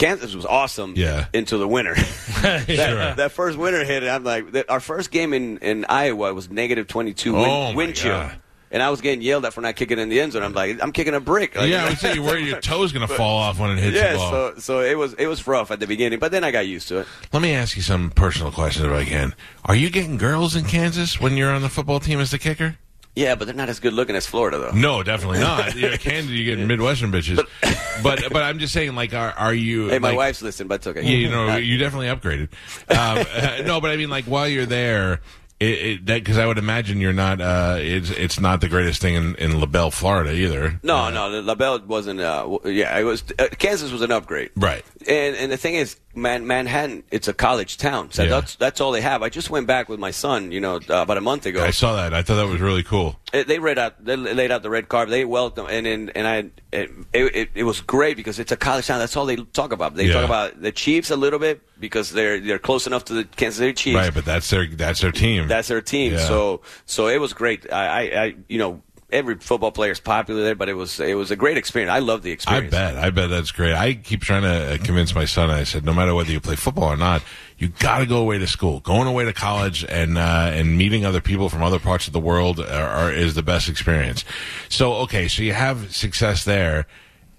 Kansas 0.00 0.34
was 0.34 0.46
awesome 0.46 0.94
Yeah. 0.96 1.26
into 1.32 1.58
the 1.58 1.68
winter. 1.68 1.94
that, 2.42 3.14
that 3.16 3.32
first 3.32 3.58
winter 3.58 3.84
hit, 3.84 4.02
I'm 4.02 4.24
like, 4.24 4.52
that, 4.52 4.70
our 4.70 4.80
first 4.80 5.10
game 5.10 5.32
in, 5.32 5.58
in 5.58 5.84
Iowa 5.88 6.32
was 6.34 6.50
negative 6.50 6.88
22 6.88 7.32
wind, 7.34 7.46
Oh, 7.46 7.74
wind 7.76 7.94
chill. 7.94 8.12
God. 8.12 8.36
And 8.72 8.82
I 8.84 8.90
was 8.90 9.00
getting 9.00 9.20
yelled 9.20 9.44
at 9.44 9.52
for 9.52 9.60
not 9.62 9.74
kicking 9.74 9.98
in 9.98 10.08
the 10.08 10.20
end 10.20 10.30
zone. 10.32 10.44
I'm 10.44 10.52
like, 10.52 10.80
I'm 10.80 10.92
kicking 10.92 11.12
a 11.14 11.18
brick. 11.20 11.56
Like, 11.56 11.68
yeah, 11.68 11.84
I 11.84 11.88
would 11.88 11.98
say 11.98 12.14
you 12.14 12.22
worry 12.22 12.44
your 12.44 12.60
toe's 12.62 12.92
going 12.92 13.06
to 13.06 13.12
fall 13.12 13.38
off 13.38 13.58
when 13.58 13.70
it 13.70 13.78
hits 13.78 13.96
yeah, 13.96 14.12
the 14.12 14.18
ball. 14.18 14.30
so 14.30 14.54
so 14.58 14.80
it 14.80 14.96
was 14.96 15.12
it 15.14 15.26
was 15.26 15.44
rough 15.44 15.72
at 15.72 15.80
the 15.80 15.88
beginning, 15.88 16.20
but 16.20 16.30
then 16.30 16.44
I 16.44 16.52
got 16.52 16.68
used 16.68 16.86
to 16.88 17.00
it. 17.00 17.08
Let 17.32 17.42
me 17.42 17.52
ask 17.52 17.74
you 17.74 17.82
some 17.82 18.10
personal 18.10 18.52
questions 18.52 18.86
if 18.86 18.92
I 18.92 19.04
can. 19.04 19.34
Are 19.64 19.74
you 19.74 19.90
getting 19.90 20.18
girls 20.18 20.54
in 20.54 20.66
Kansas 20.66 21.20
when 21.20 21.36
you're 21.36 21.50
on 21.50 21.62
the 21.62 21.68
football 21.68 21.98
team 21.98 22.20
as 22.20 22.30
the 22.30 22.38
kicker? 22.38 22.76
Yeah, 23.16 23.34
but 23.34 23.46
they're 23.46 23.54
not 23.54 23.68
as 23.68 23.80
good 23.80 23.92
looking 23.92 24.14
as 24.14 24.24
Florida 24.26 24.58
though. 24.58 24.70
No, 24.70 25.02
definitely 25.02 25.40
not. 25.40 25.74
You're 25.76 25.96
Kansas, 25.96 26.30
you 26.30 26.44
get 26.44 26.64
Midwestern 26.64 27.10
bitches. 27.12 27.44
But 28.02 28.32
but 28.32 28.42
I'm 28.42 28.58
just 28.58 28.72
saying, 28.72 28.94
like, 28.94 29.12
are 29.12 29.32
are 29.32 29.52
you? 29.52 29.88
Hey, 29.88 29.98
my 29.98 30.08
like- 30.08 30.16
wife's 30.16 30.40
listening, 30.40 30.68
but 30.68 30.76
it's 30.76 30.86
okay. 30.86 31.02
Yeah, 31.02 31.16
you 31.16 31.28
know, 31.28 31.56
you 31.58 31.76
definitely 31.76 32.06
upgraded. 32.06 32.48
Um, 32.88 33.26
uh, 33.30 33.62
no, 33.66 33.78
but 33.78 33.90
I 33.90 33.96
mean, 33.96 34.08
like, 34.08 34.24
while 34.24 34.48
you're 34.48 34.64
there, 34.64 35.20
it, 35.60 35.64
it, 35.66 36.06
that 36.06 36.14
because 36.24 36.38
I 36.38 36.46
would 36.46 36.58
imagine 36.58 37.00
you're 37.00 37.12
not. 37.12 37.40
Uh, 37.40 37.76
it's 37.78 38.10
it's 38.10 38.40
not 38.40 38.60
the 38.62 38.68
greatest 38.68 39.00
thing 39.02 39.14
in, 39.14 39.34
in 39.36 39.60
LaBelle, 39.60 39.90
Florida, 39.90 40.32
either. 40.32 40.80
no, 40.82 40.96
Uh, 40.96 41.10
no, 41.10 41.40
LaBelle 41.42 41.80
wasn't. 41.86 42.20
Uh, 42.20 42.58
yeah, 42.64 42.98
it 42.98 43.04
was. 43.04 43.22
Uh, 43.38 43.48
Kansas 43.58 43.92
was 43.92 44.00
an 44.02 44.10
upgrade. 44.10 44.50
Right. 44.56 44.84
And 45.06 45.36
and 45.36 45.52
the 45.52 45.56
thing 45.58 45.74
is, 45.74 45.96
Man, 46.12 46.44
Manhattan, 46.46 47.04
it's 47.12 47.28
a 47.28 47.32
college 47.32 47.76
town. 47.76 48.10
So 48.10 48.22
Yeah. 48.24 48.30
that's 48.30 48.56
that's 48.56 48.80
all 48.80 48.90
they 48.90 49.00
have. 49.02 49.22
I 49.22 49.28
just 49.28 49.48
went 49.50 49.66
back 49.68 49.88
with 49.88 50.00
my 50.00 50.10
son, 50.10 50.50
you 50.50 50.60
know, 50.60 50.76
uh, 50.76 51.02
about 51.02 51.18
a 51.18 51.20
month 51.20 51.46
ago. 51.46 51.62
I 51.62 51.70
saw 51.70 51.94
that. 51.96 52.12
I 52.14 52.22
thought 52.22 52.36
that 52.36 52.48
was 52.48 52.60
really 52.60 52.82
cool. 52.82 53.16
It- 53.32 53.46
they 53.46 53.58
read 53.60 53.78
out 53.78 54.04
they 54.04 54.16
laid 54.16 54.50
out 54.50 54.62
the 54.62 54.70
red 54.70 54.88
carpet 54.88 55.10
they 55.10 55.24
welcome 55.24 55.66
and 55.70 55.86
and, 55.86 56.10
and 56.16 56.26
I 56.26 56.36
it, 56.72 56.90
it 57.12 57.50
it 57.54 57.62
was 57.64 57.80
great 57.80 58.16
because 58.16 58.38
it's 58.40 58.50
a 58.50 58.56
college 58.56 58.86
town 58.88 58.98
that's 58.98 59.16
all 59.16 59.24
they 59.26 59.36
talk 59.36 59.72
about 59.72 59.94
they 59.94 60.06
Yeah. 60.06 60.14
talk 60.14 60.24
about 60.24 60.60
the 60.60 60.72
Chiefs 60.72 61.10
a 61.10 61.16
little 61.16 61.38
bit 61.38 61.60
because 61.80 62.10
they're 62.12 62.38
they're 62.40 62.58
close 62.58 62.86
enough 62.86 63.04
to 63.06 63.14
the 63.14 63.24
Kansas 63.24 63.58
City 63.58 63.72
Chiefs 63.72 63.96
Right, 63.96 64.14
but 64.14 64.24
that's 64.24 64.48
their 64.50 64.66
that's 64.66 65.00
their 65.00 65.12
team. 65.12 65.48
that's 65.48 65.68
their 65.68 65.80
team 65.80 66.12
Yeah. 66.12 66.18
so 66.28 66.60
so 66.86 67.08
it 67.08 67.18
was 67.20 67.32
great 67.32 67.72
I, 67.72 67.86
I 67.86 68.22
I 68.24 68.34
you 68.48 68.58
know 68.58 68.82
every 69.12 69.34
football 69.38 69.72
player 69.72 69.90
is 69.90 69.98
popular 69.98 70.44
there 70.44 70.54
but 70.54 70.68
it 70.68 70.74
was 70.74 71.00
it 71.00 71.14
was 71.14 71.32
a 71.32 71.36
great 71.36 71.56
experience 71.56 71.90
I 71.90 71.98
love 71.98 72.22
the 72.22 72.30
experience. 72.30 72.72
I 72.72 72.92
bet. 72.92 72.96
I 72.96 73.10
bet 73.10 73.28
that's 73.30 73.50
great. 73.50 73.74
I 73.74 73.94
keep 73.94 74.20
trying 74.22 74.42
to 74.42 74.74
uh, 74.74 74.78
convince 74.84 75.14
my 75.16 75.24
son. 75.24 75.50
I 75.50 75.64
said, 75.64 75.84
no 75.84 75.92
matter 75.92 76.14
whether 76.14 76.30
you 76.30 76.38
play 76.40 76.54
football 76.54 76.84
or 76.92 76.96
not, 76.96 77.22
you 77.58 77.68
got 77.68 77.98
to 77.98 78.06
go 78.06 78.18
away 78.18 78.38
to 78.38 78.46
school. 78.46 78.78
Going 78.78 79.08
away 79.08 79.24
to 79.24 79.32
college 79.32 79.84
and 79.84 80.16
uh, 80.16 80.50
and 80.54 80.78
meeting 80.78 81.04
other 81.04 81.20
people 81.20 81.48
from 81.48 81.62
other 81.64 81.80
parts 81.80 82.06
of 82.06 82.12
the 82.12 82.20
world 82.20 82.60
are, 82.60 82.64
are, 82.88 83.12
is 83.12 83.34
the 83.34 83.42
best 83.42 83.68
experience. 83.68 84.24
So 84.68 84.92
okay, 85.04 85.26
so 85.26 85.42
you 85.42 85.54
have 85.54 85.92
success 85.94 86.44
there, 86.44 86.86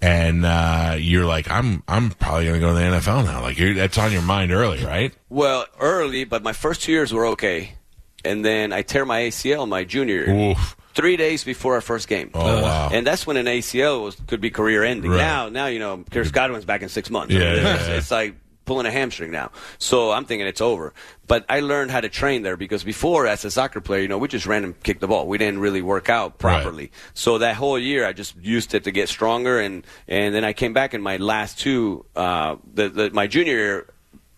and 0.02 0.44
uh, 0.44 0.96
you're 0.98 1.24
like, 1.24 1.50
I'm 1.50 1.82
I'm 1.88 2.10
probably 2.10 2.46
going 2.46 2.60
to 2.60 2.66
go 2.66 2.68
to 2.68 2.74
the 2.74 2.80
NFL 2.80 3.24
now. 3.24 3.40
Like 3.40 3.58
you're, 3.58 3.72
that's 3.72 3.96
on 3.96 4.12
your 4.12 4.22
mind 4.22 4.52
early, 4.52 4.84
right? 4.84 5.14
well 5.28 5.64
early 5.80 6.24
but 6.24 6.42
my 6.42 6.52
first 6.52 6.82
two 6.82 6.92
years 6.92 7.12
were 7.12 7.26
okay 7.26 7.72
and 8.24 8.44
then 8.44 8.72
I 8.72 8.82
tear 8.82 9.04
my 9.06 9.22
ACL 9.22 9.66
my 9.68 9.84
junior 9.84 10.26
year 10.26 10.50
Oof. 10.50 10.76
three 10.94 11.16
days 11.16 11.42
before 11.44 11.74
our 11.74 11.80
first 11.80 12.06
game. 12.08 12.30
Oh, 12.34 12.62
wow. 12.62 12.90
And 12.92 13.06
that's 13.06 13.26
when 13.26 13.36
an 13.36 13.46
ACL 13.46 14.04
was, 14.04 14.16
could 14.26 14.40
be 14.40 14.50
career 14.50 14.84
ending. 14.84 15.10
Right. 15.10 15.16
Now, 15.16 15.48
now 15.48 15.66
you 15.66 15.78
know, 15.78 16.04
Chris 16.10 16.30
Godwin's 16.30 16.64
back 16.64 16.82
in 16.82 16.88
six 16.88 17.10
months. 17.10 17.32
Yeah, 17.32 17.40
I 17.40 17.54
mean, 17.54 17.62
yeah, 17.62 17.74
it's, 17.74 17.88
yeah. 17.88 17.94
it's 17.96 18.10
like 18.10 18.34
pulling 18.64 18.86
a 18.86 18.90
hamstring 18.90 19.30
now. 19.30 19.50
So 19.78 20.10
I'm 20.10 20.24
thinking 20.24 20.46
it's 20.46 20.60
over. 20.60 20.94
But 21.26 21.44
I 21.48 21.60
learned 21.60 21.90
how 21.90 22.00
to 22.00 22.08
train 22.08 22.42
there 22.42 22.56
because 22.56 22.84
before, 22.84 23.26
as 23.26 23.44
a 23.44 23.50
soccer 23.50 23.80
player, 23.80 24.02
you 24.02 24.08
know, 24.08 24.18
we 24.18 24.28
just 24.28 24.46
ran 24.46 24.64
and 24.64 24.80
kicked 24.82 25.00
the 25.00 25.08
ball. 25.08 25.26
We 25.26 25.38
didn't 25.38 25.60
really 25.60 25.82
work 25.82 26.08
out 26.08 26.38
properly. 26.38 26.92
So 27.14 27.38
that 27.38 27.56
whole 27.56 27.78
year, 27.78 28.06
I 28.06 28.12
just 28.12 28.36
used 28.36 28.74
it 28.74 28.84
to 28.84 28.90
get 28.90 29.08
stronger. 29.08 29.60
And 29.60 29.86
and 30.08 30.34
then 30.34 30.44
I 30.44 30.52
came 30.52 30.72
back 30.72 30.94
in 30.94 31.02
my 31.02 31.16
last 31.16 31.58
two, 31.58 32.04
uh, 32.16 32.56
the, 32.74 32.88
the 32.88 33.10
my 33.10 33.26
junior 33.26 33.54
year. 33.54 33.86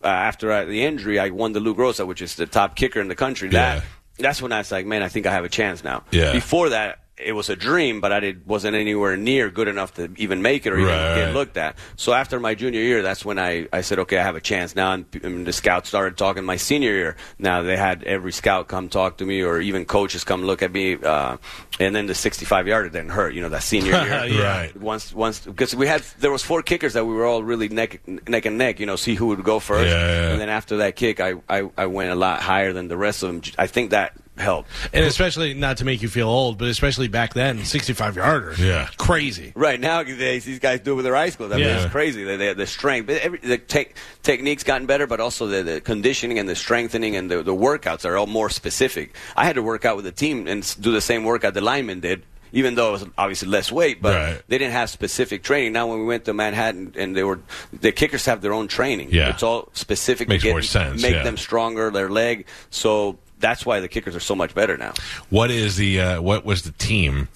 Uh, 0.03 0.09
after 0.09 0.53
I, 0.53 0.67
the 0.67 0.85
injury, 0.85 1.19
I 1.19 1.31
won 1.31 1.53
the 1.53 1.61
Lou 1.61 1.75
Groza, 1.75 2.07
which 2.07 2.21
is 2.21 2.35
the 2.35 2.45
top 2.45 2.77
kicker 2.77 3.01
in 3.01 3.09
the 3.09 3.15
country. 3.15 3.49
Yeah. 3.49 3.77
That 3.77 3.85
that's 4.19 4.43
when 4.43 4.53
I 4.53 4.59
was 4.59 4.71
like, 4.71 4.87
man, 4.87 5.03
I 5.03 5.09
think 5.09 5.27
I 5.27 5.33
have 5.33 5.45
a 5.45 5.49
chance 5.49 5.83
now. 5.83 6.05
Yeah. 6.11 6.33
Before 6.33 6.69
that, 6.69 6.99
it 7.17 7.33
was 7.33 7.49
a 7.49 7.55
dream, 7.55 8.01
but 8.01 8.11
I 8.11 8.19
did, 8.19 8.47
wasn't 8.47 8.75
anywhere 8.75 9.17
near 9.17 9.49
good 9.49 9.69
enough 9.69 9.95
to 9.95 10.11
even 10.17 10.43
make 10.43 10.67
it 10.67 10.73
or 10.73 10.79
even 10.79 10.89
Right, 10.89 11.15
get 11.15 11.35
looked 11.35 11.57
at. 11.57 11.77
So 11.97 12.13
after 12.13 12.41
my 12.41 12.57
junior 12.57 12.81
year, 12.81 13.03
that's 13.03 13.25
when 13.25 13.39
I, 13.39 13.69
I 13.73 13.83
said, 13.83 14.01
okay, 14.01 14.19
I 14.19 14.23
have 14.25 14.35
a 14.35 14.41
chance 14.41 14.75
now. 14.75 14.93
And, 14.93 15.07
and 15.23 15.47
the 15.47 15.53
scouts 15.53 15.89
started 15.89 16.17
talking 16.17 16.45
my 16.45 16.57
senior 16.57 16.91
year. 16.91 17.17
Now 17.39 17.63
they 17.63 17.77
had 17.77 18.03
every 18.03 18.33
scout 18.33 18.67
come 18.67 18.89
talk 18.89 19.19
to 19.19 19.27
me, 19.27 19.43
or 19.43 19.61
even 19.61 19.85
coaches 19.85 20.25
come 20.25 20.43
look 20.43 20.63
at 20.63 20.73
me. 20.73 20.97
Uh, 20.97 21.37
and 21.79 21.95
then 21.95 22.07
the 22.07 22.15
65 22.15 22.67
yarder 22.67 22.89
didn't 22.89 23.11
hurt. 23.11 23.35
You 23.35 23.43
know 23.43 23.49
that 23.51 23.63
senior 23.63 23.93
year. 24.05 24.25
Yeah. 24.27 24.43
Right. 24.43 24.77
Once, 24.77 25.15
once, 25.15 25.41
because 25.41 25.75
we 25.77 25.87
had 25.87 26.03
there 26.19 26.33
was 26.33 26.43
four 26.43 26.63
kickers 26.63 26.95
that 26.95 27.05
we 27.07 27.15
were 27.15 27.27
all 27.27 27.45
really 27.45 27.69
neck 27.69 28.01
neck 28.29 28.45
and 28.45 28.59
neck. 28.59 28.81
You 28.81 28.87
know, 28.87 28.97
see 28.97 29.15
who 29.15 29.27
would 29.27 29.45
go 29.45 29.61
first. 29.61 29.89
Yeah, 29.89 30.07
yeah. 30.07 30.31
And 30.33 30.41
then 30.41 30.49
after 30.49 30.79
that 30.79 30.97
kick, 30.97 31.21
I, 31.21 31.35
I 31.49 31.71
I 31.79 31.87
went 31.87 32.11
a 32.11 32.17
lot 32.17 32.41
higher 32.41 32.73
than 32.73 32.89
the 32.89 32.97
rest 32.97 33.23
of 33.23 33.29
them. 33.29 33.53
I 33.57 33.69
think 33.69 33.91
that 33.91 34.15
helped. 34.37 34.69
And 34.93 35.05
especially 35.05 35.55
not 35.55 35.77
to 35.79 35.85
make 35.85 36.03
you 36.03 36.09
feel 36.09 36.29
old, 36.29 36.59
but 36.59 36.69
especially 36.69 37.09
back 37.09 37.35
then, 37.35 37.65
65 37.65 38.17
yarder. 38.17 38.55
Yeah. 38.59 38.89
Crazy. 38.97 39.53
Right 39.55 39.79
nowadays, 39.79 40.45
these 40.45 40.59
guys 40.59 40.81
do 40.81 40.93
it 40.93 40.95
with 40.97 41.05
their 41.05 41.17
eyes 41.17 41.37
closed. 41.37 41.53
I 41.53 41.57
mean, 41.57 41.67
Yeah. 41.67 41.83
it's 41.83 41.91
crazy. 41.93 42.25
They, 42.25 42.37
they, 42.37 42.53
the 42.55 42.67
strength, 42.67 43.07
but 43.07 43.17
every, 43.23 43.39
the 43.39 43.59
tech 43.59 43.95
technique's 44.23 44.65
gotten 44.65 44.87
better, 44.87 45.07
but 45.07 45.21
also 45.21 45.47
the, 45.47 45.63
the 45.63 45.81
conditioning 45.81 46.39
and 46.39 46.49
the 46.49 46.57
strengthening 46.57 47.17
and 47.17 47.31
the, 47.31 47.43
the 47.43 47.55
workouts 47.55 48.05
are 48.05 48.17
all 48.17 48.27
more 48.27 48.51
specific. 48.51 49.15
I 49.37 49.45
had 49.45 49.55
to 49.55 49.63
work 49.63 49.85
out 49.85 49.97
with 49.97 50.05
the 50.05 50.13
team 50.13 50.47
and 50.49 50.63
do 50.81 50.91
the 50.93 51.01
same 51.01 51.25
workout 51.25 51.55
the 51.55 51.61
linemen 51.61 52.01
did. 52.01 52.25
Even 52.53 52.77
though 52.77 52.91
it 52.91 52.93
was 52.93 53.05
obviously 53.19 53.49
less 53.49 53.73
weight, 53.73 54.01
but 54.01 54.15
Right. 54.15 54.43
they 54.47 54.59
didn't 54.59 54.75
have 54.75 54.89
specific 54.89 55.43
training. 55.43 55.73
Now, 55.73 55.89
when 55.89 55.99
we 55.99 56.05
went 56.05 56.25
to 56.27 56.33
Manhattan, 56.33 56.93
and 56.97 57.17
they 57.17 57.25
were 57.25 57.41
the 57.73 57.91
kickers 57.91 58.27
have 58.27 58.43
their 58.43 58.53
own 58.53 58.69
training. 58.69 59.09
Yeah. 59.11 59.31
it's 59.31 59.43
all 59.43 59.71
specific. 59.73 60.29
Makes 60.29 60.43
to 60.45 60.49
get, 60.51 60.53
more 60.53 60.63
sense, 60.63 61.03
Make 61.03 61.15
yeah. 61.15 61.25
them 61.25 61.37
stronger, 61.37 61.91
their 61.91 62.09
leg. 62.09 62.47
So 62.71 63.19
that's 63.45 63.65
why 63.67 63.81
the 63.81 63.89
kickers 63.89 64.17
are 64.17 64.21
so 64.21 64.35
much 64.35 64.55
better 64.55 64.77
now. 64.77 64.95
What 65.31 65.51
is 65.51 65.77
the 65.77 66.01
uh, 66.01 66.21
what 66.23 66.45
was 66.45 66.63
the 66.63 66.73
team 66.73 67.29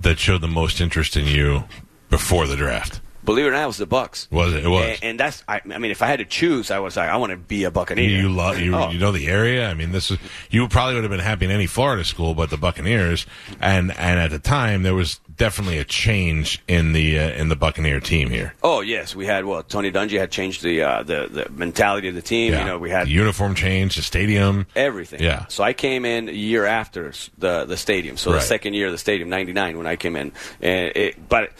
that 0.00 0.18
showed 0.18 0.42
the 0.42 0.48
most 0.48 0.80
interest 0.80 1.16
in 1.16 1.26
you 1.26 1.64
before 2.10 2.46
the 2.46 2.56
draft? 2.56 3.00
Believe 3.24 3.46
it 3.46 3.48
or 3.48 3.52
not, 3.52 3.64
it 3.64 3.66
was 3.68 3.78
the 3.78 3.86
Bucks. 3.86 4.28
Was 4.30 4.52
it? 4.52 4.66
It 4.66 4.68
was. 4.68 4.84
And, 4.84 4.98
and 5.02 5.20
that's, 5.20 5.42
I, 5.48 5.62
I 5.72 5.78
mean, 5.78 5.90
if 5.90 6.02
I 6.02 6.06
had 6.08 6.18
to 6.18 6.26
choose, 6.26 6.70
I 6.70 6.78
was 6.80 6.94
like, 6.94 7.08
I 7.08 7.16
want 7.16 7.30
to 7.30 7.38
be 7.38 7.64
a 7.64 7.70
Buccaneer. 7.70 8.06
You 8.06 8.28
love 8.28 8.58
you, 8.58 8.74
Oh. 8.76 8.90
you 8.90 8.98
know 8.98 9.12
the 9.12 9.28
area. 9.28 9.66
I 9.66 9.72
mean, 9.72 9.92
this 9.92 10.10
is 10.10 10.18
you 10.50 10.68
probably 10.68 10.96
would 10.96 11.04
have 11.04 11.10
been 11.10 11.20
happy 11.20 11.46
in 11.46 11.50
any 11.50 11.66
Florida 11.66 12.04
school, 12.04 12.34
but 12.34 12.50
the 12.50 12.58
Buccaneers, 12.58 13.24
and 13.62 13.92
and 13.92 14.20
at 14.20 14.30
the 14.30 14.38
time 14.38 14.82
there 14.82 14.94
was 14.94 15.20
definitely 15.36 15.78
a 15.78 15.84
change 15.84 16.62
in 16.68 16.92
the 16.92 17.18
uh, 17.18 17.30
in 17.30 17.48
the 17.48 17.56
Buccaneer 17.56 18.00
team 18.00 18.30
here. 18.30 18.54
Oh 18.62 18.80
yes, 18.80 19.14
we 19.16 19.26
had 19.26 19.44
well 19.44 19.62
Tony 19.62 19.90
Dungy 19.90 20.18
had 20.18 20.30
changed 20.30 20.62
the 20.62 20.82
uh, 20.82 21.02
the 21.02 21.28
the 21.30 21.50
mentality 21.50 22.08
of 22.08 22.14
the 22.14 22.22
team. 22.22 22.52
You 22.52 22.64
know, 22.64 22.78
we 22.78 22.90
had 22.90 23.06
the 23.06 23.12
uniform 23.12 23.54
change, 23.54 23.96
the 23.96 24.02
stadium. 24.02 24.66
everything. 24.76 25.20
Yeah. 25.22 25.46
So 25.48 25.64
I 25.64 25.72
came 25.72 26.04
in 26.04 26.28
a 26.28 26.32
year 26.32 26.64
after 26.64 27.12
the 27.38 27.64
the 27.64 27.76
stadium. 27.76 28.16
So 28.16 28.30
Right. 28.30 28.40
the 28.40 28.46
second 28.46 28.74
year 28.74 28.86
of 28.86 28.92
the 28.92 28.98
stadium, 28.98 29.28
'99, 29.28 29.76
when 29.78 29.86
I 29.86 29.96
came 29.96 30.16
in. 30.16 30.32
And 30.60 30.92
it, 30.96 31.28
but 31.28 31.50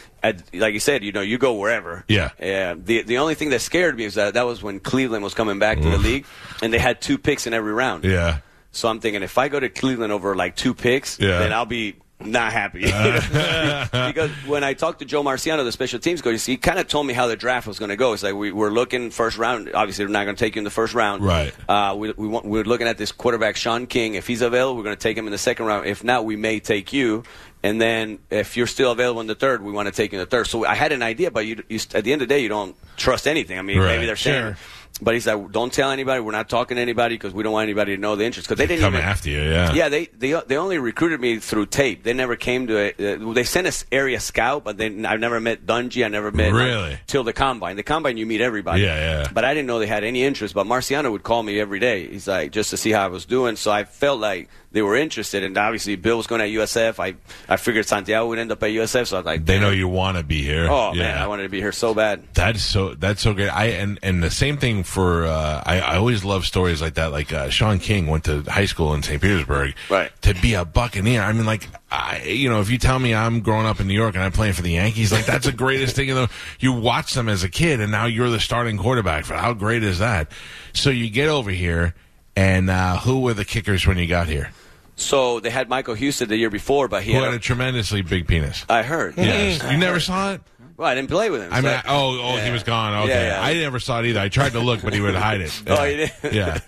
like 0.55 0.73
you 0.75 0.81
said, 0.81 1.05
you 1.05 1.13
know, 1.13 1.21
you 1.21 1.37
go 1.39 1.55
wherever. 1.55 2.05
Yeah. 2.09 2.31
Uh, 2.41 2.77
the 2.83 3.03
the 3.03 3.19
only 3.19 3.35
thing 3.35 3.51
that 3.51 3.61
scared 3.61 3.97
me 3.97 4.05
is 4.05 4.15
that 4.15 4.35
that 4.35 4.47
was 4.47 4.63
when 4.63 4.81
Cleveland 4.81 5.23
was 5.25 5.35
coming 5.35 5.59
back 5.59 5.81
to 5.81 5.91
the 5.91 5.99
league, 5.99 6.25
and 6.63 6.73
they 6.73 6.79
had 6.79 7.01
two 7.03 7.19
picks 7.19 7.47
in 7.47 7.53
every 7.55 7.73
round. 7.73 8.05
Yeah, 8.05 8.39
So 8.73 8.89
I'm 8.89 9.01
thinking 9.01 9.23
if 9.23 9.37
I 9.39 9.49
go 9.49 9.61
to 9.61 9.69
Cleveland 9.69 10.13
over 10.13 10.35
like 10.35 10.57
two 10.57 10.75
picks, 10.75 11.19
Yeah. 11.21 11.39
then 11.41 11.53
I'll 11.53 11.67
be 11.67 11.97
not 12.25 12.53
happy. 12.53 12.81
because 14.09 14.31
when 14.47 14.65
I 14.65 14.75
talked 14.75 15.01
to 15.01 15.05
Joe 15.05 15.23
Marciano, 15.23 15.65
the 15.65 15.73
special 15.73 15.99
teams 15.99 16.23
coach, 16.23 16.45
he 16.45 16.57
kind 16.57 16.79
of 16.79 16.89
told 16.89 17.07
me 17.07 17.13
how 17.15 17.27
the 17.27 17.37
draft 17.37 17.67
was 17.67 17.79
going 17.79 17.89
to 17.91 17.97
go. 17.97 18.13
It's 18.13 18.23
like 18.23 18.35
we, 18.35 18.53
we're 18.53 18.71
looking 18.71 19.11
first 19.11 19.39
round. 19.39 19.71
Obviously, 19.75 20.05
we're 20.05 20.13
not 20.13 20.25
going 20.25 20.37
to 20.37 20.41
take 20.45 20.55
you 20.57 20.61
in 20.61 20.65
the 20.65 20.71
first 20.71 20.95
round. 20.95 21.25
Right. 21.25 21.55
Uh, 21.69 21.95
we, 21.97 22.13
we 22.13 22.29
want, 22.29 22.45
we're 22.47 22.65
looking 22.65 22.87
at 22.87 22.99
this 22.99 23.13
quarterback, 23.13 23.57
Shaun 23.57 23.87
King. 23.87 24.15
If 24.15 24.27
he's 24.27 24.43
available, 24.43 24.77
we're 24.77 24.85
going 24.85 24.97
to 24.97 25.03
take 25.03 25.17
him 25.17 25.27
in 25.27 25.33
the 25.33 25.39
second 25.39 25.67
round. 25.67 25.87
If 25.87 26.05
not, 26.05 26.25
we 26.25 26.37
may 26.37 26.61
take 26.61 26.93
you. 26.93 27.25
And 27.63 27.81
then 27.81 28.19
if 28.29 28.59
you're 28.59 28.67
still 28.67 28.93
available 28.93 29.23
in 29.23 29.27
the 29.27 29.35
third, 29.35 29.63
we 29.63 29.73
want 29.73 29.87
to 29.89 29.93
take 29.93 30.13
you 30.13 30.19
in 30.19 30.23
the 30.25 30.29
third. 30.31 30.47
So 30.47 30.67
I 30.67 30.75
had 30.75 30.93
an 30.93 31.03
idea, 31.03 31.31
but 31.31 31.47
you, 31.47 31.63
you, 31.71 31.79
at 31.95 32.05
the 32.05 32.13
end 32.13 32.21
of 32.21 32.29
the 32.29 32.35
day, 32.35 32.41
you 32.41 32.49
don't 32.51 32.77
trust 32.99 33.27
anything. 33.27 33.59
I 33.59 33.63
mean, 33.63 33.79
Right. 33.79 33.95
maybe 33.95 34.05
they're 34.07 34.17
saying 34.17 34.43
Sure. 34.55 34.57
But 35.03 35.15
he's 35.15 35.27
like, 35.27 35.51
don't 35.51 35.73
tell 35.73 35.91
anybody. 35.91 36.21
We're 36.21 36.31
not 36.33 36.49
talking 36.49 36.77
to 36.77 36.81
anybody 36.81 37.17
because 37.17 37.35
we 37.35 37.43
don't 37.43 37.53
want 37.53 37.65
anybody 37.65 37.97
to 37.97 38.01
know 38.01 38.15
the 38.15 38.25
interest. 38.25 38.49
Because 38.49 38.59
they 38.59 38.67
didn't 38.67 38.83
Come 38.83 38.95
even 38.95 39.05
after 39.05 39.29
you, 39.29 39.41
yeah. 39.43 39.73
Yeah, 39.73 39.89
they, 39.89 40.07
they 40.07 40.41
they 40.47 40.57
only 40.57 40.79
recruited 40.79 41.21
me 41.21 41.39
through 41.41 41.67
tape. 41.67 42.05
They 42.05 42.13
never 42.13 42.37
came 42.37 42.69
to 42.69 42.79
a. 42.79 43.15
Uh, 43.15 43.33
they 43.33 43.43
sent 43.45 43.67
us 43.67 43.85
area 43.91 44.21
scout, 44.21 44.63
but 44.65 44.77
then 44.77 45.05
I've 45.05 45.21
never 45.21 45.41
met 45.41 45.67
Dungy. 45.67 46.05
I 46.05 46.09
never 46.09 46.31
met 46.31 46.53
Really? 46.53 46.99
till 47.09 47.25
the 47.25 47.33
combine. 47.33 47.77
The 47.77 47.83
combine, 47.83 48.17
you 48.17 48.27
meet 48.27 48.41
everybody. 48.41 48.83
Yeah, 48.83 49.23
yeah. 49.23 49.29
But 49.33 49.45
I 49.45 49.53
didn't 49.53 49.67
know 49.67 49.81
they 49.81 49.87
had 49.87 50.05
any 50.05 50.23
interest. 50.23 50.55
But 50.55 50.67
Marciano 50.67 51.11
would 51.11 51.25
call 51.25 51.43
me 51.43 51.59
every 51.59 51.81
day. 51.81 52.07
He's 52.07 52.29
like 52.29 52.53
just 52.53 52.71
to 52.71 52.77
see 52.77 52.93
how 52.93 53.05
I 53.05 53.09
was 53.09 53.25
doing. 53.25 53.57
So 53.57 53.73
I 53.73 53.85
felt 53.85 54.21
like 54.21 54.49
they 54.75 54.83
were 54.83 54.97
interested. 54.97 55.45
And 55.45 55.57
obviously, 55.57 55.95
Bill 55.97 56.17
was 56.17 56.27
going 56.27 56.41
at 56.41 56.49
USF. 56.49 56.99
I 56.99 57.15
I 57.49 57.57
figured 57.57 57.87
Santiago 57.87 58.27
would 58.29 58.39
end 58.41 58.51
up 58.53 58.63
at 58.63 58.71
USF. 58.71 59.07
So 59.07 59.17
I 59.17 59.21
was 59.21 59.25
like, 59.25 59.47
They 59.47 59.59
know 59.61 59.71
you 59.71 59.89
want 59.89 60.19
to 60.19 60.25
be 60.25 60.43
here. 60.43 60.67
Oh 60.69 60.93
yeah. 60.93 61.03
man, 61.03 61.19
I 61.19 61.29
wanted 61.29 61.45
to 61.45 61.49
be 61.49 61.61
here 61.61 61.73
so 61.73 61.95
bad. 61.95 62.25
That's 62.35 62.63
so 62.63 62.95
that's 62.95 63.23
so 63.23 63.33
great. 63.33 63.49
I 63.49 63.67
and 63.67 63.99
and 64.03 64.23
the 64.23 64.31
same 64.31 64.59
thing 64.59 64.83
for 64.83 65.27
uh, 65.27 65.63
I, 65.65 65.81
I 65.81 65.97
always 65.97 66.25
love 66.25 66.45
stories 66.45 66.83
like 66.83 66.95
that. 66.95 67.13
Like 67.13 67.33
uh, 67.33 67.49
Shaun 67.51 67.79
King 67.79 68.09
went 68.09 68.25
to 68.25 68.43
high 68.43 68.67
school 68.67 68.93
in 68.95 69.03
St. 69.03 69.23
Petersburg, 69.23 69.75
Right. 69.89 70.11
To 70.23 70.35
be 70.35 70.55
a 70.55 70.65
Buccaneer. 70.65 71.23
I 71.23 71.33
mean, 71.33 71.47
like 71.47 71.69
I, 71.91 72.23
you 72.25 72.49
know, 72.49 72.61
if 72.61 72.69
you 72.69 72.79
tell 72.79 72.99
me 72.99 73.15
I'm 73.15 73.41
growing 73.41 73.67
up 73.67 73.79
in 73.79 73.87
New 73.87 73.95
York 73.95 74.17
and 74.17 74.25
I'm 74.25 74.33
playing 74.33 74.55
for 74.55 74.63
the 74.63 74.73
Yankees, 74.73 75.13
like 75.13 75.25
that's 75.25 75.47
the 75.47 75.53
greatest 75.53 75.95
thing. 75.95 76.09
You 76.09 76.15
know, 76.17 76.27
you 76.59 76.73
watch 76.73 77.15
them 77.15 77.29
as 77.29 77.45
a 77.45 77.49
kid, 77.49 77.81
and 77.81 77.93
now 77.93 78.07
you're 78.07 78.31
the 78.31 78.41
starting 78.41 78.77
quarterback. 78.77 79.25
For 79.25 79.35
how 79.35 79.53
great 79.55 79.85
is 79.85 80.01
that? 80.01 80.33
So 80.73 80.91
you 80.91 81.09
get 81.11 81.29
over 81.29 81.51
here, 81.53 81.95
and 82.35 82.69
uh, 82.69 82.99
who 82.99 83.21
were 83.21 83.35
the 83.35 83.45
kickers 83.45 83.87
when 83.87 83.99
you 83.99 84.09
got 84.09 84.27
here? 84.27 84.51
So 84.97 85.41
they 85.41 85.51
had 85.51 85.69
Michael 85.69 85.95
Husted 85.97 86.29
the 86.29 86.37
year 86.37 86.51
before, 86.51 86.87
but 86.89 87.03
he 87.03 87.13
Who 87.13 87.19
had. 87.19 87.25
had 87.25 87.33
a- 87.35 87.37
a 87.37 87.41
tremendously 87.41 88.03
big 88.03 88.27
penis? 88.29 88.65
I 88.69 88.83
heard. 88.83 89.15
Yes, 89.17 89.61
you 89.71 89.77
never 89.77 89.99
saw 90.01 90.33
it. 90.35 90.41
Well, 90.77 90.89
I 90.89 90.95
didn't 90.97 91.09
play 91.11 91.31
with 91.31 91.41
him. 91.43 91.53
I 91.53 91.61
so- 91.61 91.67
mean, 91.67 91.75
I- 91.77 91.83
oh, 91.87 92.21
oh, 92.21 92.37
he 92.39 92.51
was 92.51 92.65
gone. 92.65 93.05
Okay, 93.05 93.09
Yeah, 93.11 93.41
yeah. 93.41 93.43
I 93.47 93.55
never 93.55 93.79
saw 93.79 94.01
it 94.01 94.07
either. 94.07 94.19
I 94.21 94.29
tried 94.29 94.53
to 94.53 94.61
look, 94.61 94.83
but 94.83 94.93
he 94.93 95.01
would 95.01 95.15
hide 95.15 95.41
it. 95.41 95.63
Oh, 95.69 95.85
he 95.85 95.97
did? 95.97 96.13
Yeah, 96.33 96.59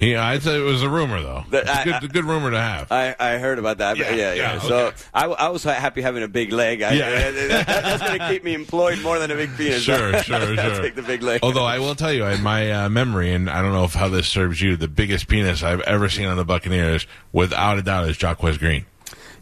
yeah. 0.00 0.32
It 0.32 0.44
was 0.64 0.82
a 0.82 0.88
rumor, 0.88 1.20
though. 1.20 1.44
The- 1.50 1.60
It's 1.60 1.70
I- 1.70 1.84
good, 1.84 1.92
I- 1.94 1.98
a 1.98 2.08
good 2.08 2.24
rumor 2.24 2.50
to 2.52 2.58
have. 2.60 2.90
I, 2.90 3.14
I 3.20 3.36
heard 3.36 3.58
about 3.58 3.78
that. 3.78 3.98
Yeah, 3.98 4.10
Yeah, 4.14 4.32
yeah. 4.32 4.52
yeah, 4.54 4.58
So. 4.60 4.92
I, 5.12 5.26
I 5.26 5.48
was 5.50 5.62
happy 5.62 6.00
having 6.00 6.22
a 6.22 6.28
big 6.28 6.52
leg. 6.54 6.80
I, 6.80 6.92
Yeah. 6.94 7.30
that- 7.30 7.66
that's 7.66 8.02
going 8.02 8.18
to 8.18 8.28
keep 8.30 8.44
me 8.44 8.54
employed 8.54 9.02
more 9.02 9.18
than 9.18 9.30
a 9.30 9.34
big 9.34 9.54
penis. 9.58 9.82
Sure, 9.82 10.18
sure, 10.22 10.36
I'll 10.36 10.54
sure. 10.56 10.80
take 10.82 10.94
the 10.94 11.02
big 11.02 11.22
leg. 11.22 11.40
Although 11.42 11.66
I 11.66 11.78
will 11.80 11.94
tell 11.94 12.12
you, 12.14 12.24
in 12.24 12.42
my 12.42 12.70
uh, 12.72 12.88
memory, 12.88 13.32
and 13.34 13.50
I 13.50 13.60
don't 13.60 13.72
know 13.74 13.84
if 13.84 13.92
how 13.92 14.08
this 14.08 14.26
serves 14.26 14.62
you, 14.62 14.76
the 14.78 14.88
biggest 14.88 15.28
penis 15.28 15.62
I've 15.62 15.82
ever 15.82 16.08
seen 16.08 16.26
on 16.26 16.38
the 16.38 16.46
Buccaneers, 16.46 17.06
without 17.32 17.76
a 17.76 17.82
doubt, 17.82 18.08
is 18.08 18.16
Jacquez 18.16 18.58
Green. 18.58 18.86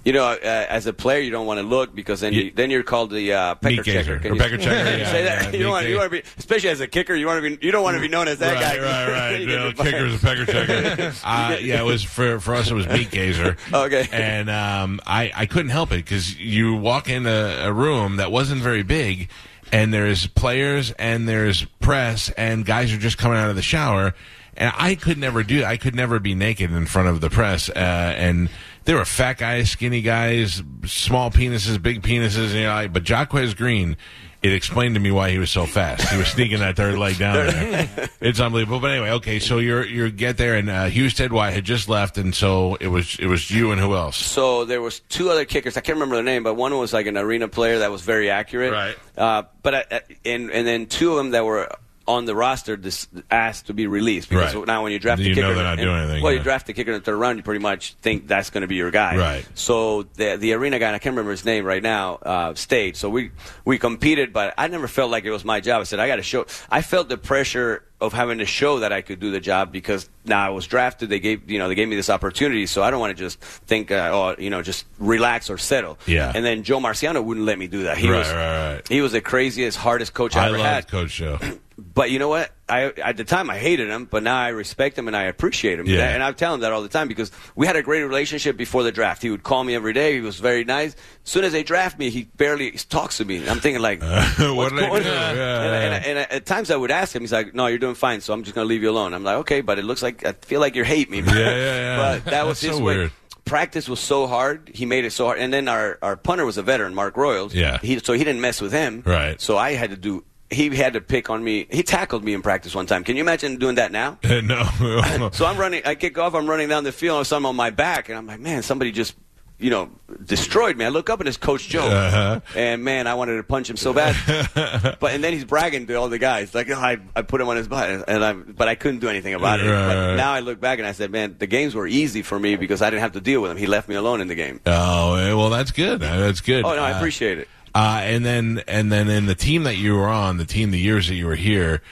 You 0.04 0.12
know, 0.12 0.24
uh, 0.24 0.37
as 0.42 0.87
a 0.87 0.92
player, 0.92 1.20
you 1.20 1.30
don't 1.30 1.46
want 1.46 1.58
to 1.58 1.66
look 1.66 1.94
because 1.94 2.20
then 2.20 2.32
Yeah. 2.32 2.42
you, 2.44 2.52
then 2.54 2.70
you're 2.70 2.82
called 2.82 3.11
the 3.11 3.32
uh, 3.32 3.54
pecker 3.56 3.82
checker. 3.82 4.18
Can 4.18 4.32
Or 4.32 4.34
you- 4.34 4.40
pecker 4.40 4.56
checker, 4.56 4.84
Can 4.84 4.92
you 4.98 5.04
yeah, 5.04 5.11
say 5.12 5.24
that? 5.24 5.42
yeah, 5.44 5.50
you 5.58 5.62
don't 5.64 5.72
want 5.72 5.87
you 5.88 5.96
want 5.96 6.06
to 6.12 6.22
be, 6.22 6.22
especially 6.38 6.70
as 6.70 6.80
a 6.80 6.87
kicker, 6.87 7.14
you 7.14 7.26
want 7.26 7.42
to 7.42 7.56
be 7.56 7.66
you 7.66 7.72
don't 7.72 7.82
want 7.82 7.96
to 7.96 8.00
be 8.00 8.08
known 8.08 8.28
as 8.28 8.38
that 8.38 8.54
right, 8.54 8.78
guy. 8.78 8.78
right, 8.78 9.12
right. 9.32 9.40
You 9.40 9.48
You 9.50 9.70
the 9.70 9.74
fire. 9.76 9.90
kicker's 9.90 10.14
a 10.14 10.18
pecker 10.26 10.46
checker. 10.46 11.14
uh, 11.24 11.56
yeah, 11.61 11.80
it 11.80 11.84
was 11.84 12.02
for 12.02 12.40
for 12.40 12.54
us. 12.54 12.70
It 12.70 12.74
was 12.74 12.87
meat 12.88 13.11
gazer. 13.11 13.56
Okay. 13.72 14.06
and 14.12 14.48
um, 14.48 15.00
I 15.06 15.32
I 15.34 15.46
couldn't 15.46 15.70
help 15.70 15.92
it 15.92 15.96
because 16.04 16.38
you 16.38 16.74
walk 16.74 17.08
in 17.08 17.26
a, 17.26 17.64
a 17.66 17.72
room 17.72 18.16
that 18.16 18.30
wasn't 18.32 18.62
very 18.62 18.82
big, 18.84 19.28
and 19.72 19.92
there's 19.92 20.26
players 20.26 20.92
and 20.92 21.28
there's 21.28 21.64
press 21.80 22.30
and 22.30 22.64
guys 22.64 22.92
are 22.92 22.98
just 22.98 23.18
coming 23.18 23.38
out 23.38 23.50
of 23.50 23.56
the 23.56 23.62
shower. 23.62 24.14
And 24.56 24.72
I 24.76 24.96
could 24.96 25.18
never 25.18 25.44
do. 25.44 25.62
I 25.64 25.76
could 25.76 25.94
never 25.94 26.18
be 26.18 26.34
naked 26.34 26.72
in 26.72 26.87
front 26.87 27.06
of 27.06 27.20
the 27.20 27.30
press. 27.30 27.68
Uh, 27.68 27.74
and 27.78 28.48
there 28.88 28.96
were 28.96 29.05
fat 29.05 29.37
guys, 29.37 29.70
skinny 29.70 30.01
guys, 30.01 30.62
small 30.87 31.31
penises, 31.31 31.81
big 31.81 32.01
penises. 32.01 32.46
and 32.46 32.55
You 32.55 32.62
know, 32.62 32.72
like, 32.74 32.92
but 32.94 33.05
Jacquez 33.05 33.53
Green, 33.55 33.98
it 34.42 34.51
explained 34.55 34.94
to 34.94 35.01
me 35.01 35.11
why 35.11 35.29
he 35.31 35.38
was 35.38 35.51
so 35.51 35.66
fast. 35.66 36.09
He 36.09 36.16
was 36.16 36.29
sneaking 36.29 36.61
that 36.61 36.74
third 36.77 36.96
leg 36.96 37.18
down 37.18 37.48
there. 37.48 38.09
It's 38.20 38.40
unbelievable. 38.40 38.81
But 38.81 38.92
anyway, 38.92 39.11
okay. 39.12 39.40
So 39.40 39.59
you're 39.59 39.85
you 39.85 40.11
get 40.11 40.38
there, 40.38 40.55
and 40.57 40.70
uh, 40.70 40.87
Houston 40.87 41.33
White 41.35 41.53
had 41.53 41.64
just 41.64 41.88
left, 41.88 42.16
and 42.18 42.35
so 42.35 42.77
it 42.77 42.88
was 42.88 43.16
it 43.20 43.27
was 43.27 43.51
you 43.51 43.72
and 43.72 43.81
who 43.81 43.94
else? 43.94 44.16
So 44.16 44.64
there 44.64 44.81
was 44.81 45.01
two 45.01 45.29
other 45.31 45.44
kickers. 45.44 45.77
I 45.77 45.81
can't 45.83 45.96
remember 45.96 46.14
their 46.16 46.24
name, 46.24 46.42
but 46.42 46.55
one 46.55 46.77
was 46.79 46.92
like 46.94 47.07
an 47.07 47.16
arena 47.18 47.46
player 47.46 47.81
that 47.81 47.90
was 47.92 48.01
very 48.03 48.31
accurate. 48.31 48.72
Right. 48.72 48.96
Uh, 49.16 49.42
but 49.62 49.74
I, 49.74 49.85
I- 49.90 50.01
and 50.24 50.51
and 50.51 50.66
then 50.66 50.87
two 50.87 51.11
of 51.12 51.16
them 51.18 51.31
that 51.33 51.44
were 51.44 51.68
on 52.09 52.25
the 52.25 52.35
roster 52.35 52.77
dis- 52.77 53.07
asked 53.31 53.66
to 53.66 53.75
be 53.75 53.87
released 53.87 54.29
because 54.31 54.55
Right. 54.55 54.66
now 54.66 54.83
when 54.83 54.92
you 54.92 54.99
draft 54.99 55.21
You 55.21 55.35
the 55.35 55.40
know 55.42 55.47
kicker, 55.49 55.55
they're 55.57 55.64
not 55.64 55.73
and- 55.79 55.81
doing 55.83 55.97
anything, 55.99 56.23
Well, 56.23 56.33
yeah. 56.33 56.38
you 56.38 56.42
draft 56.42 56.66
the 56.66 56.73
kicker 56.73 56.90
in 56.92 56.99
the 56.99 57.05
third 57.05 57.16
round, 57.18 57.37
you 57.37 57.42
pretty 57.42 57.61
much 57.62 57.94
think 58.01 58.27
that's 58.27 58.49
going 58.51 58.62
to 58.62 58.66
be 58.66 58.77
your 58.77 58.90
guy. 58.90 59.16
Right. 59.16 59.44
So 59.55 60.05
the 60.14 60.37
the 60.37 60.55
arena 60.55 60.79
guy, 60.79 60.87
and 60.87 60.97
I 60.97 60.99
can't 60.99 61.12
remember 61.12 61.31
his 61.33 61.44
name 61.44 61.64
right 61.64 61.83
now, 61.83 62.14
uh, 62.23 62.55
stayed. 62.55 62.97
So 62.97 63.09
we 63.11 63.31
we 63.64 63.79
competed, 63.79 64.33
but 64.33 64.55
I 64.59 64.66
never 64.68 64.88
felt 64.88 65.11
like 65.11 65.25
it 65.27 65.31
was 65.31 65.44
my 65.44 65.61
job. 65.61 65.83
I 65.83 65.85
said 65.85 66.01
I 66.01 66.09
got 66.09 66.16
to 66.16 66.23
show. 66.23 66.47
I 66.71 66.81
felt 66.83 67.09
the 67.11 67.18
pressure 67.18 67.85
of 68.01 68.12
having 68.12 68.38
to 68.38 68.47
show 68.47 68.79
that 68.79 68.92
I 68.92 69.01
could 69.03 69.18
do 69.18 69.33
the 69.33 69.40
job 69.40 69.73
because 69.73 70.09
now 70.25 70.47
I 70.47 70.51
was 70.51 70.66
drafted. 70.66 71.11
They 71.11 71.18
gave 71.21 71.51
you 71.51 71.59
know 71.59 71.68
they 71.68 71.75
gave 71.75 71.88
me 71.88 71.97
this 71.97 72.09
opportunity, 72.09 72.64
so 72.66 72.83
I 72.83 72.90
don't 72.90 73.01
want 73.01 73.14
to 73.16 73.23
just 73.23 73.40
think 73.40 73.90
uh, 73.90 74.11
oh 74.12 74.35
you 74.40 74.49
know 74.51 74.62
just 74.62 74.87
relax 74.99 75.51
or 75.51 75.59
settle. 75.59 75.99
Yeah. 76.07 76.33
And 76.35 76.44
then 76.44 76.62
Joe 76.62 76.79
Marciano 76.79 77.23
wouldn't 77.23 77.44
let 77.44 77.59
me 77.59 77.66
do 77.66 77.83
that. 77.83 77.99
He 77.99 78.09
Right, 78.09 78.18
was 78.18 78.29
right, 78.33 78.73
right. 78.75 78.88
he 78.88 79.01
was 79.03 79.12
the 79.12 79.21
craziest, 79.21 79.77
hardest 79.77 80.14
coach 80.14 80.37
I, 80.37 80.44
I 80.44 80.49
ever 80.49 80.59
loved 80.59 80.68
had. 80.71 80.88
Coach 80.88 81.14
Joe. 81.16 81.38
But 81.80 82.10
you 82.10 82.18
know 82.18 82.28
what? 82.28 82.50
I 82.68 82.86
at 82.86 83.16
the 83.16 83.24
time 83.24 83.48
I 83.50 83.56
hated 83.56 83.88
him, 83.88 84.04
but 84.04 84.24
now 84.24 84.36
I 84.36 84.48
respect 84.48 84.98
him 84.98 85.06
and 85.06 85.16
I 85.16 85.22
appreciate 85.24 85.78
him. 85.78 85.86
Yeah. 85.86 86.08
And 86.08 86.24
I 86.24 86.32
tell 86.32 86.52
him 86.52 86.60
that 86.60 86.72
all 86.72 86.82
the 86.82 86.88
time 86.88 87.06
because 87.06 87.30
we 87.54 87.68
had 87.68 87.76
a 87.76 87.82
great 87.82 88.02
relationship 88.02 88.56
before 88.56 88.82
the 88.82 88.90
draft. 88.90 89.22
He 89.22 89.30
would 89.30 89.44
call 89.44 89.62
me 89.62 89.76
every 89.76 89.92
day. 89.92 90.14
He 90.14 90.20
was 90.20 90.40
very 90.40 90.64
nice. 90.64 90.94
As 90.94 91.30
soon 91.30 91.44
as 91.44 91.52
they 91.52 91.62
draft 91.62 91.96
me, 91.96 92.10
he 92.10 92.24
barely 92.36 92.72
talks 92.72 93.18
to 93.18 93.24
me. 93.24 93.48
I'm 93.48 93.60
thinking 93.60 93.80
like, 93.80 94.02
what 94.02 94.56
what's 94.56 94.74
did 94.74 94.84
I 94.84 94.88
going 94.88 95.02
do? 95.04 95.08
on? 95.08 95.36
Yeah, 95.36 95.62
and, 95.62 95.94
and, 95.94 96.04
and 96.04 96.32
at 96.32 96.46
times 96.46 96.72
I 96.72 96.76
would 96.76 96.90
ask 96.90 97.14
him. 97.14 97.22
He's 97.22 97.32
like, 97.32 97.54
"No, 97.54 97.68
you're 97.68 97.78
doing 97.78 97.94
fine. 97.94 98.20
So 98.22 98.32
I'm 98.32 98.42
just 98.42 98.56
going 98.56 98.64
to 98.64 98.68
leave 98.68 98.82
you 98.82 98.90
alone." 98.90 99.14
I'm 99.14 99.22
like, 99.22 99.36
"Okay," 99.38 99.60
but 99.60 99.78
it 99.78 99.84
looks 99.84 100.02
like 100.02 100.26
I 100.26 100.32
feel 100.32 100.58
like 100.60 100.74
you 100.74 100.82
hate 100.82 101.08
me. 101.10 101.20
Yeah, 101.20 101.32
yeah, 101.32 101.46
yeah. 101.56 101.96
but 101.96 102.24
that 102.32 102.44
was 102.46 102.60
his 102.60 102.76
so 102.76 102.82
way. 102.82 102.96
weird. 102.96 103.12
Practice 103.44 103.88
was 103.88 104.00
so 104.00 104.26
hard. 104.26 104.70
He 104.74 104.84
made 104.84 105.06
it 105.06 105.12
so 105.12 105.24
hard. 105.24 105.38
And 105.38 105.50
then 105.50 105.68
our, 105.68 105.98
our 106.02 106.16
punter 106.18 106.44
was 106.44 106.58
a 106.58 106.62
veteran, 106.62 106.94
Mark 106.94 107.16
Royals. 107.16 107.54
Yeah. 107.54 107.78
He, 107.78 107.98
so 107.98 108.12
he 108.12 108.18
didn't 108.18 108.42
mess 108.42 108.60
with 108.60 108.72
him. 108.72 109.02
Right. 109.06 109.40
So 109.40 109.56
I 109.56 109.72
had 109.72 109.88
to 109.88 109.96
do. 109.96 110.22
He 110.50 110.74
had 110.74 110.94
to 110.94 111.00
pick 111.02 111.28
on 111.28 111.44
me. 111.44 111.66
He 111.70 111.82
tackled 111.82 112.24
me 112.24 112.32
in 112.32 112.40
practice 112.42 112.74
one 112.74 112.87
time. 112.87 113.04
Can 113.04 113.16
you 113.16 113.22
imagine 113.22 113.56
doing 113.56 113.74
that 113.76 113.92
now? 113.92 114.18
no. 114.24 115.28
So 115.32 115.44
I'm 115.44 115.58
running. 115.58 115.82
I 115.84 115.94
kick 115.94 116.16
off. 116.18 116.34
I'm 116.34 116.48
running 116.48 116.68
down 116.68 116.84
the 116.84 116.92
field. 116.92 117.18
and 117.26 117.32
I'm 117.32 117.44
on 117.46 117.54
my 117.56 117.70
back, 117.70 118.08
and 118.08 118.16
I'm 118.16 118.26
like, 118.26 118.40
man, 118.40 118.62
somebody 118.62 118.90
just, 118.92 119.14
you 119.58 119.68
know, 119.70 119.90
destroyed 120.24 120.76
me. 120.76 120.84
I 120.84 120.88
look 120.88 121.11
up 121.11 121.18
and 121.20 121.28
it's 121.28 121.37
Coach 121.37 121.68
Joe, 121.68 121.82
Uh-huh. 121.87 122.40
and 122.56 122.82
man, 122.84 123.06
I 123.06 123.14
wanted 123.14 123.37
to 123.37 123.42
punch 123.42 123.68
him 123.68 123.76
so 123.76 123.92
bad. 123.92 124.14
but 125.00 125.12
and 125.12 125.22
then 125.22 125.32
he's 125.32 125.44
bragging 125.44 125.87
to 125.88 125.94
all 125.96 126.08
the 126.08 126.18
guys, 126.18 126.54
like, 126.54 126.70
oh, 126.70 126.74
I, 126.78 126.98
I 127.14 127.22
put 127.22 127.40
him 127.40 127.48
on 127.48 127.56
his 127.56 127.68
butt, 127.68 128.04
and 128.08 128.24
I, 128.24 128.32
but 128.32 128.68
I 128.68 128.74
couldn't 128.76 129.00
do 129.00 129.08
anything 129.08 129.34
about 129.34 129.61
it. 129.61 129.64
Right, 129.70 129.88
But 129.94 130.16
now 130.16 130.32
I 130.32 130.40
look 130.40 130.61
back 130.61 130.78
and 130.78 130.87
I 130.88 130.92
said, 130.92 131.11
man, 131.11 131.37
the 131.38 131.46
games 131.46 131.74
were 131.74 131.87
easy 131.87 132.22
for 132.22 132.38
me 132.38 132.56
because 132.56 132.80
I 132.82 132.88
didn't 132.88 133.02
have 133.02 133.12
to 133.12 133.20
deal 133.20 133.42
with 133.42 133.50
him. 133.50 133.56
He 133.58 133.66
left 133.66 133.88
me 133.88 133.96
alone 133.96 134.20
in 134.20 134.28
the 134.28 134.34
game. 134.37 134.61
oh, 134.66 135.14
eh, 135.16 135.32
well, 135.34 135.50
that's 135.50 135.72
good. 135.72 136.02
Uh, 136.02 136.18
That's 136.20 136.40
good. 136.40 136.64
Oh 136.64 136.74
no, 136.74 136.82
I 136.82 136.92
Uh, 136.92 136.96
appreciate 136.98 137.38
it. 137.38 137.48
Uh, 137.74 138.00
and 138.02 138.24
then 138.24 138.62
and 138.66 138.90
then 138.90 139.09
in 139.09 139.26
the 139.26 139.35
team 139.35 139.64
that 139.64 139.76
you 139.76 139.94
were 139.94 140.09
on, 140.09 140.37
the 140.37 140.44
team 140.44 140.70
the 140.70 140.78
years 140.78 141.09
that 141.09 141.14
you 141.14 141.26
were 141.26 141.37
here, 141.37 141.83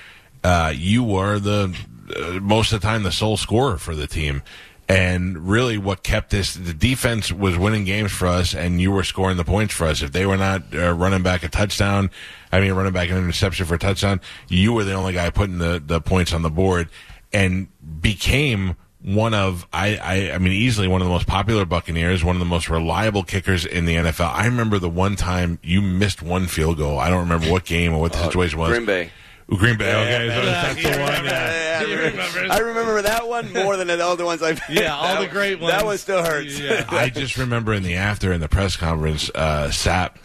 uh, 0.43 0.73
you 0.75 1.05
were 1.05 1.39
the 1.39 1.77
uh, 2.17 2.41
most 2.41 2.73
of 2.73 2.81
the 2.81 2.87
time 2.87 3.03
the 3.03 3.13
sole 3.13 3.37
scorer 3.37 3.79
for 3.79 3.95
the 3.95 4.07
team. 4.07 4.43
And 4.89 5.49
really, 5.49 5.79
what 5.79 6.05
kept 6.05 6.31
this 6.31 6.55
the 6.55 6.73
defense 6.73 7.33
was 7.33 7.59
winning 7.59 7.85
games 7.85 8.13
for 8.13 8.29
us, 8.29 8.55
and 8.55 8.81
you 8.81 8.93
were 8.93 9.03
scoring 9.03 9.37
the 9.37 9.45
points 9.45 9.75
for 9.75 9.87
us. 9.89 10.01
If 10.01 10.13
they 10.13 10.27
were 10.27 10.37
not 10.37 10.63
uh, 10.73 10.93
running 10.93 11.25
back 11.25 11.43
a 11.43 11.49
touchdown, 11.49 12.09
I 12.53 12.61
mean, 12.61 12.73
running 12.73 12.93
back 12.93 13.11
an 13.11 13.17
interception 13.17 13.67
for 13.67 13.75
a 13.75 13.79
touchdown, 13.79 14.21
you 14.47 14.73
were 14.73 14.85
the 14.85 14.93
only 14.93 15.13
guy 15.13 15.31
putting 15.31 15.59
the, 15.59 15.83
the 15.85 16.01
points 16.01 16.33
on 16.33 16.43
the 16.43 16.51
board, 16.51 16.89
and 17.33 17.67
became 18.01 18.77
one 19.07 19.35
of 19.35 19.67
I, 19.73 19.97
I 19.97 20.33
I 20.33 20.39
mean 20.39 20.53
easily 20.53 20.89
one 20.89 21.01
of 21.01 21.07
the 21.07 21.13
most 21.13 21.27
popular 21.29 21.65
Buccaneers, 21.65 22.25
one 22.25 22.35
of 22.35 22.41
the 22.41 22.45
most 22.47 22.69
reliable 22.69 23.23
kickers 23.23 23.65
in 23.65 23.85
the 23.85 23.95
NFL. 23.95 24.29
I 24.33 24.47
remember 24.47 24.79
the 24.81 24.89
one 24.91 25.15
time 25.15 25.61
you 25.63 25.81
missed 25.81 26.23
one 26.23 26.47
field 26.49 26.77
goal. 26.79 26.99
I 26.99 27.09
don't 27.09 27.21
remember 27.21 27.47
what 27.51 27.65
game 27.65 27.95
or 27.95 28.01
what 28.01 28.13
the 28.13 28.23
situation 28.25 28.59
was. 28.59 28.71
Uh, 28.71 28.73
Green 28.75 28.85
Bay. 28.87 29.11
Ooh, 29.53 29.57
Green 29.59 29.79
Bay. 29.79 29.95
Okay, 29.95 30.29
so 30.29 30.43
Yeah, 30.43 30.45
that's 30.63 30.77
he 30.77 30.83
the 30.83 30.89
one. 30.91 30.99
remembers. 30.99 31.31
Yeah. 31.31 31.81
Yeah, 31.81 31.87
I 31.87 32.05
remember. 32.07 32.53
I 32.53 32.59
remember 32.59 33.03
that 33.03 33.29
one 33.29 33.53
more 33.53 33.77
than 33.77 34.01
all 34.01 34.17
the 34.17 34.25
ones 34.25 34.43
I've. 34.43 34.61
Yeah, 34.69 34.93
all 34.97 35.05
that 35.15 35.21
the 35.21 35.29
great 35.29 35.61
ones. 35.61 35.71
That 35.73 35.85
ones. 35.85 35.87
one 35.87 35.99
still 35.99 36.25
hurts. 36.25 36.59
Yeah. 36.59 36.85
I 36.91 37.09
just 37.09 37.37
remember 37.39 37.73
in 37.75 37.85
the 37.85 37.95
after 37.95 38.33
in 38.33 38.41
the 38.41 38.49
press 38.49 38.75
conference, 38.77 39.31
uh, 39.37 39.69
Sapp. 39.69 40.17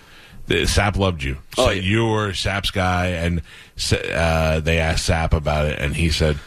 The, 0.47 0.63
Sapp 0.63 0.97
loved 0.97 1.21
you. 1.21 1.37
So 1.55 1.67
Oh, 1.67 1.69
yeah. 1.69 1.81
you 1.83 2.07
were 2.07 2.29
Sapp's 2.29 2.71
guy, 2.71 3.09
and 3.09 3.43
uh, 4.11 4.59
they 4.59 4.79
asked 4.79 5.07
Sapp 5.07 5.33
about 5.33 5.67
it, 5.67 5.77
and 5.79 5.95
he 5.95 6.09
said, 6.09 6.39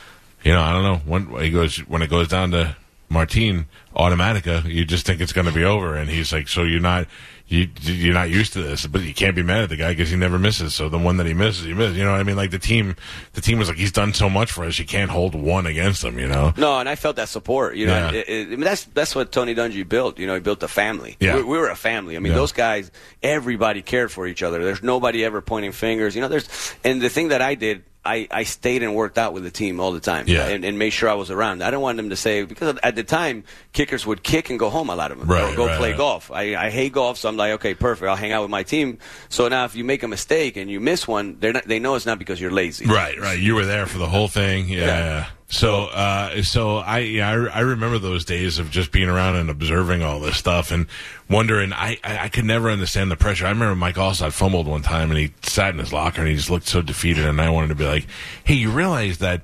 "You 0.45 0.53
know, 0.53 0.61
I 0.61 0.73
don't 0.73 0.83
know 0.83 0.97
when 1.07 1.43
he 1.43 1.51
goes 1.51 1.79
when 1.79 2.03
it 2.03 2.11
goes 2.11 2.29
down 2.29 2.51
to 2.53 2.77
Martine. 3.09 3.67
Automatica. 3.95 4.65
You 4.65 4.85
just 4.85 5.07
think 5.07 5.21
it's 5.21 5.33
going 5.33 5.47
to 5.47 5.53
be 5.53 5.65
over, 5.65 5.95
and 5.95 6.11
he's 6.11 6.33
like, 6.33 6.49
"So 6.49 6.63
you're 6.63 6.81
not." 6.81 7.07
You, 7.47 7.69
you're 7.83 8.15
not 8.15 8.31
used 8.31 8.55
to 8.55 8.63
this, 8.63 8.87
but 8.87 9.03
you 9.03 9.13
can't 9.13 9.37
be 9.37 9.43
mad 9.43 9.65
at 9.65 9.69
the 9.69 9.77
guy 9.77 9.91
because 9.91 10.09
he 10.09 10.17
never 10.17 10.39
misses. 10.39 10.75
So 10.75 10.89
the 10.89 10.99
one 10.99 11.19
that 11.19 11.27
he 11.27 11.35
misses, 11.35 11.67
he 11.67 11.75
misses. 11.75 11.95
You 11.99 12.03
know 12.05 12.13
what 12.13 12.21
I 12.21 12.23
mean? 12.23 12.37
Like 12.37 12.51
the 12.51 12.59
team, 12.59 12.97
the 13.35 13.43
team 13.43 13.59
was 13.59 13.69
like, 13.69 13.77
he's 13.77 13.93
done 13.93 14.15
so 14.15 14.31
much 14.31 14.51
for 14.51 14.65
us, 14.65 14.79
you 14.79 14.87
can't 14.87 15.11
hold 15.11 15.35
one 15.35 15.67
against 15.67 16.03
him. 16.03 16.19
You 16.19 16.27
know? 16.27 16.55
No, 16.57 16.79
and 16.79 16.89
I 16.89 16.95
felt 16.95 17.17
that 17.17 17.29
support. 17.29 17.77
You 17.77 17.89
know, 17.89 17.93
Yeah. 18.11 18.13
it, 18.13 18.29
it, 18.31 18.47
I 18.47 18.51
mean, 18.51 18.61
that's 18.61 18.85
that's 18.87 19.15
what 19.15 19.31
Tony 19.31 19.55
Dungy 19.55 19.87
built. 19.87 20.19
You 20.19 20.27
know, 20.27 20.33
he 20.33 20.41
built 20.41 20.63
a 20.63 20.69
family. 20.69 21.19
Yeah. 21.21 21.37
we, 21.37 21.43
we 21.43 21.59
were 21.59 21.69
a 21.69 21.77
family. 21.77 22.17
I 22.17 22.19
mean, 22.19 22.33
Yeah. 22.33 22.39
those 22.39 22.53
guys, 22.53 22.91
everybody 23.23 23.83
cared 23.83 24.11
for 24.11 24.27
each 24.27 24.43
other. 24.43 24.65
There's 24.65 24.83
nobody 24.83 25.23
ever 25.23 25.43
pointing 25.43 25.73
fingers. 25.73 26.15
You 26.15 26.23
know, 26.23 26.29
there's 26.29 26.49
and 26.83 27.03
the 27.03 27.11
thing 27.11 27.29
that 27.29 27.43
I 27.43 27.57
did. 27.57 27.83
I, 28.07 28.29
I 28.31 28.43
stayed 28.45 28.83
and 28.83 28.95
worked 28.95 29.17
out 29.17 29.33
with 29.33 29.45
the 29.45 29.51
team 29.51 29.81
all 29.81 29.91
the 29.93 29.99
time 29.99 30.27
Yeah. 30.29 30.47
and, 30.49 30.63
and 30.63 30.79
made 30.79 30.91
sure 30.91 31.09
I 31.09 31.15
was 31.15 31.31
around. 31.31 31.63
I 31.65 31.71
don't 31.71 31.81
want 31.81 31.97
them 31.97 32.11
to 32.11 32.17
say 32.17 32.43
because 32.45 32.77
at 32.83 32.97
the 32.97 33.03
time 33.03 33.45
kickers 33.85 34.07
would 34.07 34.23
kick 34.23 34.49
and 34.51 34.59
go 34.59 34.71
home. 34.71 34.89
A 34.89 34.97
lot 34.97 35.13
of 35.13 35.19
them 35.19 35.29
Right, 35.29 35.53
or 35.53 35.57
go 35.57 35.67
right, 35.67 35.77
play 35.79 35.91
right. 35.91 35.99
golf. 35.99 36.31
I, 36.31 36.57
I 36.57 36.71
hate 36.71 36.93
golf, 36.93 37.19
so 37.19 37.29
I'm 37.29 37.37
like, 37.37 37.53
okay, 37.53 37.75
perfect. 37.75 38.09
I'll 38.09 38.17
hang 38.17 38.33
out 38.33 38.43
with 38.43 38.51
my 38.51 38.63
team. 38.63 38.99
So 39.29 39.49
now, 39.49 39.65
if 39.65 39.75
you 39.77 39.85
make 39.85 40.03
a 40.03 40.09
mistake 40.09 40.57
and 40.57 40.71
you 40.71 40.81
miss 40.81 41.07
one, 41.07 41.37
they're 41.41 41.53
not, 41.53 41.67
they 41.67 41.79
know 41.79 41.95
it's 41.95 42.07
not 42.07 42.19
because 42.19 42.41
you're 42.41 42.51
lazy. 42.51 42.87
Right, 42.87 43.19
right. 43.21 43.39
You 43.39 43.55
were 43.55 43.67
there 43.67 43.87
for 43.87 43.99
the 43.99 44.07
whole 44.09 44.29
thing. 44.29 44.69
Yeah. 44.69 44.79
Yeah. 44.87 45.27
So, 45.49 45.85
uh, 45.85 46.43
so 46.43 46.79
I, 46.79 47.01
yeah, 47.01 47.29
I, 47.31 47.59
I 47.59 47.61
remember 47.61 47.99
those 47.99 48.25
days 48.25 48.59
of 48.59 48.71
just 48.71 48.91
being 48.91 49.09
around 49.09 49.37
and 49.37 49.51
observing 49.51 50.03
all 50.03 50.19
this 50.19 50.37
stuff 50.37 50.73
and 50.73 50.87
wondering. 51.29 51.73
I, 51.73 51.99
I, 52.03 52.19
I 52.25 52.29
could 52.29 52.45
never 52.47 52.71
understand 52.71 53.11
the 53.11 53.17
pressure. 53.17 53.47
I 53.47 53.51
remember 53.51 53.77
Mike 53.77 53.95
Alstott 53.97 54.33
fumbled 54.33 54.67
one 54.67 54.83
time 54.83 55.11
and 55.11 55.19
he 55.19 55.33
sat 55.43 55.73
in 55.75 55.79
his 55.79 55.93
locker 55.93 56.23
and 56.23 56.29
he 56.31 56.35
just 56.35 56.51
looked 56.51 56.67
so 56.67 56.83
defeated. 56.83 57.25
And 57.27 57.41
I 57.41 57.51
wanted 57.51 57.69
to 57.69 57.75
be 57.77 57.85
like, 57.85 58.07
"Hey, 58.43 58.55
you 58.55 58.71
realize 58.71 59.19
that?" 59.19 59.43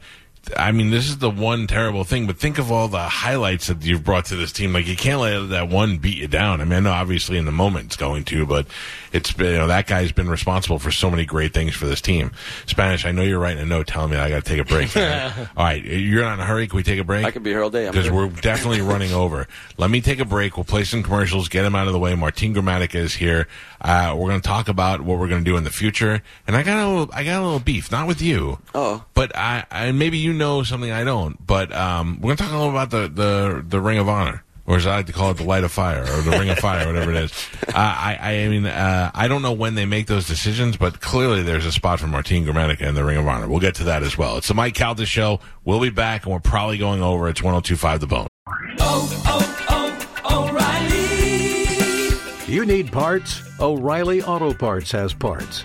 I 0.57 0.73
mean, 0.73 0.91
this 0.91 1.09
is 1.09 1.19
the 1.19 1.31
one 1.31 1.67
terrible 1.67 2.05
thing, 2.05 2.27
but 2.27 2.39
think 2.39 2.59
of 2.59 2.71
all 2.71 2.89
the 2.89 2.99
highlights 2.99 3.69
that 3.69 3.83
you've 3.85 4.05
brought 4.05 4.27
to 4.27 4.37
this 4.37 4.53
team. 4.53 4.73
Like, 4.73 4.87
you 4.87 4.97
can't 4.97 5.21
let 5.21 5.51
that 5.51 5.69
one 5.69 5.99
beat 5.99 6.19
you 6.19 6.29
down. 6.29 6.61
I 6.61 6.65
mean, 6.65 6.75
I 6.75 6.81
know 6.81 6.93
obviously 6.93 7.37
in 7.39 7.45
the 7.45 7.53
moment 7.53 7.87
it's 7.87 7.97
going 7.97 8.25
to, 8.25 8.47
but 8.47 8.67
it's 9.13 9.33
been, 9.33 9.53
you 9.53 9.59
know, 9.59 9.67
that 9.67 9.87
guy's 9.87 10.13
been 10.13 10.29
responsible 10.29 10.79
for 10.79 10.91
so 10.91 11.11
many 11.11 11.25
great 11.25 11.53
things 11.53 11.75
for 11.75 11.87
this 11.87 12.01
team. 12.01 12.33
Spanish, 12.67 13.05
I 13.05 13.13
know 13.13 13.23
you're 13.23 13.39
writing 13.39 13.63
a 13.63 13.67
note 13.67 13.87
telling 13.87 14.11
me 14.11 14.17
I 14.17 14.29
got 14.29 14.45
to 14.45 14.49
take 14.49 14.61
a 14.61 14.65
break. 14.65 14.97
all 14.97 15.65
right. 15.65 15.83
You're 15.83 16.23
not 16.23 16.35
in 16.35 16.41
a 16.41 16.45
hurry. 16.45 16.67
Can 16.67 16.77
we 16.77 16.83
take 16.83 17.01
a 17.01 17.05
break? 17.05 17.25
I 17.25 17.31
could 17.31 17.43
be 17.43 17.51
here 17.51 17.63
all 17.63 17.71
day. 17.71 17.89
Because 17.89 18.11
we're 18.11 18.29
definitely 18.29 18.81
running 18.83 19.13
over. 19.13 19.49
Let 19.77 19.91
me 19.91 20.01
take 20.01 20.21
a 20.21 20.25
break. 20.25 20.57
We'll 20.57 20.65
play 20.65 20.85
some 20.85 21.03
commercials, 21.03 21.49
get 21.49 21.63
them 21.63 21.75
out 21.75 21.87
of 21.87 21.93
the 21.93 21.99
way. 21.99 22.15
Martin 22.15 22.55
Gramatica 22.55 22.97
is 22.97 23.15
here. 23.15 23.49
Uh, 23.81 24.15
we're 24.17 24.29
going 24.29 24.41
to 24.41 24.47
talk 24.47 24.69
about 24.69 25.01
what 25.01 25.19
we're 25.19 25.29
going 25.29 25.45
to 25.45 25.51
do 25.51 25.57
in 25.57 25.65
the 25.65 25.71
future. 25.71 26.23
And 26.47 26.57
I 26.57 26.63
got 26.63 26.85
a 26.85 26.89
little, 26.89 27.15
I 27.15 27.25
got 27.25 27.41
a 27.41 27.45
little 27.45 27.61
beef, 27.61 27.91
not 27.91 28.07
with 28.07 28.23
you. 28.23 28.59
Oh. 28.75 29.05
But 29.15 29.37
I, 29.37 29.65
I 29.71 29.93
maybe 29.93 30.19
you 30.19 30.33
know 30.33 30.63
something 30.63 30.91
I 30.91 31.05
don't. 31.05 31.45
But 31.45 31.73
um, 31.75 32.21
we're 32.21 32.29
going 32.29 32.37
to 32.37 32.43
talk 32.45 32.53
a 32.53 32.57
little 32.57 32.71
about 32.71 32.91
the, 32.91 33.09
the, 33.09 33.65
the 33.67 33.81
Ring 33.81 33.99
of 33.99 34.09
Honor. 34.09 34.45
Or 34.71 34.77
as 34.77 34.87
I 34.87 34.95
like 34.99 35.07
to 35.07 35.13
call 35.13 35.33
it, 35.33 35.37
the 35.37 35.43
Light 35.43 35.65
of 35.65 35.73
Fire, 35.73 36.03
or 36.03 36.23
the 36.23 36.31
Ring 36.31 36.49
of 36.49 36.61
Fire, 36.61 36.87
whatever 36.87 37.11
it 37.11 37.17
is. 37.17 37.33
Uh, 37.67 37.73
I, 37.75 38.19
I 38.21 38.49
mean, 38.49 38.67
uh, 38.67 39.11
I 39.13 39.27
don't 39.27 39.43
know 39.43 39.51
when 39.51 39.75
they 39.75 39.85
make 39.85 40.07
those 40.07 40.29
decisions, 40.29 40.77
but 40.77 41.01
clearly 41.01 41.43
there's 41.43 41.67
a 41.67 41.73
spot 41.73 41.99
for 41.99 42.07
Martin 42.07 42.45
Gramatica 42.45 42.83
in 42.83 42.95
the 42.95 43.03
Ring 43.03 43.17
of 43.17 43.27
Honor. 43.27 43.49
We'll 43.49 43.59
get 43.59 43.75
to 43.77 43.85
that 43.85 44.05
as 44.05 44.17
well. 44.17 44.37
It's 44.37 44.47
the 44.47 44.55
Mike 44.55 44.75
Calta 44.75 45.07
Show. 45.07 45.41
We'll 45.65 45.81
be 45.81 45.91
back, 45.91 46.23
and 46.23 46.33
we're 46.33 46.39
probably 46.39 46.79
going 46.79 47.03
over. 47.03 47.29
It's 47.29 47.43
1025 47.43 48.01
The 48.01 48.07
Bone. 48.07 48.29
Oh, 48.79 49.23
oh, 49.27 50.17
oh, 50.25 50.49
O'Reilly. 52.47 52.55
You 52.55 52.65
need 52.65 52.93
parts? 52.93 53.43
O'Reilly 53.59 54.23
Auto 54.23 54.55
Parts 54.55 54.93
has 54.93 55.13
parts. 55.13 55.65